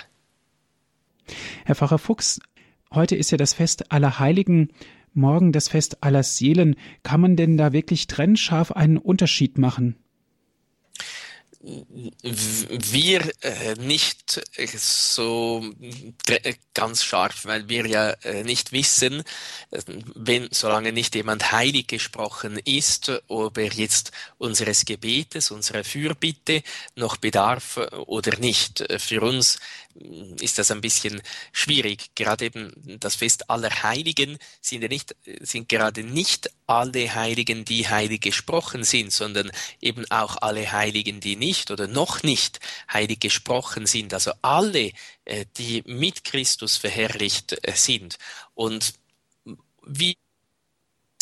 Herr 1.64 1.74
Pfarrer 1.74 1.98
Fuchs, 1.98 2.40
heute 2.90 3.16
ist 3.16 3.30
ja 3.30 3.38
das 3.38 3.54
Fest 3.54 3.92
aller 3.92 4.18
Heiligen, 4.18 4.70
morgen 5.14 5.52
das 5.52 5.68
Fest 5.68 6.02
aller 6.02 6.22
Seelen. 6.22 6.76
Kann 7.02 7.20
man 7.20 7.36
denn 7.36 7.56
da 7.56 7.72
wirklich 7.72 8.06
trennscharf 8.06 8.72
einen 8.72 8.98
Unterschied 8.98 9.58
machen? 9.58 9.96
wir 11.62 13.30
äh, 13.42 13.74
nicht 13.76 14.42
äh, 14.56 14.66
so 14.66 15.64
äh, 16.26 16.54
ganz 16.74 17.04
scharf, 17.04 17.44
weil 17.44 17.68
wir 17.68 17.86
ja 17.86 18.14
nicht 18.42 18.72
wissen, 18.72 19.22
wenn, 20.14 20.48
solange 20.50 20.92
nicht 20.92 21.14
jemand 21.14 21.52
heilig 21.52 21.86
gesprochen 21.86 22.58
ist, 22.64 23.12
ob 23.28 23.58
er 23.58 23.72
jetzt 23.72 24.10
unseres 24.38 24.84
Gebetes, 24.84 25.50
unserer 25.50 25.84
Fürbitte 25.84 26.62
noch 26.96 27.16
bedarf 27.16 27.76
oder 28.06 28.38
nicht. 28.38 28.84
Für 28.98 29.20
uns 29.20 29.58
ist 29.94 30.58
das 30.58 30.70
ein 30.70 30.80
bisschen 30.80 31.22
schwierig. 31.52 32.10
Gerade 32.14 32.46
eben 32.46 32.72
das 33.00 33.16
Fest 33.16 33.50
aller 33.50 33.82
Heiligen 33.82 34.38
sind 34.60 34.82
ja 34.82 34.88
nicht, 34.88 35.14
sind 35.40 35.68
gerade 35.68 36.02
nicht 36.02 36.50
alle 36.66 37.14
Heiligen, 37.14 37.64
die 37.64 37.88
heilig 37.88 38.20
gesprochen 38.20 38.84
sind, 38.84 39.12
sondern 39.12 39.50
eben 39.80 40.10
auch 40.10 40.36
alle 40.40 40.72
Heiligen, 40.72 41.20
die 41.20 41.36
nicht 41.36 41.70
oder 41.70 41.86
noch 41.86 42.22
nicht 42.22 42.60
heilig 42.92 43.20
gesprochen 43.20 43.86
sind. 43.86 44.14
Also 44.14 44.32
alle, 44.42 44.92
äh, 45.24 45.44
die 45.56 45.82
mit 45.86 46.24
Christus 46.24 46.76
verherrlicht 46.76 47.56
äh, 47.62 47.72
sind. 47.74 48.18
Und 48.54 48.94
wie 49.84 50.16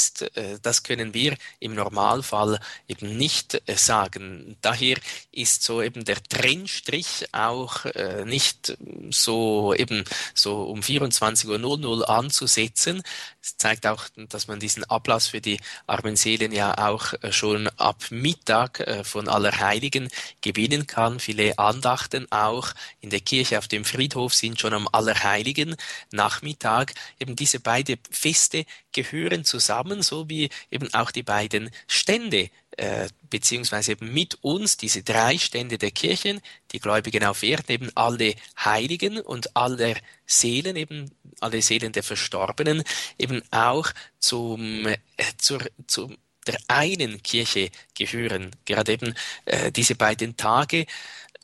ist, 0.00 0.22
äh, 0.36 0.58
das 0.62 0.82
können 0.82 1.12
wir 1.12 1.36
im 1.58 1.74
Normalfall 1.74 2.58
eben 2.88 3.16
nicht 3.16 3.60
äh, 3.66 3.76
sagen. 3.76 4.56
Daher 4.62 4.96
ist 5.30 5.62
so 5.62 5.82
eben 5.82 6.04
der 6.04 6.22
Trennstrich 6.22 7.26
auch 7.32 7.84
äh, 7.84 8.24
nicht 8.24 8.76
so 9.10 9.74
eben 9.74 10.04
so 10.34 10.62
um 10.62 10.80
24.00 10.80 11.84
Uhr 11.84 12.08
anzusetzen. 12.08 13.02
Es 13.42 13.56
zeigt 13.58 13.86
auch, 13.86 14.04
dass 14.28 14.48
man 14.48 14.60
diesen 14.60 14.84
Ablass 14.84 15.28
für 15.28 15.40
die 15.40 15.60
armen 15.86 16.16
Seelen 16.16 16.52
ja 16.52 16.76
auch 16.78 17.14
schon 17.30 17.68
ab 17.76 18.04
Mittag 18.10 19.04
von 19.04 19.28
Allerheiligen 19.28 20.08
gewinnen 20.40 20.86
kann. 20.86 21.20
Viele 21.20 21.58
Andachten 21.58 22.30
auch 22.30 22.72
in 23.00 23.10
der 23.10 23.20
Kirche 23.20 23.58
auf 23.58 23.68
dem 23.68 23.84
Friedhof 23.84 24.34
sind 24.34 24.60
schon 24.60 24.74
am 24.74 24.88
Allerheiligen 24.92 25.76
Nachmittag. 26.10 26.92
Eben 27.18 27.34
diese 27.36 27.60
beiden 27.60 27.98
Feste 28.10 28.66
gehören 28.92 29.44
zusammen, 29.44 29.89
so 30.02 30.28
wie 30.28 30.48
eben 30.70 30.92
auch 30.94 31.10
die 31.10 31.22
beiden 31.22 31.70
Stände 31.86 32.50
äh, 32.76 33.08
beziehungsweise 33.28 33.92
eben 33.92 34.12
mit 34.12 34.38
uns 34.42 34.76
diese 34.76 35.02
drei 35.02 35.36
Stände 35.38 35.76
der 35.76 35.90
Kirchen, 35.90 36.40
die 36.72 36.80
Gläubigen 36.80 37.24
auf 37.24 37.42
Erden, 37.42 37.72
eben 37.72 37.90
alle 37.94 38.34
Heiligen 38.58 39.20
und 39.20 39.56
alle 39.56 39.96
Seelen, 40.24 40.76
eben 40.76 41.10
alle 41.40 41.60
Seelen 41.62 41.92
der 41.92 42.02
Verstorbenen, 42.02 42.82
eben 43.18 43.42
auch 43.50 43.90
zum, 44.18 44.86
äh, 44.86 44.96
zur, 45.36 45.60
zum 45.86 46.16
der 46.46 46.58
einen 46.68 47.22
Kirche 47.22 47.70
gehören. 47.94 48.50
Gerade 48.64 48.92
eben 48.92 49.14
äh, 49.44 49.70
diese 49.70 49.94
beiden 49.94 50.36
Tage 50.36 50.86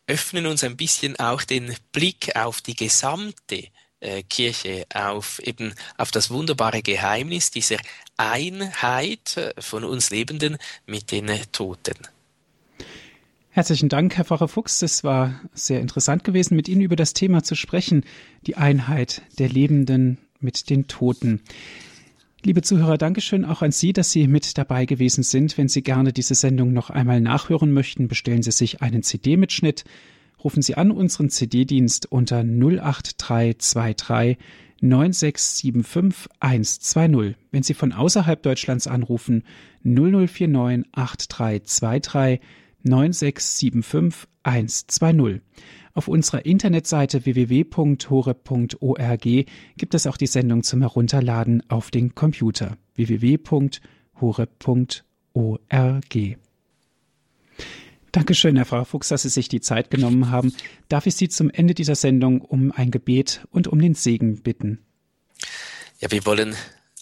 öffnen 0.07 0.47
uns 0.47 0.65
ein 0.65 0.77
bisschen 0.77 1.19
auch 1.19 1.43
den 1.43 1.75
Blick 1.93 2.35
auf 2.37 2.61
die 2.61 2.77
gesamte 2.77 3.69
äh, 4.01 4.23
Kirche, 4.23 4.87
auf 4.93 5.39
eben 5.41 5.75
auf 5.97 6.11
das 6.11 6.31
wunderbare 6.31 6.83
Geheimnis 6.83 7.51
dieser 7.51 7.79
Einheit 8.17 9.37
äh, 9.37 9.53
von 9.61 9.85
uns 9.85 10.11
Lebenden 10.11 10.59
mit 10.87 11.13
den 11.13 11.31
Toten. 11.53 11.97
Herzlichen 13.51 13.89
Dank, 13.89 14.15
Herr 14.17 14.27
Pfarrer 14.27 14.49
Fuchs. 14.49 14.83
Es 14.83 15.03
war 15.03 15.41
sehr 15.55 15.81
interessant 15.81 16.25
gewesen, 16.25 16.57
mit 16.57 16.69
Ihnen 16.69 16.83
über 16.83 16.97
das 16.97 17.15
Thema 17.15 17.43
zu 17.43 17.55
sprechen, 17.55 18.05
die 18.47 18.57
Einheit 18.57 19.23
der 19.39 19.49
Lebenden 19.49 20.19
mit 20.41 20.69
den 20.69 20.89
Toten. 20.89 21.41
Liebe 22.43 22.61
Zuhörer, 22.61 22.99
Dankeschön 22.99 23.47
auch 23.47 23.63
an 23.63 23.73
Sie, 23.73 23.95
dass 23.95 24.11
Sie 24.11 24.29
mit 24.29 24.59
dabei 24.59 24.85
gewesen 24.85 25.23
sind. 25.23 25.57
Wenn 25.57 25.69
Sie 25.69 25.83
gerne 25.83 26.13
diese 26.13 26.35
Sendung 26.35 26.75
noch 26.75 26.91
einmal 26.91 27.21
nachhören 27.23 27.73
möchten, 27.73 28.09
bestellen 28.09 28.43
Sie 28.43 28.53
sich 28.53 28.83
einen 28.83 29.03
CD-Mitschnitt. 29.03 29.85
Rufen 30.43 30.63
Sie 30.63 30.77
an 30.77 30.91
unseren 30.91 31.31
CD-Dienst 31.31 32.11
unter 32.11 32.39
08323 32.39 34.39
9675 34.81 36.31
120. 36.41 37.37
Wenn 37.51 37.63
Sie 37.63 37.75
von 37.75 37.93
außerhalb 37.93 38.43
Deutschlands 38.43 38.87
anrufen, 38.87 39.43
0049 39.83 40.87
8323 40.93 42.41
9675 42.83 44.29
120. 44.43 45.41
Auf 45.95 46.09
unserer 46.09 46.45
Internetseite 46.45 47.25
www.hore.org 47.25 49.25
gibt 49.77 49.95
es 49.95 50.07
auch 50.07 50.19
die 50.19 50.27
Sendung 50.27 50.63
zum 50.63 50.83
Herunterladen 50.83 51.63
auf 51.69 51.91
den 51.91 52.15
Computer 52.15 52.77
www.hore.org. 52.95 53.81
Dankeschön, 58.17 58.57
Herr 58.57 58.65
Frau 58.65 58.83
Fuchs, 58.83 59.09
dass 59.09 59.23
Sie 59.23 59.29
sich 59.29 59.51
die 59.51 59.61
Zeit 59.61 59.91
genommen 59.91 60.31
haben. 60.31 60.55
Darf 60.89 61.05
ich 61.05 61.15
Sie 61.17 61.29
zum 61.29 61.51
Ende 61.51 61.75
dieser 61.75 61.97
Sendung 61.97 62.41
um 62.41 62.73
ein 62.73 62.91
Gebet 62.91 63.47
und 63.51 63.69
um 63.69 63.79
den 63.79 63.95
Segen 63.95 64.43
bitten? 64.43 64.83
Ja, 66.01 66.11
wir 66.11 66.25
wollen 66.25 66.57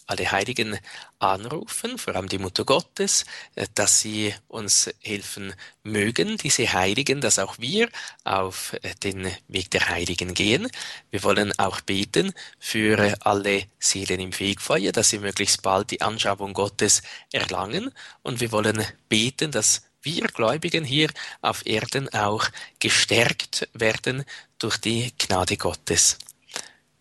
alle 0.08 0.32
Heiligen 0.32 0.76
anrufen, 1.20 1.98
vor 1.98 2.16
allem 2.16 2.28
die 2.28 2.38
Mutter 2.38 2.64
Gottes, 2.64 3.26
äh, 3.54 3.68
dass 3.76 4.00
sie 4.00 4.34
uns 4.48 4.92
helfen 4.98 5.54
mögen, 5.84 6.36
diese 6.36 6.72
Heiligen, 6.72 7.20
dass 7.20 7.38
auch 7.38 7.60
wir 7.60 7.88
auf 8.24 8.72
äh, 8.82 8.92
den 9.04 9.30
Weg 9.46 9.70
der 9.70 9.88
Heiligen 9.90 10.34
gehen. 10.34 10.68
Wir 11.12 11.22
wollen 11.22 11.56
auch 11.58 11.80
beten 11.80 12.32
für 12.58 13.14
alle 13.20 13.62
Seelen 13.78 14.18
im 14.18 14.32
Fegfeuer, 14.32 14.90
dass 14.90 15.10
sie 15.10 15.20
möglichst 15.20 15.62
bald 15.62 15.92
die 15.92 16.02
Anschauung 16.02 16.54
Gottes 16.54 17.02
erlangen. 17.32 17.92
Und 18.22 18.40
wir 18.40 18.50
wollen 18.50 18.84
beten, 19.08 19.52
dass 19.52 19.82
wir 20.05 20.26
Gläubigen 20.28 20.84
hier 20.84 21.11
auf 21.40 21.66
Erden 21.66 22.09
auch 22.12 22.46
gestärkt 22.78 23.68
werden 23.72 24.24
durch 24.59 24.76
die 24.78 25.12
Gnade 25.18 25.57
Gottes. 25.57 26.18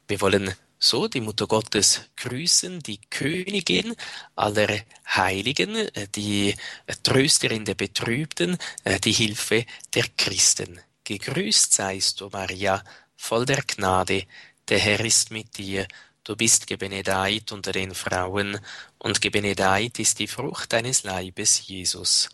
Wir 0.08 0.20
wollen 0.22 0.54
so 0.80 1.08
die 1.08 1.22
Mutter 1.22 1.47
Gottes 1.47 2.01
grüßen, 2.18 2.82
die 2.82 2.99
Königin 3.10 3.95
aller 4.36 4.82
Heiligen, 5.08 5.88
die 6.14 6.56
Trösterin 7.04 7.64
der 7.64 7.76
Betrübten, 7.76 8.58
die 9.04 9.14
Hilfe 9.14 9.66
der 9.93 10.06
Christen. 10.18 10.82
Gegrüßt 11.06 11.74
seist 11.74 12.20
du, 12.20 12.30
Maria, 12.30 12.84
voll 13.16 13.45
der 13.45 13.64
Gnade, 13.64 14.26
der 14.68 14.80
Herr 14.80 14.99
ist 14.99 15.32
mit 15.32 15.58
dir, 15.58 15.88
du 16.26 16.36
bist 16.36 16.68
gebenedeit 16.68 17.51
unter 17.54 17.72
den 17.72 17.93
Frauen, 17.95 18.60
und 18.97 19.22
gebenedeit 19.22 19.99
ist 19.99 20.20
die 20.20 20.28
Frucht 20.28 20.74
deines 20.74 21.04
Leibes, 21.04 21.66
Jesus. 21.68 22.30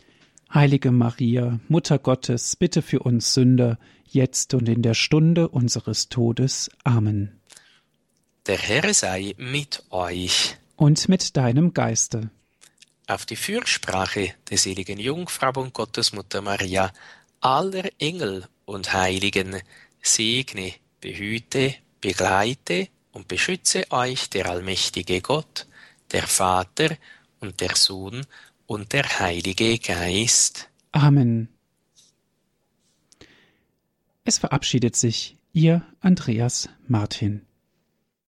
Heilige 0.51 0.89
Maria, 0.91 1.59
Mutter 1.67 1.99
Gottes, 1.99 2.55
bitte 2.55 2.81
für 2.81 3.01
uns 3.01 3.35
Sünder, 3.35 3.77
jetzt 4.05 4.55
und 4.55 4.67
in 4.67 4.81
der 4.81 4.95
Stunde 4.95 5.47
unseres 5.47 6.09
Todes. 6.09 6.71
Amen. 6.83 7.39
Der 8.47 8.57
Herr 8.57 8.91
sei 8.95 9.35
mit 9.37 9.83
euch. 9.91 10.57
Und 10.75 11.07
mit 11.07 11.37
deinem 11.37 11.73
Geiste. 11.75 12.31
Auf 13.05 13.27
die 13.27 13.35
Fürsprache 13.35 14.33
der 14.49 14.57
seligen 14.57 14.97
Jungfrau 14.97 15.51
und 15.61 15.73
Gottesmutter 15.73 16.41
Maria, 16.41 16.91
aller 17.41 17.89
Engel 17.99 18.47
und 18.65 18.91
Heiligen, 18.93 19.61
segne, 20.01 20.73
behüte, 20.99 21.75
begleite 22.01 22.87
und 23.11 23.27
beschütze 23.27 23.85
euch 23.91 24.31
der 24.31 24.47
allmächtige 24.47 25.21
Gott, 25.21 25.67
der 26.11 26.25
Vater 26.25 26.97
und 27.39 27.61
der 27.61 27.75
Sohn 27.75 28.25
und 28.69 28.93
der 28.93 29.19
Heilige 29.19 29.79
Geist. 29.79 30.69
Amen. 30.91 31.49
Es 34.23 34.37
verabschiedet 34.37 34.95
sich 34.95 35.37
Ihr 35.53 35.83
Andreas 36.01 36.69
Martin. 36.87 37.48